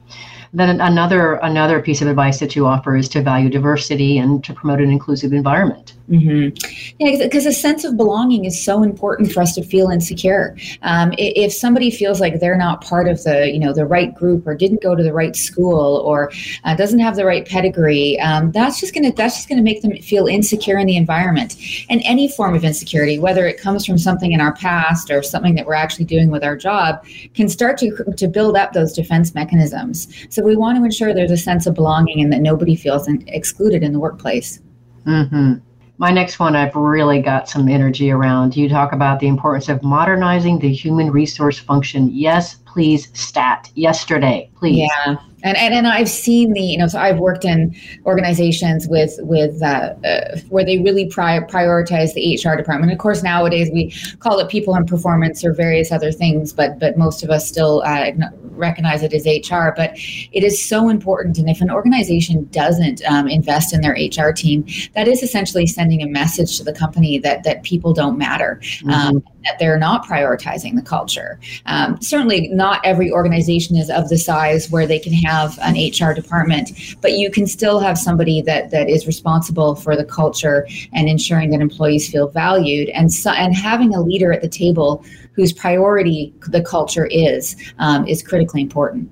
Then 0.53 0.81
another 0.81 1.35
another 1.35 1.81
piece 1.81 2.01
of 2.01 2.07
advice 2.07 2.39
that 2.39 2.55
you 2.55 2.65
offer 2.65 2.95
is 2.95 3.09
to 3.09 3.21
value 3.21 3.49
diversity 3.49 4.17
and 4.17 4.43
to 4.43 4.53
promote 4.53 4.81
an 4.81 4.89
inclusive 4.89 5.33
environment. 5.33 5.93
Mm-hmm. 6.09 6.55
Yeah, 6.99 7.23
because 7.23 7.45
a 7.45 7.51
sense 7.51 7.83
of 7.83 7.97
belonging 7.97 8.45
is 8.45 8.63
so 8.63 8.81
important 8.81 9.31
for 9.33 9.41
us 9.41 9.53
to 9.55 9.63
feel 9.63 9.89
insecure. 9.89 10.55
Um, 10.81 11.13
if 11.17 11.51
somebody 11.51 11.91
feels 11.91 12.21
like 12.21 12.39
they're 12.39 12.57
not 12.57 12.81
part 12.81 13.09
of 13.09 13.21
the, 13.23 13.51
you 13.51 13.59
know, 13.59 13.73
the 13.73 13.85
right 13.85 14.15
group 14.15 14.47
or 14.47 14.55
didn't 14.55 14.81
go 14.81 14.95
to 14.95 15.03
the 15.03 15.11
right 15.11 15.35
school 15.35 15.97
or 16.05 16.31
uh, 16.63 16.75
doesn't 16.75 16.99
have 16.99 17.17
the 17.17 17.25
right 17.25 17.45
pedigree, 17.45 18.17
um, 18.21 18.51
that's 18.53 18.79
just 18.79 18.93
gonna 18.93 19.11
that's 19.11 19.35
just 19.35 19.49
gonna 19.49 19.61
make 19.61 19.81
them 19.81 19.97
feel 19.97 20.27
insecure 20.27 20.77
in 20.77 20.87
the 20.87 20.95
environment. 20.95 21.57
And 21.89 22.01
any 22.05 22.29
form 22.29 22.55
of 22.55 22.63
insecurity, 22.63 23.19
whether 23.19 23.45
it 23.45 23.59
comes 23.59 23.85
from 23.85 23.97
something 23.97 24.31
in 24.31 24.39
our 24.39 24.53
past 24.55 25.11
or 25.11 25.21
something 25.21 25.55
that 25.55 25.65
we're 25.65 25.73
actually 25.73 26.05
doing 26.05 26.31
with 26.31 26.43
our 26.43 26.55
job, 26.55 27.05
can 27.33 27.49
start 27.49 27.77
to 27.79 27.91
to 28.15 28.27
build 28.29 28.55
up 28.55 28.71
those 28.71 28.93
defense 28.93 29.35
mechanisms. 29.35 30.07
So 30.37 30.43
we 30.43 30.55
want 30.55 30.77
to 30.77 30.83
ensure 30.83 31.15
there's 31.15 31.31
a 31.31 31.37
sense 31.37 31.65
of 31.65 31.73
belonging 31.73 32.21
and 32.21 32.31
that 32.31 32.41
nobody 32.41 32.75
feels 32.75 33.07
excluded 33.25 33.81
in 33.81 33.91
the 33.91 33.99
workplace. 33.99 34.59
Mm-hmm. 35.07 35.53
My 35.97 36.11
next 36.11 36.37
one, 36.37 36.55
I've 36.55 36.75
really 36.75 37.23
got 37.23 37.49
some 37.49 37.67
energy 37.67 38.11
around. 38.11 38.55
You 38.55 38.69
talk 38.69 38.91
about 38.93 39.19
the 39.19 39.25
importance 39.25 39.67
of 39.67 39.81
modernizing 39.81 40.59
the 40.59 40.71
human 40.71 41.09
resource 41.09 41.57
function. 41.57 42.11
Yes, 42.13 42.57
please, 42.67 43.09
stat. 43.13 43.71
Yesterday, 43.75 44.49
please. 44.55 44.89
Yeah 45.05 45.17
and, 45.43 45.57
and 45.57 45.73
and 45.73 45.87
I've 45.87 46.09
seen 46.09 46.53
the 46.53 46.61
you 46.61 46.77
know 46.77 46.87
so 46.87 46.99
I've 46.99 47.19
worked 47.19 47.45
in 47.45 47.75
organizations 48.05 48.87
with 48.87 49.15
with 49.19 49.61
uh, 49.61 49.93
uh, 50.03 50.39
where 50.49 50.65
they 50.65 50.79
really 50.79 51.07
pri- 51.07 51.39
prioritize 51.41 52.13
the 52.13 52.35
HR 52.35 52.55
department. 52.57 52.91
Of 52.91 52.97
course, 52.97 53.21
nowadays 53.21 53.69
we 53.71 53.93
call 54.19 54.39
it 54.39 54.49
people 54.49 54.75
and 54.75 54.87
performance 54.87 55.45
or 55.45 55.53
various 55.53 55.91
other 55.91 56.11
things, 56.11 56.53
but 56.53 56.79
but 56.79 56.97
most 56.97 57.23
of 57.23 57.29
us 57.29 57.47
still 57.47 57.83
uh, 57.85 58.11
recognize 58.41 59.03
it 59.03 59.13
as 59.13 59.25
HR. 59.25 59.73
But 59.75 59.91
it 59.95 60.43
is 60.43 60.63
so 60.63 60.89
important, 60.89 61.37
and 61.37 61.49
if 61.49 61.61
an 61.61 61.69
organization 61.69 62.47
doesn't 62.51 63.03
um, 63.05 63.27
invest 63.27 63.73
in 63.73 63.81
their 63.81 63.93
HR 63.93 64.31
team, 64.31 64.65
that 64.95 65.07
is 65.07 65.21
essentially 65.21 65.67
sending 65.67 66.01
a 66.01 66.07
message 66.07 66.57
to 66.57 66.63
the 66.63 66.73
company 66.73 67.19
that 67.19 67.43
that 67.43 67.63
people 67.63 67.93
don't 67.93 68.17
matter. 68.17 68.59
Mm-hmm. 68.61 68.89
Um, 68.89 69.23
that 69.47 69.59
they're 69.59 69.77
not 69.77 70.05
prioritizing 70.05 70.75
the 70.75 70.81
culture. 70.81 71.39
Um, 71.65 71.99
certainly, 72.01 72.49
not 72.49 72.81
every 72.83 73.11
organization 73.11 73.75
is 73.75 73.89
of 73.89 74.09
the 74.09 74.17
size 74.17 74.69
where 74.69 74.85
they 74.85 74.99
can 74.99 75.13
have 75.13 75.57
an 75.61 75.75
HR 75.75 76.13
department, 76.13 76.71
but 77.01 77.13
you 77.13 77.31
can 77.31 77.47
still 77.47 77.79
have 77.79 77.97
somebody 77.97 78.41
that 78.41 78.71
that 78.71 78.89
is 78.89 79.07
responsible 79.07 79.75
for 79.75 79.95
the 79.95 80.05
culture 80.05 80.67
and 80.93 81.07
ensuring 81.07 81.51
that 81.51 81.61
employees 81.61 82.09
feel 82.09 82.27
valued, 82.27 82.89
and 82.89 83.11
so, 83.11 83.31
and 83.31 83.55
having 83.55 83.95
a 83.95 84.01
leader 84.01 84.31
at 84.33 84.41
the 84.41 84.49
table 84.49 85.03
whose 85.33 85.53
priority 85.53 86.33
the 86.47 86.61
culture 86.61 87.05
is 87.05 87.55
um, 87.79 88.07
is 88.07 88.23
critically 88.23 88.61
important. 88.61 89.09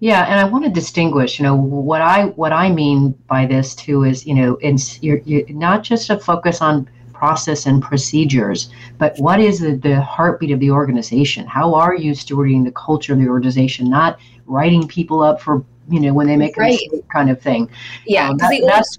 Yeah, 0.00 0.24
and 0.26 0.38
I 0.38 0.44
want 0.44 0.64
to 0.64 0.70
distinguish. 0.70 1.38
You 1.38 1.44
know 1.44 1.56
what 1.56 2.00
I 2.00 2.26
what 2.26 2.52
I 2.52 2.70
mean 2.70 3.12
by 3.26 3.46
this 3.46 3.74
too 3.74 4.04
is 4.04 4.26
you 4.26 4.34
know 4.34 4.56
it's 4.60 5.02
you're, 5.02 5.18
you're 5.24 5.48
not 5.48 5.82
just 5.82 6.10
a 6.10 6.18
focus 6.18 6.62
on 6.62 6.88
process 7.18 7.66
and 7.66 7.82
procedures, 7.82 8.70
but 8.98 9.18
what 9.18 9.40
is 9.40 9.58
the, 9.58 9.74
the 9.76 10.00
heartbeat 10.00 10.52
of 10.52 10.60
the 10.60 10.70
organization? 10.70 11.46
How 11.46 11.74
are 11.74 11.94
you 11.94 12.12
stewarding 12.12 12.64
the 12.64 12.72
culture 12.72 13.12
of 13.12 13.18
the 13.18 13.28
organization, 13.28 13.90
not 13.90 14.20
writing 14.46 14.86
people 14.86 15.20
up 15.20 15.40
for, 15.40 15.64
you 15.88 16.00
know, 16.00 16.12
when 16.12 16.26
they 16.26 16.36
make 16.36 16.56
right. 16.56 16.68
a 16.68 16.72
mistake 16.72 17.08
kind 17.08 17.30
of 17.30 17.40
thing. 17.40 17.70
Yeah, 18.06 18.30
um, 18.30 18.36
that, 18.38 18.62
that's 18.66 18.98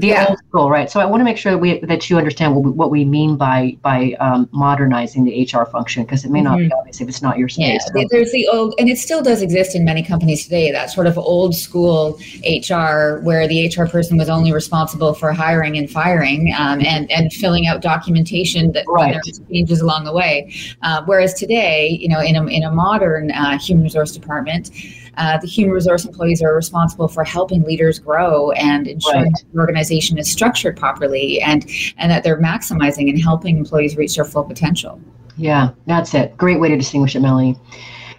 the 0.00 0.08
yeah. 0.08 0.26
old 0.28 0.38
school, 0.38 0.70
right? 0.70 0.90
So 0.90 1.00
I 1.00 1.04
want 1.04 1.20
to 1.20 1.24
make 1.24 1.36
sure 1.36 1.52
that 1.52 1.58
we 1.58 1.78
that 1.80 2.10
you 2.10 2.18
understand 2.18 2.54
what 2.54 2.64
we, 2.64 2.70
what 2.70 2.90
we 2.90 3.04
mean 3.04 3.36
by 3.36 3.76
by 3.80 4.16
um, 4.18 4.48
modernizing 4.52 5.24
the 5.24 5.42
HR 5.44 5.64
function 5.64 6.02
because 6.02 6.24
it 6.24 6.30
may 6.30 6.40
not 6.40 6.58
mm-hmm. 6.58 6.68
be 6.68 6.74
obvious 6.74 7.00
if 7.00 7.08
it's 7.08 7.22
not 7.22 7.38
your 7.38 7.48
space. 7.48 7.80
Yeah, 7.94 8.02
so. 8.02 8.08
there's 8.10 8.32
the 8.32 8.48
old, 8.48 8.74
and 8.78 8.88
it 8.88 8.98
still 8.98 9.22
does 9.22 9.40
exist 9.40 9.76
in 9.76 9.84
many 9.84 10.02
companies 10.02 10.44
today. 10.44 10.72
That 10.72 10.90
sort 10.90 11.06
of 11.06 11.16
old 11.16 11.54
school 11.54 12.18
HR 12.44 13.20
where 13.20 13.46
the 13.46 13.68
HR 13.68 13.86
person 13.86 14.18
was 14.18 14.28
only 14.28 14.52
responsible 14.52 15.14
for 15.14 15.32
hiring 15.32 15.78
and 15.78 15.88
firing 15.88 16.52
um, 16.58 16.80
and 16.84 17.10
and 17.12 17.32
filling 17.32 17.68
out 17.68 17.80
documentation 17.80 18.72
that 18.72 18.84
right. 18.88 19.16
changes 19.48 19.80
along 19.80 20.04
the 20.04 20.12
way. 20.12 20.52
Uh, 20.82 21.02
whereas 21.06 21.34
today, 21.34 21.88
you 22.00 22.08
know, 22.08 22.20
in 22.20 22.34
a 22.34 22.44
in 22.46 22.64
a 22.64 22.70
modern 22.70 23.30
uh, 23.30 23.58
human 23.58 23.84
resource 23.84 24.12
department. 24.12 24.70
Uh, 25.16 25.38
the 25.38 25.46
human 25.46 25.74
resource 25.74 26.04
employees 26.04 26.42
are 26.42 26.54
responsible 26.54 27.08
for 27.08 27.24
helping 27.24 27.62
leaders 27.62 27.98
grow 27.98 28.50
and 28.52 28.86
ensuring 28.86 29.24
right. 29.24 29.44
the 29.52 29.58
organization 29.58 30.18
is 30.18 30.30
structured 30.30 30.76
properly 30.76 31.40
and 31.40 31.68
and 31.98 32.10
that 32.10 32.22
they're 32.22 32.40
maximizing 32.40 33.08
and 33.08 33.20
helping 33.20 33.56
employees 33.58 33.96
reach 33.96 34.16
their 34.16 34.24
full 34.24 34.44
potential. 34.44 35.00
Yeah, 35.36 35.70
that's 35.86 36.14
it. 36.14 36.36
Great 36.36 36.60
way 36.60 36.68
to 36.68 36.76
distinguish 36.76 37.16
it, 37.16 37.20
Melanie. 37.20 37.58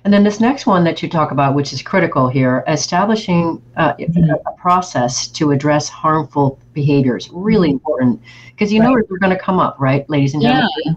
And 0.04 0.14
then 0.14 0.24
this 0.24 0.40
next 0.40 0.68
one 0.68 0.84
that 0.84 1.02
you 1.02 1.10
talk 1.10 1.32
about, 1.32 1.56
which 1.56 1.74
is 1.74 1.82
critical 1.82 2.30
here, 2.30 2.64
establishing 2.68 3.60
uh, 3.76 3.96
mm-hmm. 3.96 4.30
a 4.30 4.52
process 4.54 5.28
to 5.30 5.52
address 5.52 5.90
harmful 5.90 6.60
behaviors, 6.74 7.28
really 7.34 7.70
mm-hmm. 7.70 7.78
important 7.78 8.22
because 8.52 8.72
you 8.72 8.82
right. 8.82 8.90
know 8.90 9.02
they're 9.10 9.18
going 9.18 9.36
to 9.36 9.44
come 9.44 9.60
up, 9.60 9.78
right, 9.80 10.08
ladies 10.08 10.36
and 10.36 10.44
gentlemen? 10.44 10.70
Yeah. 10.86 10.94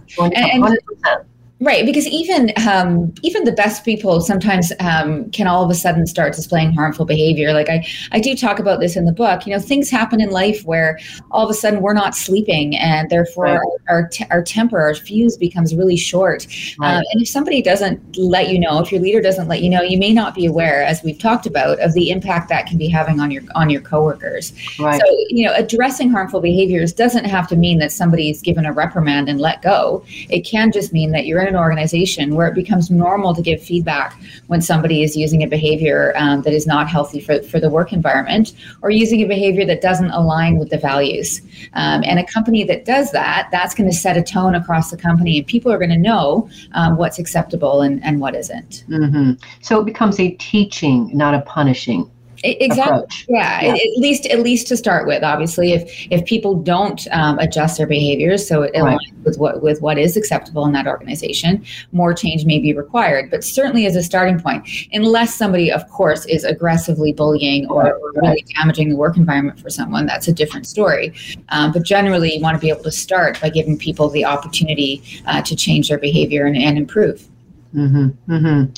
Right, 1.61 1.85
because 1.85 2.07
even 2.07 2.53
um, 2.69 3.13
even 3.23 3.43
the 3.43 3.53
best 3.53 3.85
people 3.85 4.21
sometimes 4.21 4.73
um, 4.79 5.29
can 5.33 5.49
all 5.49 5.65
of 5.65 5.71
a 5.71 5.75
sudden 5.75 6.07
start 6.07 6.35
displaying 6.35 6.73
harmful 6.73 7.05
behavior. 7.05 7.53
Like 7.53 7.69
I, 7.69 7.85
I 8.13 8.21
do 8.21 8.37
talk 8.37 8.61
about 8.61 8.79
this 8.79 8.97
in 8.97 9.07
the 9.07 9.13
book. 9.13 9.45
You 9.45 9.55
know, 9.55 9.59
things 9.59 9.91
happen 9.91 10.21
in 10.21 10.31
life 10.31 10.65
where 10.65 11.01
all 11.33 11.45
of 11.45 11.51
a 11.51 11.55
sudden 11.55 11.81
we're 11.81 11.95
not 11.95 12.15
sleeping, 12.15 12.77
and 12.77 13.11
therefore 13.11 13.45
right. 13.45 13.61
our 13.89 13.99
our, 13.99 14.09
te- 14.09 14.27
our, 14.31 14.41
temper, 14.41 14.79
our 14.79 14.95
fuse 14.95 15.37
becomes 15.37 15.75
really 15.75 15.97
short. 15.97 16.47
Right. 16.79 16.95
Um, 16.95 17.03
and 17.13 17.23
if 17.23 17.29
somebody 17.29 17.61
doesn't 17.61 18.17
let 18.17 18.51
you 18.51 18.61
know, 18.61 18.79
if 18.79 18.93
your 18.93 19.01
leader 19.01 19.21
doesn't 19.21 19.49
let 19.49 19.61
you 19.61 19.69
know, 19.69 19.83
you 19.83 19.99
may 19.99 20.13
not 20.13 20.37
be 20.37 20.47
aware, 20.47 20.85
as 20.85 21.03
we've 21.03 21.19
talked 21.19 21.47
about, 21.47 21.81
of 21.81 21.93
the 21.93 22.11
impact 22.11 22.51
that 22.51 22.67
can 22.67 22.79
be 22.79 22.87
having 22.87 23.19
on 23.19 23.33
your 23.33 23.43
on 23.57 23.69
your 23.69 23.81
coworkers. 23.81 24.53
Right. 24.79 25.01
So 25.01 25.07
you 25.29 25.45
know, 25.45 25.55
addressing 25.57 26.13
harmful 26.13 26.41
behaviors 26.41 26.93
doesn't 26.93 27.25
have 27.25 27.49
to 27.49 27.57
mean 27.57 27.81
that 27.81 27.91
somebody 27.91 28.31
is 28.31 28.43
given 28.43 28.65
a 28.65 28.73
reprimand 28.73 29.29
and 29.29 29.41
let 29.41 29.61
go. 29.61 30.05
It 30.29 30.43
can 30.43 30.71
just 30.71 30.93
mean 30.93 31.11
that 31.11 31.27
you're 31.27 31.48
in 31.48 31.48
an 31.49 31.57
organization 31.57 32.35
where 32.35 32.47
it 32.47 32.55
becomes 32.55 32.91
normal 32.91 33.35
to 33.35 33.43
give 33.43 33.63
feedback 33.63 34.21
when 34.47 34.61
somebody 34.61 35.03
is 35.03 35.17
using 35.17 35.43
a 35.43 35.47
behavior 35.47 36.13
um, 36.17 36.43
that 36.43 36.53
is 36.53 36.67
not 36.67 36.89
healthy 36.89 37.21
for, 37.21 37.43
for 37.43 37.59
the 37.59 37.71
work 37.71 37.93
environment 37.93 38.55
or 38.83 38.91
using 38.91 39.23
a 39.23 39.27
behavior 39.27 39.65
that 39.65 39.81
doesn't 39.81 40.11
align 40.11 40.59
with 40.59 40.71
the 40.71 40.79
values. 40.79 41.41
Um, 41.75 42.03
and 42.05 42.19
a 42.19 42.25
company 42.27 42.65
that 42.65 42.85
does 42.85 43.11
that, 43.13 43.49
that's 43.51 43.75
going 43.75 43.91
to 43.91 43.97
set 43.97 44.17
a 44.17 44.23
tone 44.23 44.55
across 44.55 44.91
the 44.91 44.97
company, 44.97 45.39
and 45.39 45.47
people 45.47 45.73
are 45.73 45.79
going 45.79 45.91
to 45.91 45.99
know 45.99 46.49
um, 46.73 46.97
what's 46.97 47.19
acceptable 47.19 47.83
and, 47.83 48.03
and 48.05 48.21
what 48.21 48.35
isn't. 48.35 48.85
Mm-hmm. 48.89 49.33
So 49.63 49.81
it 49.81 49.85
becomes 49.85 50.21
a 50.21 50.31
teaching, 50.33 51.11
not 51.17 51.35
a 51.35 51.41
punishing 51.41 52.11
exactly 52.45 52.97
approach. 52.97 53.27
yeah, 53.29 53.63
yeah. 53.63 53.73
At, 53.73 53.99
least 53.99 54.27
at 54.27 54.41
least 54.41 54.69
to 54.69 54.77
start 54.77 55.07
with 55.07 55.23
obviously 55.23 55.73
if 55.73 56.07
if 56.11 56.25
people 56.25 56.55
don't 56.55 57.07
um, 57.11 57.39
adjust 57.39 57.79
their 57.79 57.87
behaviors 57.87 58.47
so 58.47 58.63
it 58.63 58.75
aligns 58.75 58.99
right. 58.99 59.25
with 59.25 59.39
what 59.39 59.63
with 59.63 59.81
what 59.83 59.99
is 59.99 60.17
acceptable 60.17 60.65
in 60.65 60.73
that 60.73 60.87
organization 60.87 61.65
more 61.93 62.15
change 62.15 62.45
may 62.45 62.59
be 62.59 62.73
required 62.73 63.31
but 63.31 63.43
certainly 63.43 63.87
as 63.87 63.97
a 63.97 64.03
starting 64.03 64.39
point 64.39 64.69
unless 64.93 65.35
somebody 65.35 65.71
of 65.71 65.89
course 65.89 66.27
is 66.27 66.45
aggressively 66.45 67.13
bullying 67.13 67.67
or, 67.69 67.83
right. 67.83 67.93
or 67.93 68.13
really 68.17 68.45
damaging 68.57 68.89
the 68.89 68.97
work 68.97 69.17
environment 69.17 69.59
for 69.59 69.71
someone 69.71 70.07
that's 70.07 70.29
a 70.29 70.33
different 70.33 70.67
story 70.67 71.13
um, 71.49 71.73
but 71.73 71.83
generally 71.83 72.35
you 72.35 72.43
want 72.43 72.55
to 72.55 72.61
be 72.61 72.71
able 72.71 72.83
to 72.83 72.93
start 72.93 73.41
by 73.41 73.49
giving 73.49 73.77
people 73.77 74.09
the 74.09 74.25
opportunity 74.25 75.03
uh, 75.27 75.43
to 75.43 75.57
change 75.57 75.89
their 75.89 75.99
behavior 75.99 76.47
and, 76.47 76.57
and 76.57 76.79
improve 76.79 77.29
mm-hmm. 77.75 78.09
Mm-hmm. 78.33 78.73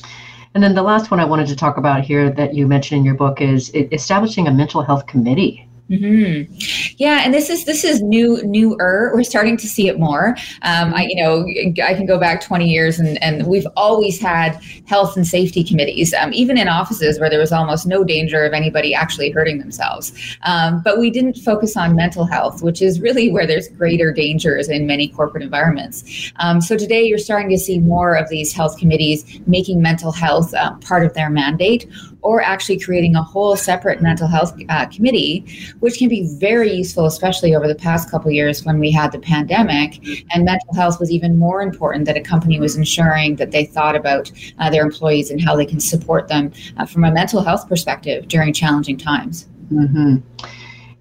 And 0.52 0.64
then 0.64 0.74
the 0.74 0.82
last 0.82 1.12
one 1.12 1.20
I 1.20 1.24
wanted 1.24 1.46
to 1.48 1.56
talk 1.56 1.76
about 1.76 2.02
here 2.02 2.28
that 2.30 2.54
you 2.54 2.66
mentioned 2.66 2.98
in 2.98 3.04
your 3.04 3.14
book 3.14 3.40
is 3.40 3.70
establishing 3.74 4.48
a 4.48 4.52
mental 4.52 4.82
health 4.82 5.06
committee. 5.06 5.68
Mm-hmm. 5.90 6.54
Yeah, 6.98 7.22
and 7.24 7.34
this 7.34 7.50
is 7.50 7.64
this 7.64 7.82
is 7.82 8.00
new 8.00 8.40
newer. 8.44 9.10
We're 9.12 9.24
starting 9.24 9.56
to 9.56 9.66
see 9.66 9.88
it 9.88 9.98
more. 9.98 10.36
Um, 10.62 10.94
I 10.94 11.08
you 11.10 11.16
know 11.16 11.44
I 11.84 11.94
can 11.94 12.06
go 12.06 12.16
back 12.16 12.40
20 12.40 12.68
years 12.68 13.00
and 13.00 13.20
and 13.20 13.48
we've 13.48 13.66
always 13.76 14.20
had 14.20 14.62
health 14.86 15.16
and 15.16 15.26
safety 15.26 15.64
committees, 15.64 16.14
um, 16.14 16.32
even 16.32 16.56
in 16.58 16.68
offices 16.68 17.18
where 17.18 17.28
there 17.28 17.40
was 17.40 17.50
almost 17.50 17.88
no 17.88 18.04
danger 18.04 18.44
of 18.44 18.52
anybody 18.52 18.94
actually 18.94 19.30
hurting 19.30 19.58
themselves. 19.58 20.12
Um, 20.42 20.80
but 20.84 21.00
we 21.00 21.10
didn't 21.10 21.38
focus 21.38 21.76
on 21.76 21.96
mental 21.96 22.24
health, 22.24 22.62
which 22.62 22.82
is 22.82 23.00
really 23.00 23.32
where 23.32 23.46
there's 23.46 23.66
greater 23.68 24.12
dangers 24.12 24.68
in 24.68 24.86
many 24.86 25.08
corporate 25.08 25.42
environments. 25.42 26.32
Um, 26.36 26.60
so 26.60 26.76
today 26.76 27.02
you're 27.02 27.18
starting 27.18 27.50
to 27.50 27.58
see 27.58 27.80
more 27.80 28.14
of 28.14 28.28
these 28.28 28.52
health 28.52 28.78
committees 28.78 29.40
making 29.46 29.82
mental 29.82 30.12
health 30.12 30.54
uh, 30.54 30.74
part 30.76 31.04
of 31.04 31.14
their 31.14 31.30
mandate 31.30 31.90
or 32.22 32.42
actually 32.42 32.78
creating 32.78 33.16
a 33.16 33.22
whole 33.22 33.56
separate 33.56 34.02
mental 34.02 34.26
health 34.26 34.54
uh, 34.68 34.86
committee, 34.86 35.44
which 35.80 35.98
can 35.98 36.08
be 36.08 36.28
very 36.38 36.72
useful, 36.72 37.06
especially 37.06 37.54
over 37.54 37.66
the 37.66 37.74
past 37.74 38.10
couple 38.10 38.30
years 38.30 38.64
when 38.64 38.78
we 38.78 38.90
had 38.90 39.12
the 39.12 39.18
pandemic 39.18 39.98
and 40.32 40.44
mental 40.44 40.74
health 40.74 41.00
was 41.00 41.10
even 41.10 41.38
more 41.38 41.62
important 41.62 42.04
that 42.04 42.16
a 42.16 42.20
company 42.20 42.58
was 42.58 42.76
ensuring 42.76 43.36
that 43.36 43.50
they 43.50 43.64
thought 43.64 43.96
about 43.96 44.30
uh, 44.58 44.70
their 44.70 44.84
employees 44.84 45.30
and 45.30 45.40
how 45.40 45.56
they 45.56 45.66
can 45.66 45.80
support 45.80 46.28
them 46.28 46.52
uh, 46.76 46.86
from 46.86 47.04
a 47.04 47.10
mental 47.10 47.42
health 47.42 47.68
perspective 47.68 48.28
during 48.28 48.52
challenging 48.52 48.96
times. 48.96 49.46
Mm-hmm. 49.72 50.16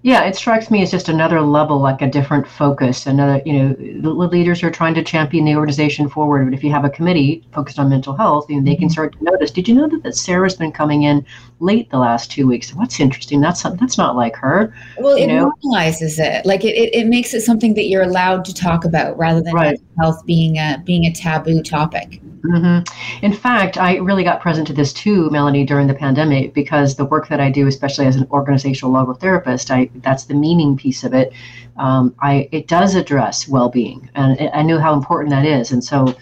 Yeah, 0.02 0.24
it 0.24 0.34
strikes 0.34 0.70
me 0.70 0.82
as 0.82 0.90
just 0.90 1.10
another 1.10 1.42
level, 1.42 1.78
like 1.78 2.00
a 2.00 2.08
different 2.08 2.46
focus. 2.46 3.06
Another, 3.06 3.42
you 3.44 3.52
know, 3.52 3.74
the 4.00 4.08
leaders 4.10 4.62
are 4.62 4.70
trying 4.70 4.94
to 4.94 5.04
champion 5.04 5.44
the 5.44 5.54
organization 5.56 6.08
forward. 6.08 6.46
But 6.46 6.54
if 6.54 6.64
you 6.64 6.70
have 6.70 6.86
a 6.86 6.90
committee 6.90 7.46
focused 7.52 7.78
on 7.78 7.90
mental 7.90 8.16
health, 8.16 8.48
you 8.48 8.56
know, 8.56 8.64
they 8.64 8.76
can 8.76 8.86
mm-hmm. 8.86 8.92
start 8.92 9.18
to 9.18 9.24
notice. 9.24 9.50
Did 9.50 9.68
you 9.68 9.74
know 9.74 9.88
that, 9.88 10.02
that 10.02 10.16
Sarah's 10.16 10.56
been 10.56 10.72
coming 10.72 11.02
in 11.02 11.24
late 11.58 11.90
the 11.90 11.98
last 11.98 12.30
two 12.30 12.46
weeks? 12.46 12.74
What's 12.74 12.98
interesting? 12.98 13.42
That's 13.42 13.62
that's 13.62 13.98
not 13.98 14.16
like 14.16 14.36
her. 14.36 14.74
Well, 14.98 15.16
it 15.16 15.26
know? 15.26 15.52
normalizes 15.64 16.18
it. 16.18 16.46
Like 16.46 16.64
it, 16.64 16.74
it, 16.76 16.94
it, 16.94 17.06
makes 17.06 17.34
it 17.34 17.42
something 17.42 17.74
that 17.74 17.88
you're 17.88 18.02
allowed 18.02 18.46
to 18.46 18.54
talk 18.54 18.86
about 18.86 19.18
rather 19.18 19.42
than 19.42 19.52
right. 19.52 19.80
health 19.98 20.24
being 20.24 20.56
a 20.56 20.82
being 20.82 21.04
a 21.04 21.12
taboo 21.12 21.62
topic. 21.62 22.22
Mm-hmm. 22.44 23.24
In 23.24 23.32
fact, 23.34 23.76
I 23.76 23.96
really 23.96 24.24
got 24.24 24.40
present 24.40 24.66
to 24.68 24.72
this 24.72 24.92
too, 24.92 25.28
Melanie, 25.30 25.64
during 25.64 25.86
the 25.86 25.94
pandemic 25.94 26.54
because 26.54 26.96
the 26.96 27.04
work 27.04 27.28
that 27.28 27.40
I 27.40 27.50
do, 27.50 27.66
especially 27.66 28.06
as 28.06 28.16
an 28.16 28.26
organizational 28.30 28.94
logotherapist, 28.94 29.70
I 29.70 29.90
that's 29.96 30.24
the 30.24 30.34
meaning 30.34 30.76
piece 30.76 31.04
of 31.04 31.12
it. 31.12 31.32
Um, 31.76 32.14
I 32.20 32.48
it 32.50 32.66
does 32.66 32.94
address 32.94 33.46
well-being, 33.46 34.10
and 34.14 34.50
I 34.54 34.62
know 34.62 34.78
how 34.78 34.94
important 34.94 35.30
that 35.30 35.44
is. 35.44 35.70
And 35.70 35.84
so, 35.84 36.14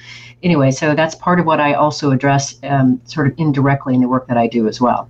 anyway, 0.42 0.72
so 0.72 0.94
that's 0.94 1.14
part 1.14 1.38
of 1.38 1.46
what 1.46 1.60
I 1.60 1.74
also 1.74 2.10
address, 2.10 2.56
um, 2.64 3.00
sort 3.04 3.28
of 3.28 3.34
indirectly 3.38 3.94
in 3.94 4.00
the 4.00 4.08
work 4.08 4.26
that 4.26 4.36
I 4.36 4.48
do 4.48 4.66
as 4.66 4.80
well. 4.80 5.08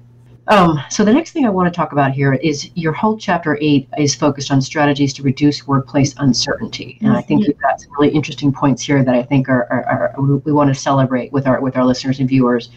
Um, 0.49 0.80
so 0.88 1.05
the 1.05 1.12
next 1.12 1.32
thing 1.32 1.44
I 1.44 1.51
want 1.51 1.72
to 1.72 1.76
talk 1.76 1.92
about 1.92 2.12
here 2.12 2.32
is 2.32 2.70
your 2.74 2.92
whole 2.92 3.18
chapter 3.18 3.59
eight 3.61 3.86
is 3.99 4.14
focused 4.14 4.51
on 4.51 4.62
strategies 4.62 5.12
to 5.14 5.22
reduce 5.22 5.66
workplace 5.66 6.14
uncertainty, 6.16 6.96
and 7.03 7.12
I 7.12 7.20
think 7.20 7.42
mm-hmm. 7.42 7.51
you've 7.51 7.61
got 7.61 7.80
some 7.80 7.90
really 7.99 8.14
interesting 8.14 8.51
points 8.51 8.82
here 8.82 9.05
that 9.05 9.14
I 9.14 9.22
think 9.22 9.51
are, 9.51 9.70
are, 9.70 10.14
are 10.16 10.22
we 10.22 10.53
want 10.53 10.72
to 10.72 10.74
celebrate 10.74 11.32
with 11.32 11.46
our 11.46 11.61
with 11.61 11.76
our 11.76 11.84
listeners 11.84 12.18
and 12.18 12.28
viewers. 12.28 12.70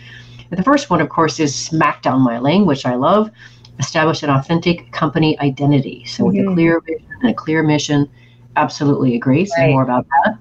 And 0.49 0.59
the 0.59 0.63
first 0.63 0.89
one, 0.89 0.99
of 0.99 1.07
course, 1.07 1.39
is 1.39 1.55
smack 1.55 2.01
down 2.01 2.19
my 2.21 2.39
lane, 2.39 2.65
which 2.65 2.85
I 2.85 2.95
love. 2.95 3.31
Establish 3.79 4.21
an 4.21 4.29
authentic 4.29 4.91
company 4.91 5.39
identity. 5.39 6.03
So 6.05 6.23
mm-hmm. 6.23 6.27
with 6.27 6.35
a 6.35 6.39
mm-hmm. 6.39 6.53
clear 6.55 6.81
vision 6.81 7.07
and 7.21 7.31
a 7.31 7.33
clear 7.33 7.63
mission, 7.63 8.09
absolutely 8.57 9.15
agree. 9.15 9.45
Say 9.45 9.61
right. 9.61 9.71
more 9.71 9.83
about 9.83 10.05
that. 10.25 10.37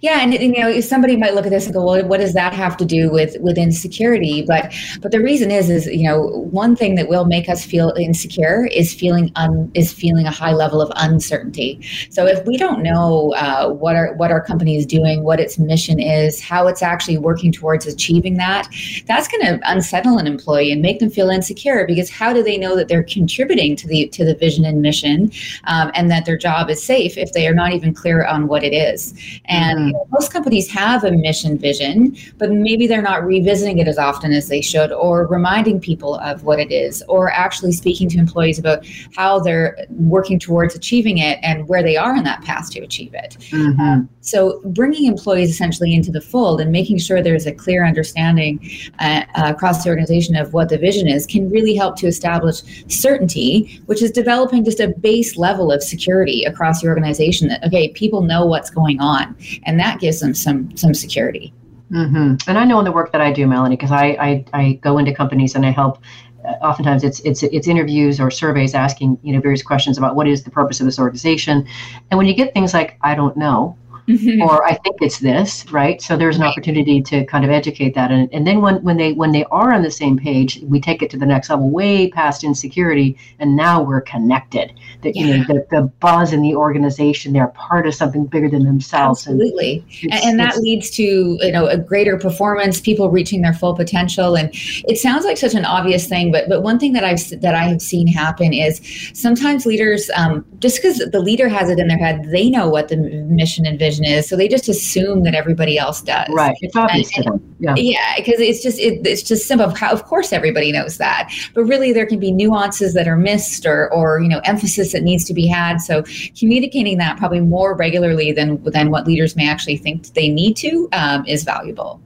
Yeah, 0.00 0.20
and 0.20 0.34
you 0.34 0.60
know, 0.60 0.80
somebody 0.80 1.16
might 1.16 1.34
look 1.34 1.46
at 1.46 1.50
this 1.50 1.64
and 1.64 1.74
go, 1.74 1.84
"Well, 1.84 2.04
what 2.06 2.20
does 2.20 2.34
that 2.34 2.52
have 2.52 2.76
to 2.78 2.84
do 2.84 3.10
with 3.10 3.36
with 3.40 3.56
insecurity?" 3.56 4.42
But 4.46 4.72
but 5.00 5.10
the 5.10 5.20
reason 5.20 5.50
is, 5.50 5.70
is 5.70 5.86
you 5.86 6.04
know, 6.04 6.26
one 6.50 6.76
thing 6.76 6.94
that 6.96 7.08
will 7.08 7.24
make 7.24 7.48
us 7.48 7.64
feel 7.64 7.92
insecure 7.98 8.66
is 8.66 8.94
feeling 8.94 9.32
un, 9.36 9.70
is 9.74 9.92
feeling 9.92 10.26
a 10.26 10.30
high 10.30 10.52
level 10.52 10.80
of 10.80 10.92
uncertainty. 10.96 11.80
So 12.10 12.26
if 12.26 12.44
we 12.46 12.56
don't 12.56 12.82
know 12.82 13.32
uh, 13.34 13.70
what 13.70 13.96
our 13.96 14.14
what 14.14 14.30
our 14.30 14.42
company 14.42 14.76
is 14.76 14.86
doing, 14.86 15.24
what 15.24 15.40
its 15.40 15.58
mission 15.58 15.98
is, 15.98 16.40
how 16.40 16.66
it's 16.66 16.82
actually 16.82 17.18
working 17.18 17.50
towards 17.50 17.86
achieving 17.86 18.34
that, 18.34 18.68
that's 19.06 19.28
going 19.28 19.44
to 19.46 19.60
unsettle 19.70 20.18
an 20.18 20.26
employee 20.26 20.72
and 20.72 20.82
make 20.82 20.98
them 20.98 21.10
feel 21.10 21.30
insecure 21.30 21.86
because 21.86 22.10
how 22.10 22.32
do 22.32 22.42
they 22.42 22.58
know 22.58 22.76
that 22.76 22.88
they're 22.88 23.04
contributing 23.04 23.76
to 23.76 23.86
the 23.86 24.08
to 24.08 24.24
the 24.24 24.34
vision 24.34 24.64
and 24.64 24.82
mission, 24.82 25.32
um, 25.64 25.90
and 25.94 26.10
that 26.10 26.26
their 26.26 26.36
job 26.36 26.68
is 26.68 26.84
safe 26.84 27.16
if 27.16 27.32
they 27.32 27.46
are 27.46 27.54
not 27.54 27.72
even 27.72 27.94
clear 27.94 28.26
on 28.26 28.46
what 28.46 28.62
it 28.62 28.74
is? 28.74 29.14
And 29.46 29.53
mm-hmm. 29.54 29.86
you 29.86 29.92
know, 29.92 30.06
most 30.10 30.32
companies 30.32 30.70
have 30.70 31.04
a 31.04 31.12
mission 31.12 31.58
vision, 31.58 32.16
but 32.38 32.50
maybe 32.50 32.86
they're 32.86 33.02
not 33.02 33.24
revisiting 33.24 33.78
it 33.78 33.88
as 33.88 33.98
often 33.98 34.32
as 34.32 34.48
they 34.48 34.60
should, 34.60 34.92
or 34.92 35.26
reminding 35.26 35.80
people 35.80 36.16
of 36.16 36.44
what 36.44 36.58
it 36.58 36.72
is, 36.72 37.02
or 37.08 37.30
actually 37.30 37.72
speaking 37.72 38.08
to 38.08 38.18
employees 38.18 38.58
about 38.58 38.86
how 39.16 39.38
they're 39.38 39.76
working 39.90 40.38
towards 40.38 40.74
achieving 40.74 41.18
it 41.18 41.38
and 41.42 41.68
where 41.68 41.82
they 41.82 41.96
are 41.96 42.16
in 42.16 42.24
that 42.24 42.42
path 42.42 42.70
to 42.70 42.80
achieve 42.80 43.14
it. 43.14 43.36
Mm-hmm. 43.50 43.80
Um, 43.80 44.08
so, 44.20 44.60
bringing 44.64 45.06
employees 45.06 45.50
essentially 45.50 45.94
into 45.94 46.10
the 46.10 46.20
fold 46.20 46.60
and 46.60 46.72
making 46.72 46.98
sure 46.98 47.22
there's 47.22 47.46
a 47.46 47.52
clear 47.52 47.84
understanding 47.84 48.58
uh, 48.98 49.24
uh, 49.34 49.52
across 49.54 49.84
the 49.84 49.90
organization 49.90 50.34
of 50.36 50.52
what 50.52 50.70
the 50.70 50.78
vision 50.78 51.06
is 51.06 51.26
can 51.26 51.50
really 51.50 51.74
help 51.74 51.96
to 51.96 52.06
establish 52.06 52.62
certainty, 52.88 53.82
which 53.86 54.02
is 54.02 54.10
developing 54.10 54.64
just 54.64 54.80
a 54.80 54.88
base 54.88 55.36
level 55.36 55.70
of 55.70 55.82
security 55.82 56.44
across 56.44 56.82
your 56.82 56.90
organization 56.90 57.48
that, 57.48 57.62
okay, 57.64 57.88
people 57.88 58.22
know 58.22 58.46
what's 58.46 58.70
going 58.70 59.00
on 59.00 59.36
and 59.64 59.78
that 59.80 60.00
gives 60.00 60.20
them 60.20 60.34
some 60.34 60.76
some 60.76 60.94
security. 60.94 61.52
Mm-hmm. 61.90 62.48
And 62.48 62.58
I 62.58 62.64
know 62.64 62.78
in 62.78 62.84
the 62.84 62.92
work 62.92 63.12
that 63.12 63.20
I 63.20 63.32
do, 63.32 63.46
Melanie, 63.46 63.76
because 63.76 63.92
I, 63.92 64.06
I, 64.06 64.44
I 64.52 64.72
go 64.82 64.98
into 64.98 65.14
companies 65.14 65.54
and 65.54 65.64
I 65.64 65.70
help. 65.70 65.98
Uh, 66.44 66.52
oftentimes, 66.62 67.04
it's 67.04 67.20
it's 67.20 67.42
it's 67.42 67.68
interviews 67.68 68.20
or 68.20 68.30
surveys 68.30 68.74
asking 68.74 69.18
you 69.22 69.32
know 69.32 69.40
various 69.40 69.62
questions 69.62 69.96
about 69.96 70.14
what 70.16 70.26
is 70.26 70.42
the 70.44 70.50
purpose 70.50 70.80
of 70.80 70.86
this 70.86 70.98
organization, 70.98 71.66
and 72.10 72.18
when 72.18 72.26
you 72.26 72.34
get 72.34 72.52
things 72.52 72.74
like 72.74 72.98
I 73.02 73.14
don't 73.14 73.36
know, 73.36 73.76
mm-hmm. 74.08 74.42
or 74.42 74.64
I 74.64 74.74
think 74.74 74.96
it's 75.00 75.18
this, 75.18 75.70
right? 75.70 76.00
So 76.00 76.16
there's 76.16 76.36
an 76.36 76.42
opportunity 76.42 77.02
to 77.02 77.24
kind 77.26 77.44
of 77.44 77.50
educate 77.50 77.94
that, 77.94 78.10
and, 78.10 78.32
and 78.32 78.46
then 78.46 78.60
when 78.60 78.82
when 78.82 78.96
they 78.96 79.12
when 79.12 79.32
they 79.32 79.44
are 79.46 79.72
on 79.72 79.82
the 79.82 79.90
same 79.90 80.18
page, 80.18 80.60
we 80.64 80.80
take 80.80 81.02
it 81.02 81.10
to 81.10 81.16
the 81.16 81.26
next 81.26 81.50
level, 81.50 81.70
way 81.70 82.10
past 82.10 82.44
insecurity, 82.44 83.16
and 83.38 83.56
now 83.56 83.82
we're 83.82 84.00
connected. 84.00 84.72
That 85.02 85.16
yeah. 85.16 85.24
you 85.24 85.36
know 85.36 85.44
the, 85.44 85.66
the 85.70 85.82
buzz 86.00 86.32
in 86.32 86.42
the 86.42 86.54
organization, 86.54 87.32
they're 87.32 87.48
part 87.48 87.86
of 87.86 87.94
something 87.94 88.26
bigger 88.26 88.48
than 88.48 88.64
themselves. 88.64 89.26
Absolutely, 89.26 89.84
and, 90.02 90.24
and 90.24 90.40
that 90.40 90.58
leads 90.58 90.90
to 90.92 91.02
you 91.40 91.52
know 91.52 91.66
a 91.66 91.78
greater 91.78 92.18
performance, 92.18 92.80
people 92.80 93.10
reaching 93.10 93.42
their 93.42 93.54
full 93.54 93.74
potential, 93.74 94.36
and 94.36 94.50
it 94.52 94.98
sounds 94.98 95.24
like 95.24 95.36
such 95.36 95.54
an 95.54 95.64
obvious 95.64 96.08
thing, 96.08 96.30
but 96.32 96.48
but 96.48 96.62
one 96.62 96.78
thing 96.78 96.92
that 96.92 97.04
I've 97.04 97.40
that 97.40 97.54
I 97.54 97.64
have 97.64 97.82
seen 97.82 98.06
happen 98.06 98.52
is 98.52 98.80
sometimes 99.14 99.66
leaders 99.66 100.10
um, 100.16 100.44
just 100.58 100.76
because 100.76 100.98
the 100.98 101.20
leader 101.20 101.48
has 101.48 101.70
it 101.70 101.78
in 101.78 101.88
their 101.88 101.98
head, 101.98 102.24
they 102.30 102.50
know 102.50 102.68
what 102.68 102.88
the 102.88 102.96
mission 102.96 103.66
and 103.66 103.78
vision 103.78 103.93
is. 104.02 104.28
So 104.28 104.36
they 104.36 104.48
just 104.48 104.68
assume 104.68 105.22
that 105.22 105.34
everybody 105.34 105.78
else 105.78 106.02
does. 106.02 106.28
Right. 106.30 106.56
It's 106.60 106.74
obvious 106.74 107.14
and, 107.16 107.24
to 107.24 107.30
them. 107.30 107.56
Yeah. 107.60 107.74
Yeah, 107.76 108.14
because 108.16 108.40
it's 108.40 108.62
just 108.62 108.78
it, 108.80 109.06
it's 109.06 109.22
just 109.22 109.46
simple. 109.46 109.66
Of 109.66 110.04
course, 110.04 110.32
everybody 110.32 110.72
knows 110.72 110.98
that, 110.98 111.30
but 111.54 111.64
really 111.64 111.92
there 111.92 112.06
can 112.06 112.18
be 112.18 112.32
nuances 112.32 112.94
that 112.94 113.06
are 113.06 113.16
missed 113.16 113.64
or 113.64 113.92
or 113.92 114.20
you 114.20 114.28
know 114.28 114.40
emphasis 114.44 114.92
that 114.92 115.02
needs 115.02 115.24
to 115.26 115.34
be 115.34 115.46
had. 115.46 115.80
So 115.80 116.02
communicating 116.36 116.98
that 116.98 117.16
probably 117.16 117.40
more 117.40 117.74
regularly 117.74 118.32
than 118.32 118.62
than 118.64 118.90
what 118.90 119.06
leaders 119.06 119.36
may 119.36 119.48
actually 119.48 119.76
think 119.76 120.12
they 120.14 120.28
need 120.28 120.56
to 120.58 120.88
um, 120.92 121.24
is 121.26 121.44
valuable. 121.44 122.00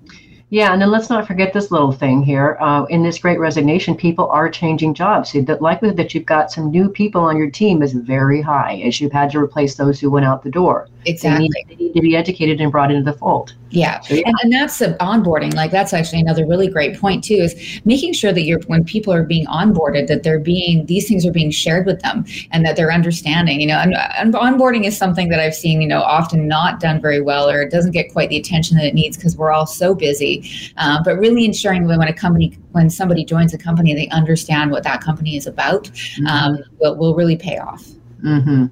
Yeah, 0.51 0.73
and 0.73 0.81
then 0.81 0.91
let's 0.91 1.11
not 1.11 1.27
forget 1.27 1.53
this 1.53 1.71
little 1.71 1.93
thing 1.93 2.23
here. 2.23 2.57
Uh, 2.59 2.85
in 2.87 3.03
this 3.03 3.19
great 3.19 3.39
resignation, 3.39 3.95
people 3.95 4.29
are 4.31 4.49
changing 4.49 4.95
jobs. 4.95 5.33
So 5.33 5.43
the 5.43 5.57
likelihood 5.57 5.99
that 5.99 6.15
you've 6.15 6.25
got 6.25 6.51
some 6.51 6.71
new 6.71 6.89
people 6.89 7.21
on 7.21 7.37
your 7.37 7.51
team 7.51 7.83
is 7.83 7.93
very 7.93 8.41
high 8.41 8.81
as 8.85 8.99
you've 8.99 9.13
had 9.13 9.31
to 9.33 9.41
replace 9.41 9.75
those 9.75 10.01
who 10.01 10.11
went 10.11 10.25
out 10.25 10.43
the 10.43 10.51
door. 10.51 10.89
Exactly. 11.05 11.49
They 11.55 11.61
need, 11.61 11.79
they 11.79 11.85
need 11.85 11.95
to 11.95 12.01
be 12.01 12.17
educated 12.17 12.61
and 12.61 12.73
brought 12.73 12.91
into 12.91 13.11
the 13.11 13.17
fold. 13.17 13.55
Yeah. 13.71 14.01
So, 14.01 14.15
yeah. 14.15 14.23
And, 14.25 14.35
and 14.43 14.53
that's 14.53 14.79
the 14.79 14.97
onboarding. 15.01 15.55
Like 15.55 15.71
that's 15.71 15.93
actually 15.93 16.21
another 16.21 16.47
really 16.47 16.69
great 16.69 16.99
point 16.99 17.23
too, 17.25 17.35
is 17.35 17.81
making 17.85 18.15
sure 18.15 18.33
that 18.33 18.43
you're, 18.43 18.61
when 18.67 18.85
people 18.85 19.13
are 19.13 19.23
being 19.23 19.47
onboarded, 19.47 20.07
that 20.07 20.23
they're 20.23 20.39
being, 20.39 20.87
these 20.87 21.07
things 21.09 21.27
are 21.27 21.31
being 21.31 21.51
shared 21.51 21.87
with 21.87 22.01
them 22.01 22.25
and 22.51 22.65
that 22.65 22.77
they're 22.77 22.93
understanding, 22.93 23.61
you 23.61 23.67
know, 23.67 23.79
and, 23.79 23.95
and 23.95 24.35
onboarding 24.35 24.85
is 24.85 24.97
something 24.97 25.29
that 25.29 25.41
I've 25.41 25.55
seen, 25.55 25.81
you 25.83 25.89
know, 25.89 26.01
often 26.01 26.49
not 26.49 26.81
done 26.81 27.01
very 27.01 27.21
well, 27.21 27.49
or 27.49 27.63
it 27.63 27.71
doesn't 27.71 27.93
get 27.93 28.13
quite 28.13 28.31
the 28.31 28.39
attention 28.39 28.77
that 28.79 28.87
it 28.87 28.95
needs 28.95 29.17
because 29.17 29.37
we're 29.37 29.53
all 29.53 29.67
so 29.67 29.95
busy. 29.95 30.38
Uh, 30.77 31.03
but 31.05 31.19
really 31.19 31.45
ensuring 31.45 31.87
when 31.87 32.01
a 32.03 32.13
company, 32.13 32.59
when 32.73 32.91
somebody 32.91 33.25
joins 33.25 33.55
a 33.55 33.59
company, 33.59 33.95
they 33.95 34.09
understand 34.09 34.71
what 34.71 34.83
that 34.85 35.01
company 35.01 35.37
is 35.37 35.47
about, 35.47 35.85
mm-hmm. 35.85 36.27
um, 36.27 36.59
will, 36.81 36.97
will 36.97 37.15
really 37.15 37.37
pay 37.37 37.59
off. 37.59 37.85
Mm-hmm. 38.25 38.67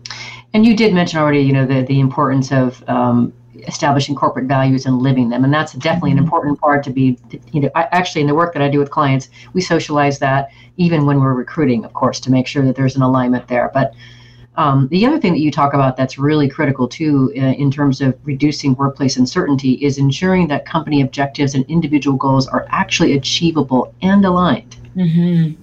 And 0.55 0.67
you 0.67 0.77
did 0.77 0.93
mention 0.93 1.19
already, 1.19 1.41
you 1.41 1.53
know, 1.53 1.67
the, 1.67 1.83
the 1.83 2.01
importance 2.01 2.51
of 2.51 2.83
um, 2.89 3.33
establishing 3.67 4.15
corporate 4.15 4.47
values 4.47 4.87
and 4.87 4.99
living 4.99 5.29
them. 5.29 5.45
And 5.45 5.53
that's 5.53 5.73
definitely 5.75 6.13
an 6.13 6.17
mm-hmm. 6.17 6.25
important 6.25 6.61
part 6.61 6.83
to 6.85 6.91
be, 6.91 7.19
you 7.53 7.61
know, 7.61 7.71
I, 7.75 7.85
actually 7.93 8.23
in 8.23 8.27
the 8.27 8.35
work 8.35 8.53
that 8.55 8.63
I 8.63 8.69
do 8.69 8.79
with 8.79 8.91
clients, 8.91 9.29
we 9.53 9.61
socialize 9.61 10.19
that 10.21 10.51
even 10.77 11.07
when 11.07 11.21
we're 11.21 11.35
recruiting, 11.35 11.85
of 11.85 11.93
course, 11.93 12.21
to 12.21 12.31
make 12.31 12.47
sure 12.47 12.65
that 12.65 12.77
there's 12.77 12.97
an 12.97 13.03
alignment 13.03 13.49
there. 13.49 13.71
But 13.73 13.95
Um, 14.57 14.89
the 14.89 15.05
other 15.05 15.19
thing 15.19 15.33
that 15.33 15.41
you 15.41 15.51
talk 15.51 15.75
about 15.75 15.97
that's 15.97 16.19
really 16.19 16.49
critical 16.49 16.89
too, 16.89 17.33
uh, 17.37 17.41
in 17.41 17.71
terms 17.71 18.01
of 18.01 18.17
reducing 18.25 18.75
workplace 18.75 19.17
uncertainty, 19.17 19.73
is 19.85 19.99
ensuring 19.99 20.49
that 20.49 20.65
company 20.65 21.03
objectives 21.03 21.55
and 21.55 21.65
individual 21.67 22.17
goals 22.17 22.47
are 22.47 22.67
actually 22.71 23.17
achievable 23.17 23.95
and 24.03 24.25
aligned. 24.25 24.77
Mm-hmm. 24.97 25.63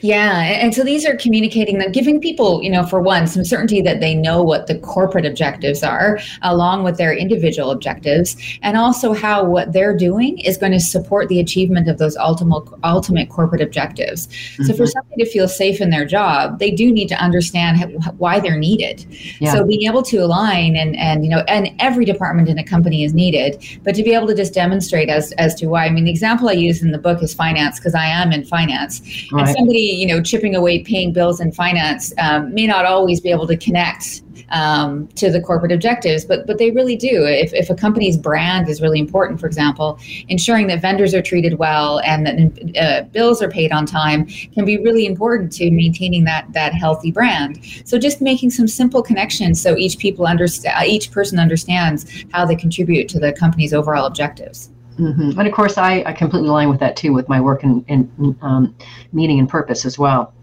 Yeah, 0.00 0.42
and 0.42 0.74
so 0.74 0.82
these 0.82 1.06
are 1.06 1.16
communicating 1.16 1.78
them, 1.78 1.92
giving 1.92 2.20
people, 2.20 2.62
you 2.62 2.70
know, 2.70 2.84
for 2.84 3.00
one, 3.00 3.26
some 3.26 3.44
certainty 3.44 3.80
that 3.82 4.00
they 4.00 4.14
know 4.14 4.42
what 4.42 4.66
the 4.66 4.78
corporate 4.78 5.24
objectives 5.24 5.82
are, 5.82 6.18
along 6.42 6.84
with 6.84 6.96
their 6.96 7.14
individual 7.14 7.70
objectives, 7.70 8.36
and 8.62 8.76
also 8.76 9.12
how 9.12 9.44
what 9.44 9.72
they're 9.72 9.96
doing 9.96 10.38
is 10.38 10.56
going 10.56 10.72
to 10.72 10.80
support 10.80 11.28
the 11.28 11.40
achievement 11.40 11.88
of 11.88 11.98
those 11.98 12.16
ultimate 12.16 12.64
ultimate 12.84 13.28
corporate 13.28 13.60
objectives. 13.60 14.26
Mm-hmm. 14.26 14.64
So 14.64 14.72
for 14.74 14.82
mm-hmm. 14.84 14.90
somebody 14.90 15.24
to 15.24 15.30
feel 15.30 15.48
safe 15.48 15.80
in 15.80 15.90
their 15.90 16.04
job, 16.04 16.58
they 16.58 16.70
do 16.70 16.92
need 16.92 17.08
to 17.08 17.16
understand 17.16 18.02
why 18.18 18.40
they're 18.40 18.58
needed. 18.58 19.06
Yeah. 19.38 19.52
So 19.52 19.64
being 19.64 19.88
able 19.88 20.02
to 20.04 20.18
align 20.18 20.76
and 20.76 20.96
and 20.96 21.24
you 21.24 21.30
know, 21.30 21.44
and 21.48 21.70
every 21.78 22.04
department 22.04 22.48
in 22.48 22.58
a 22.58 22.64
company 22.64 23.04
is 23.04 23.14
needed, 23.14 23.62
but 23.84 23.94
to 23.94 24.02
be 24.02 24.14
able 24.14 24.26
to 24.28 24.34
just 24.34 24.54
demonstrate 24.54 25.08
as 25.08 25.32
as 25.32 25.54
to 25.56 25.66
why. 25.66 25.86
I 25.86 25.90
mean, 25.90 26.04
the 26.04 26.10
example 26.10 26.48
I 26.48 26.52
use 26.52 26.82
in 26.82 26.90
the 26.90 26.98
book 26.98 27.22
is 27.22 27.34
finance 27.34 27.78
because 27.78 27.94
I 27.94 28.06
am 28.06 28.32
in 28.32 28.44
finance. 28.44 29.00
Right. 29.32 29.51
And 29.52 29.58
somebody, 29.58 29.80
you 29.80 30.06
know, 30.06 30.22
chipping 30.22 30.54
away 30.54 30.82
paying 30.82 31.12
bills 31.12 31.40
in 31.40 31.52
finance 31.52 32.12
um, 32.18 32.52
may 32.54 32.66
not 32.66 32.84
always 32.84 33.20
be 33.20 33.30
able 33.30 33.46
to 33.46 33.56
connect 33.56 34.22
um, 34.50 35.08
to 35.08 35.30
the 35.30 35.40
corporate 35.40 35.72
objectives, 35.72 36.24
but 36.24 36.46
but 36.46 36.58
they 36.58 36.70
really 36.70 36.96
do. 36.96 37.24
If, 37.24 37.52
if 37.54 37.70
a 37.70 37.74
company's 37.74 38.16
brand 38.16 38.68
is 38.68 38.80
really 38.80 38.98
important, 38.98 39.40
for 39.40 39.46
example, 39.46 39.98
ensuring 40.28 40.66
that 40.68 40.80
vendors 40.80 41.14
are 41.14 41.22
treated 41.22 41.58
well 41.58 42.00
and 42.00 42.26
that 42.26 42.76
uh, 42.76 43.02
bills 43.08 43.42
are 43.42 43.50
paid 43.50 43.72
on 43.72 43.86
time 43.86 44.26
can 44.26 44.64
be 44.64 44.78
really 44.78 45.06
important 45.06 45.52
to 45.52 45.70
maintaining 45.70 46.24
that 46.24 46.52
that 46.52 46.74
healthy 46.74 47.10
brand. 47.10 47.60
So 47.84 47.98
just 47.98 48.20
making 48.20 48.50
some 48.50 48.68
simple 48.68 49.02
connections 49.02 49.60
so 49.60 49.76
each 49.76 49.98
people 49.98 50.26
understand, 50.26 50.86
each 50.86 51.10
person 51.10 51.38
understands 51.38 52.06
how 52.32 52.44
they 52.44 52.56
contribute 52.56 53.08
to 53.10 53.18
the 53.18 53.32
company's 53.32 53.72
overall 53.72 54.06
objectives. 54.06 54.70
Mm-hmm. 54.98 55.38
And 55.38 55.48
of 55.48 55.54
course, 55.54 55.78
I, 55.78 56.02
I 56.06 56.12
completely 56.12 56.48
align 56.48 56.68
with 56.68 56.80
that 56.80 56.96
too, 56.96 57.12
with 57.12 57.28
my 57.28 57.40
work 57.40 57.64
in, 57.64 57.84
in 57.88 58.36
um, 58.42 58.74
meaning 59.12 59.38
and 59.38 59.48
purpose 59.48 59.84
as 59.84 59.98
well. 59.98 60.34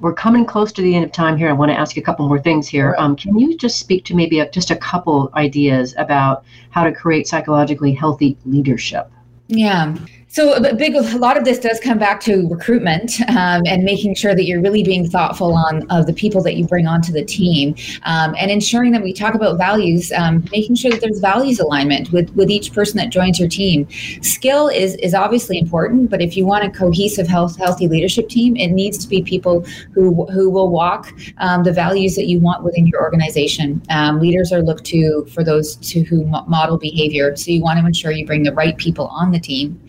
We're 0.00 0.14
coming 0.14 0.46
close 0.46 0.70
to 0.72 0.82
the 0.82 0.94
end 0.94 1.04
of 1.04 1.12
time 1.12 1.36
here. 1.36 1.48
I 1.48 1.52
want 1.52 1.72
to 1.72 1.76
ask 1.76 1.96
you 1.96 2.02
a 2.02 2.04
couple 2.04 2.28
more 2.28 2.40
things 2.40 2.68
here. 2.68 2.94
Um, 2.98 3.16
can 3.16 3.38
you 3.38 3.56
just 3.56 3.80
speak 3.80 4.04
to 4.06 4.14
maybe 4.14 4.38
a, 4.38 4.48
just 4.50 4.70
a 4.70 4.76
couple 4.76 5.30
ideas 5.34 5.94
about 5.98 6.44
how 6.70 6.84
to 6.84 6.92
create 6.92 7.26
psychologically 7.26 7.92
healthy 7.92 8.38
leadership? 8.46 9.10
Yeah. 9.48 9.96
So 10.30 10.52
a 10.52 10.74
big, 10.74 10.94
a 10.94 11.00
lot 11.16 11.38
of 11.38 11.44
this 11.44 11.58
does 11.58 11.80
come 11.80 11.98
back 11.98 12.20
to 12.20 12.46
recruitment 12.48 13.18
um, 13.30 13.62
and 13.66 13.82
making 13.82 14.14
sure 14.14 14.34
that 14.34 14.44
you're 14.44 14.60
really 14.60 14.82
being 14.82 15.08
thoughtful 15.08 15.54
on 15.54 15.90
of 15.90 16.06
the 16.06 16.12
people 16.12 16.42
that 16.42 16.54
you 16.54 16.66
bring 16.66 16.86
onto 16.86 17.12
the 17.12 17.24
team, 17.24 17.74
um, 18.02 18.34
and 18.38 18.50
ensuring 18.50 18.92
that 18.92 19.02
we 19.02 19.14
talk 19.14 19.34
about 19.34 19.56
values, 19.56 20.12
um, 20.12 20.44
making 20.52 20.74
sure 20.74 20.90
that 20.90 21.00
there's 21.00 21.18
values 21.18 21.58
alignment 21.58 22.12
with 22.12 22.28
with 22.36 22.50
each 22.50 22.74
person 22.74 22.98
that 22.98 23.08
joins 23.08 23.40
your 23.40 23.48
team. 23.48 23.88
Skill 24.20 24.68
is 24.68 24.96
is 24.96 25.14
obviously 25.14 25.58
important, 25.58 26.10
but 26.10 26.20
if 26.20 26.36
you 26.36 26.44
want 26.44 26.62
a 26.62 26.70
cohesive, 26.70 27.26
health, 27.26 27.56
healthy 27.56 27.88
leadership 27.88 28.28
team, 28.28 28.54
it 28.56 28.68
needs 28.68 28.98
to 28.98 29.08
be 29.08 29.22
people 29.22 29.64
who 29.92 30.26
who 30.26 30.50
will 30.50 30.68
walk 30.68 31.10
um, 31.38 31.64
the 31.64 31.72
values 31.72 32.16
that 32.16 32.26
you 32.26 32.38
want 32.38 32.62
within 32.64 32.86
your 32.86 33.02
organization. 33.02 33.80
Um, 33.88 34.20
leaders 34.20 34.52
are 34.52 34.60
looked 34.60 34.84
to 34.86 35.24
for 35.32 35.42
those 35.42 35.76
to 35.76 36.02
who 36.02 36.26
model 36.26 36.76
behavior, 36.76 37.34
so 37.34 37.50
you 37.50 37.62
want 37.62 37.80
to 37.80 37.86
ensure 37.86 38.12
you 38.12 38.26
bring 38.26 38.42
the 38.42 38.52
right 38.52 38.76
people 38.76 39.06
on 39.06 39.32
the 39.32 39.40
team. 39.40 39.80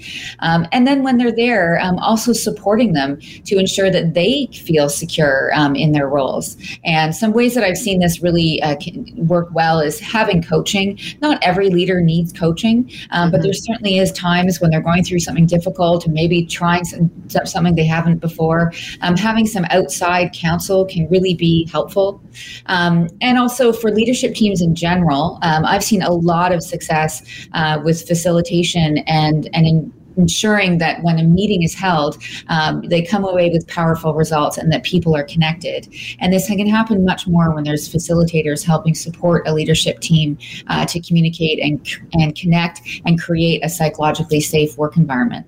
Um, 0.42 0.68
and 0.72 0.88
then 0.88 1.04
when 1.04 1.18
they're 1.18 1.36
there, 1.36 1.80
um, 1.82 1.98
also 2.00 2.34
supporting 2.34 2.94
them 2.94 3.20
to 3.46 3.58
ensure 3.58 3.90
that 3.92 4.14
they 4.14 4.48
feel 4.54 4.90
secure 4.90 5.52
um, 5.54 5.76
in 5.76 5.92
their 5.92 6.08
roles. 6.08 6.58
And 6.84 7.16
some 7.16 7.34
ways 7.34 7.56
that 7.56 7.64
I've 7.64 7.78
seen 7.78 8.00
this 8.00 8.22
really 8.22 8.62
uh, 8.62 8.76
work 9.16 9.50
well 9.52 9.80
is 9.80 10.00
having 10.00 10.42
coaching. 10.42 11.00
Not 11.22 11.44
every 11.44 11.70
leader 11.70 12.02
needs 12.02 12.34
coaching, 12.34 12.92
um, 13.12 13.32
but 13.32 13.38
mm-hmm. 13.38 13.44
there 13.44 13.54
certainly 13.54 13.98
is 14.00 14.12
times 14.12 14.60
when 14.60 14.72
they're 14.72 14.82
going 14.82 15.04
through 15.04 15.20
something 15.20 15.46
difficult 15.46 16.08
or 16.08 16.12
maybe 16.12 16.46
trying 16.46 16.86
some, 16.86 17.12
something 17.46 17.76
they 17.76 17.86
haven't 17.86 18.18
before. 18.18 18.74
Um, 19.02 19.16
having 19.16 19.46
some 19.46 19.66
outside 19.70 20.34
counsel 20.34 20.86
can 20.86 21.08
really 21.10 21.34
be 21.34 21.68
helpful. 21.72 22.22
Um, 22.68 23.10
and 23.22 23.38
also 23.38 23.74
for 23.74 23.92
leadership 23.92 24.36
teams 24.36 24.62
in 24.62 24.76
general, 24.76 25.40
I've 25.42 25.84
seen 25.84 26.02
a 26.02 26.12
lot 26.12 26.52
of 26.52 26.64
success 26.64 27.22
uh, 27.54 27.80
with 27.84 28.08
facilitation 28.08 29.00
and 29.00 29.50
and 29.54 29.66
in 29.66 29.94
ensuring 30.20 30.78
that 30.80 31.02
when 31.04 31.18
a 31.18 31.24
meeting 31.24 31.64
is 31.64 31.74
held, 31.74 32.22
um, 32.48 32.82
they 32.82 33.02
come 33.02 33.24
away 33.24 33.50
with 33.50 33.68
powerful 33.68 34.14
results 34.14 34.58
and 34.58 34.72
that 34.72 34.84
people 34.84 35.16
are 35.16 35.24
connected. 35.24 35.88
And 36.20 36.34
this 36.34 36.48
can 36.48 36.68
happen 36.68 37.06
much 37.06 37.28
more 37.28 37.54
when 37.54 37.64
there's 37.64 37.88
facilitators 37.88 38.66
helping 38.66 38.94
support 38.94 39.48
a 39.48 39.54
leadership 39.54 40.00
team 40.00 40.38
uh, 40.68 40.86
to 40.88 41.00
communicate 41.00 41.60
and, 41.60 41.86
and 42.14 42.36
connect 42.36 42.82
and 43.06 43.20
create 43.20 43.64
a 43.64 43.70
psychologically 43.70 44.42
safe 44.42 44.78
work 44.78 44.98
environment. 44.98 45.46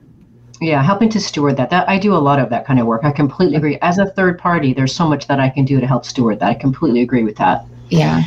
Yeah, 0.61 0.83
helping 0.83 1.09
to 1.09 1.19
steward 1.19 1.57
that. 1.57 1.71
That 1.71 1.89
I 1.89 1.97
do 1.97 2.13
a 2.13 2.21
lot 2.21 2.37
of 2.37 2.51
that 2.51 2.65
kind 2.67 2.79
of 2.79 2.85
work. 2.85 3.03
I 3.03 3.11
completely 3.11 3.55
agree. 3.55 3.79
As 3.81 3.97
a 3.97 4.05
third 4.05 4.37
party, 4.37 4.73
there's 4.73 4.95
so 4.95 5.07
much 5.07 5.25
that 5.25 5.39
I 5.39 5.49
can 5.49 5.65
do 5.65 5.79
to 5.79 5.87
help 5.87 6.05
steward 6.05 6.39
that. 6.39 6.49
I 6.49 6.53
completely 6.53 7.01
agree 7.01 7.23
with 7.23 7.35
that. 7.37 7.65
Yeah. 7.89 8.23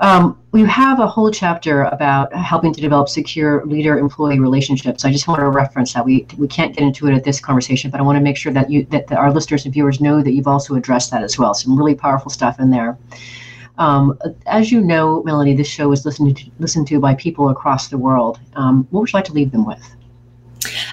Um, 0.00 0.38
we 0.52 0.62
have 0.62 0.98
a 0.98 1.06
whole 1.06 1.30
chapter 1.30 1.82
about 1.84 2.34
helping 2.34 2.72
to 2.72 2.80
develop 2.80 3.08
secure 3.08 3.64
leader-employee 3.66 4.40
relationships. 4.40 5.04
I 5.04 5.12
just 5.12 5.28
want 5.28 5.40
to 5.40 5.48
reference 5.48 5.92
that. 5.92 6.04
We 6.04 6.26
we 6.38 6.48
can't 6.48 6.74
get 6.74 6.82
into 6.82 7.06
it 7.06 7.14
at 7.14 7.22
this 7.22 7.38
conversation, 7.38 7.90
but 7.90 8.00
I 8.00 8.02
want 8.02 8.16
to 8.16 8.22
make 8.22 8.38
sure 8.38 8.52
that 8.52 8.70
you 8.70 8.84
that, 8.86 9.12
our 9.12 9.30
listeners 9.30 9.66
and 9.66 9.74
viewers 9.74 10.00
know 10.00 10.22
that 10.22 10.32
you've 10.32 10.46
also 10.46 10.74
addressed 10.74 11.10
that 11.10 11.22
as 11.22 11.38
well. 11.38 11.52
Some 11.52 11.78
really 11.78 11.94
powerful 11.94 12.30
stuff 12.30 12.58
in 12.58 12.70
there. 12.70 12.96
Um, 13.76 14.18
as 14.46 14.72
you 14.72 14.80
know, 14.80 15.22
Melanie, 15.22 15.54
this 15.54 15.68
show 15.68 15.92
is 15.92 16.04
listened 16.04 16.36
to, 16.38 16.50
listened 16.58 16.88
to 16.88 16.98
by 16.98 17.14
people 17.14 17.50
across 17.50 17.88
the 17.88 17.98
world. 17.98 18.40
Um, 18.54 18.86
what 18.90 19.00
would 19.00 19.12
you 19.12 19.16
like 19.16 19.24
to 19.26 19.32
leave 19.32 19.52
them 19.52 19.66
with? 19.66 19.96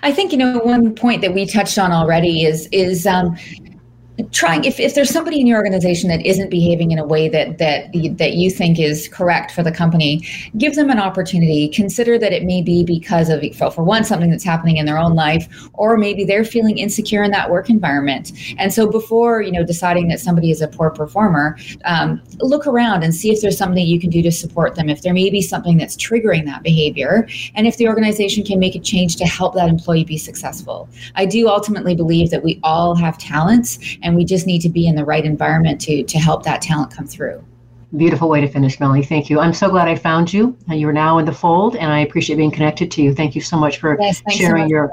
I 0.04 0.12
think 0.12 0.34
you 0.34 0.38
know 0.38 0.60
one 0.60 0.94
point 0.96 1.22
that 1.22 1.34
we 1.34 1.46
touched 1.46 1.78
on 1.78 1.94
already 1.94 2.44
is 2.44 2.68
is 2.74 3.08
um, 3.08 3.38
trying 4.32 4.64
if, 4.64 4.80
if 4.80 4.96
there's 4.96 5.10
somebody 5.10 5.40
in 5.40 5.46
your 5.46 5.58
organization 5.58 6.10
that 6.10 6.26
isn't 6.26 6.50
behaving 6.50 6.92
in 6.92 6.98
a 6.98 7.06
way 7.06 7.30
that 7.30 7.58
that 7.60 7.92
that 8.18 8.34
you 8.34 8.50
think 8.50 8.80
is 8.80 9.08
correct 9.08 9.52
for 9.52 9.62
the 9.62 9.72
company 9.72 10.22
give 10.58 10.76
them 10.76 10.90
an 10.90 11.00
opportunity. 11.00 11.70
Consider 11.70 12.18
that 12.18 12.34
it 12.34 12.44
may 12.44 12.62
be 12.62 12.84
because 12.84 13.30
of 13.30 13.44
for 13.74 13.84
one 13.84 14.04
something 14.04 14.32
that's 14.32 14.44
happening 14.44 14.78
in 14.78 14.86
their 14.86 14.98
own 14.98 15.14
life 15.14 15.70
or 15.74 15.98
maybe 15.98 16.26
they're 16.26 16.46
feeling 16.46 16.78
insecure 16.78 17.22
in 17.22 17.32
that 17.32 17.50
work 17.50 17.70
environment. 17.70 18.32
And 18.58 18.74
so 18.74 18.90
before 18.90 19.42
you 19.42 19.52
know 19.52 19.64
deciding 19.64 20.08
that 20.08 20.20
somebody 20.20 20.50
is 20.50 20.62
a 20.62 20.68
poor 20.68 20.90
performer 20.90 21.58
um, 21.86 22.22
look 22.40 22.66
around 22.66 23.04
and 23.04 23.14
see 23.14 23.32
if 23.32 23.42
there's 23.42 23.58
something 23.58 23.86
you 23.86 24.00
can 24.00 24.10
do 24.10 24.22
to 24.24 24.32
support 24.32 24.76
them 24.76 24.90
if 24.90 25.04
there 25.04 25.14
may 25.14 25.30
be 25.30 25.42
something 25.42 25.78
that's 25.78 25.96
triggering 25.96 26.46
that 26.46 26.64
behavior 26.64 27.28
and 27.56 27.68
if 27.68 27.78
the 27.78 27.88
organization 27.88 28.44
can 28.44 28.60
make 28.60 28.76
a 28.76 28.80
change 28.80 29.16
to 29.18 29.26
help 29.26 29.54
that 29.54 29.70
employee 29.70 30.04
be 30.04 30.18
successful. 30.18 30.90
I 31.16 31.26
do 31.26 31.48
ultimately 31.50 31.96
believe 31.96 32.32
that 32.32 32.44
we 32.44 32.60
all 32.64 32.96
have 32.96 33.18
talents 33.18 33.78
and 34.08 34.16
we 34.16 34.24
just 34.24 34.48
need 34.48 34.62
to 34.62 34.70
be 34.70 34.88
in 34.88 34.96
the 34.96 35.04
right 35.04 35.26
environment 35.26 35.82
to 35.82 36.02
to 36.02 36.18
help 36.18 36.44
that 36.44 36.62
talent 36.62 36.92
come 36.92 37.06
through. 37.06 37.44
Beautiful 37.96 38.30
way 38.30 38.40
to 38.42 38.48
finish 38.48 38.80
melanie. 38.80 39.04
Thank 39.04 39.30
you. 39.30 39.40
I'm 39.40 39.54
so 39.54 39.70
glad 39.70 39.88
i 39.88 39.96
found 39.96 40.34
you. 40.34 40.58
And 40.70 40.80
you're 40.80 40.94
now 40.94 41.18
in 41.20 41.26
the 41.26 41.34
fold 41.34 41.76
and 41.76 41.92
i 41.92 42.00
appreciate 42.00 42.38
being 42.38 42.52
connected 42.52 42.90
to 42.92 43.02
you. 43.02 43.14
Thank 43.14 43.36
you 43.36 43.42
so 43.42 43.58
much 43.58 43.80
for 43.80 43.98
yes, 44.00 44.24
sharing 44.32 44.70
so 44.70 44.70
your 44.70 44.92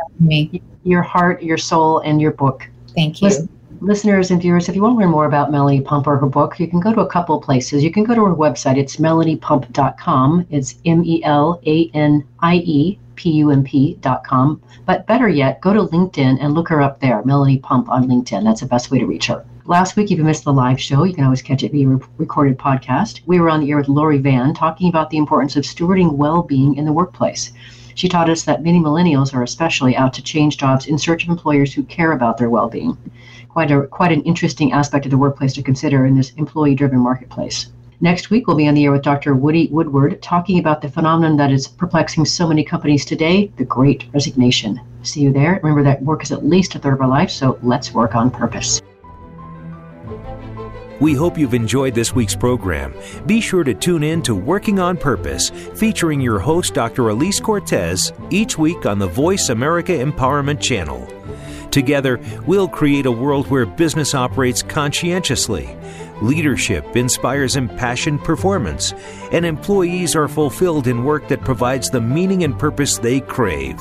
your 0.82 1.02
heart 1.02 1.42
your 1.42 1.58
soul 1.58 2.00
and 2.00 2.20
your 2.20 2.32
book. 2.32 2.68
Thank 2.94 3.22
you. 3.22 3.28
Listen, 3.28 3.48
listeners 3.80 4.30
and 4.32 4.42
viewers 4.42 4.68
if 4.68 4.74
you 4.74 4.82
want 4.82 4.96
to 4.96 5.00
learn 5.00 5.10
more 5.10 5.26
about 5.26 5.52
melanie 5.52 5.80
pump 5.80 6.06
or 6.08 6.16
her 6.16 6.26
book 6.26 6.58
you 6.58 6.66
can 6.66 6.80
go 6.80 6.92
to 6.92 7.00
a 7.00 7.06
couple 7.06 7.40
places. 7.40 7.84
You 7.84 7.92
can 7.92 8.02
go 8.02 8.16
to 8.16 8.24
her 8.24 8.34
website. 8.34 8.76
It's 8.76 8.96
melaniepump.com 8.96 10.46
it's 10.50 10.74
m-e-l-a-n-i-e 10.84 12.18
pump.com. 13.16 14.62
But 14.86 15.06
better 15.06 15.28
yet, 15.28 15.60
go 15.60 15.72
to 15.72 15.84
LinkedIn 15.84 16.38
and 16.40 16.54
look 16.54 16.68
her 16.68 16.80
up 16.80 17.00
there, 17.00 17.22
Melanie 17.24 17.58
Pump 17.58 17.88
on 17.88 18.08
LinkedIn. 18.08 18.44
That's 18.44 18.60
the 18.60 18.66
best 18.66 18.90
way 18.90 18.98
to 18.98 19.06
reach 19.06 19.26
her. 19.26 19.44
Last 19.66 19.96
week, 19.96 20.10
if 20.10 20.18
you 20.18 20.24
missed 20.24 20.44
the 20.44 20.52
live 20.52 20.78
show, 20.80 21.04
you 21.04 21.14
can 21.14 21.24
always 21.24 21.40
catch 21.40 21.62
it 21.62 21.72
via 21.72 21.88
re- 21.88 22.06
recorded 22.18 22.58
podcast. 22.58 23.20
We 23.24 23.40
were 23.40 23.48
on 23.48 23.60
the 23.60 23.70
air 23.70 23.78
with 23.78 23.88
Lori 23.88 24.18
Van 24.18 24.52
talking 24.52 24.90
about 24.90 25.08
the 25.08 25.16
importance 25.16 25.56
of 25.56 25.64
stewarding 25.64 26.12
well 26.16 26.42
being 26.42 26.74
in 26.74 26.84
the 26.84 26.92
workplace. 26.92 27.50
She 27.94 28.08
taught 28.08 28.28
us 28.28 28.42
that 28.42 28.62
many 28.62 28.78
millennials 28.78 29.32
are 29.32 29.42
especially 29.42 29.96
out 29.96 30.12
to 30.14 30.22
change 30.22 30.58
jobs 30.58 30.86
in 30.86 30.98
search 30.98 31.24
of 31.24 31.30
employers 31.30 31.72
who 31.72 31.82
care 31.84 32.12
about 32.12 32.36
their 32.36 32.50
well 32.50 32.68
being. 32.68 32.98
Quite, 33.48 33.70
a, 33.70 33.86
quite 33.86 34.12
an 34.12 34.22
interesting 34.24 34.72
aspect 34.72 35.06
of 35.06 35.10
the 35.10 35.16
workplace 35.18 35.54
to 35.54 35.62
consider 35.62 36.04
in 36.04 36.14
this 36.14 36.32
employee 36.32 36.74
driven 36.74 36.98
marketplace. 36.98 37.68
Next 38.00 38.30
week, 38.30 38.46
we'll 38.46 38.56
be 38.56 38.66
on 38.66 38.74
the 38.74 38.84
air 38.84 38.92
with 38.92 39.02
Dr. 39.02 39.34
Woody 39.34 39.68
Woodward 39.70 40.20
talking 40.20 40.58
about 40.58 40.82
the 40.82 40.88
phenomenon 40.88 41.36
that 41.36 41.52
is 41.52 41.68
perplexing 41.68 42.24
so 42.24 42.46
many 42.46 42.64
companies 42.64 43.04
today 43.04 43.52
the 43.56 43.64
great 43.64 44.06
resignation. 44.12 44.80
See 45.02 45.20
you 45.20 45.32
there. 45.32 45.60
Remember 45.62 45.82
that 45.84 46.02
work 46.02 46.22
is 46.22 46.32
at 46.32 46.44
least 46.44 46.74
a 46.74 46.78
third 46.78 46.94
of 46.94 47.00
our 47.00 47.08
life, 47.08 47.30
so 47.30 47.58
let's 47.62 47.92
work 47.92 48.14
on 48.14 48.30
purpose. 48.30 48.82
We 51.00 51.14
hope 51.14 51.36
you've 51.36 51.54
enjoyed 51.54 51.94
this 51.94 52.14
week's 52.14 52.36
program. 52.36 52.94
Be 53.26 53.40
sure 53.40 53.64
to 53.64 53.74
tune 53.74 54.02
in 54.02 54.22
to 54.22 54.34
Working 54.34 54.78
on 54.78 54.96
Purpose, 54.96 55.50
featuring 55.50 56.20
your 56.20 56.38
host, 56.38 56.74
Dr. 56.74 57.04
Alise 57.04 57.42
Cortez, 57.42 58.12
each 58.30 58.58
week 58.58 58.86
on 58.86 58.98
the 58.98 59.06
Voice 59.06 59.48
America 59.48 59.92
Empowerment 59.92 60.60
Channel. 60.60 61.06
Together, 61.70 62.20
we'll 62.46 62.68
create 62.68 63.06
a 63.06 63.10
world 63.10 63.48
where 63.48 63.66
business 63.66 64.14
operates 64.14 64.62
conscientiously 64.62 65.76
leadership 66.22 66.96
inspires 66.96 67.56
impassioned 67.56 68.22
performance, 68.22 68.92
and 69.32 69.44
employees 69.44 70.14
are 70.14 70.28
fulfilled 70.28 70.86
in 70.86 71.04
work 71.04 71.28
that 71.28 71.40
provides 71.40 71.90
the 71.90 72.00
meaning 72.00 72.44
and 72.44 72.58
purpose 72.58 72.98
they 72.98 73.20
crave. 73.20 73.80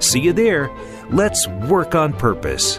See 0.00 0.20
you 0.20 0.32
there. 0.32 0.70
Let's 1.10 1.46
work 1.68 1.94
on 1.94 2.12
purpose. 2.12 2.78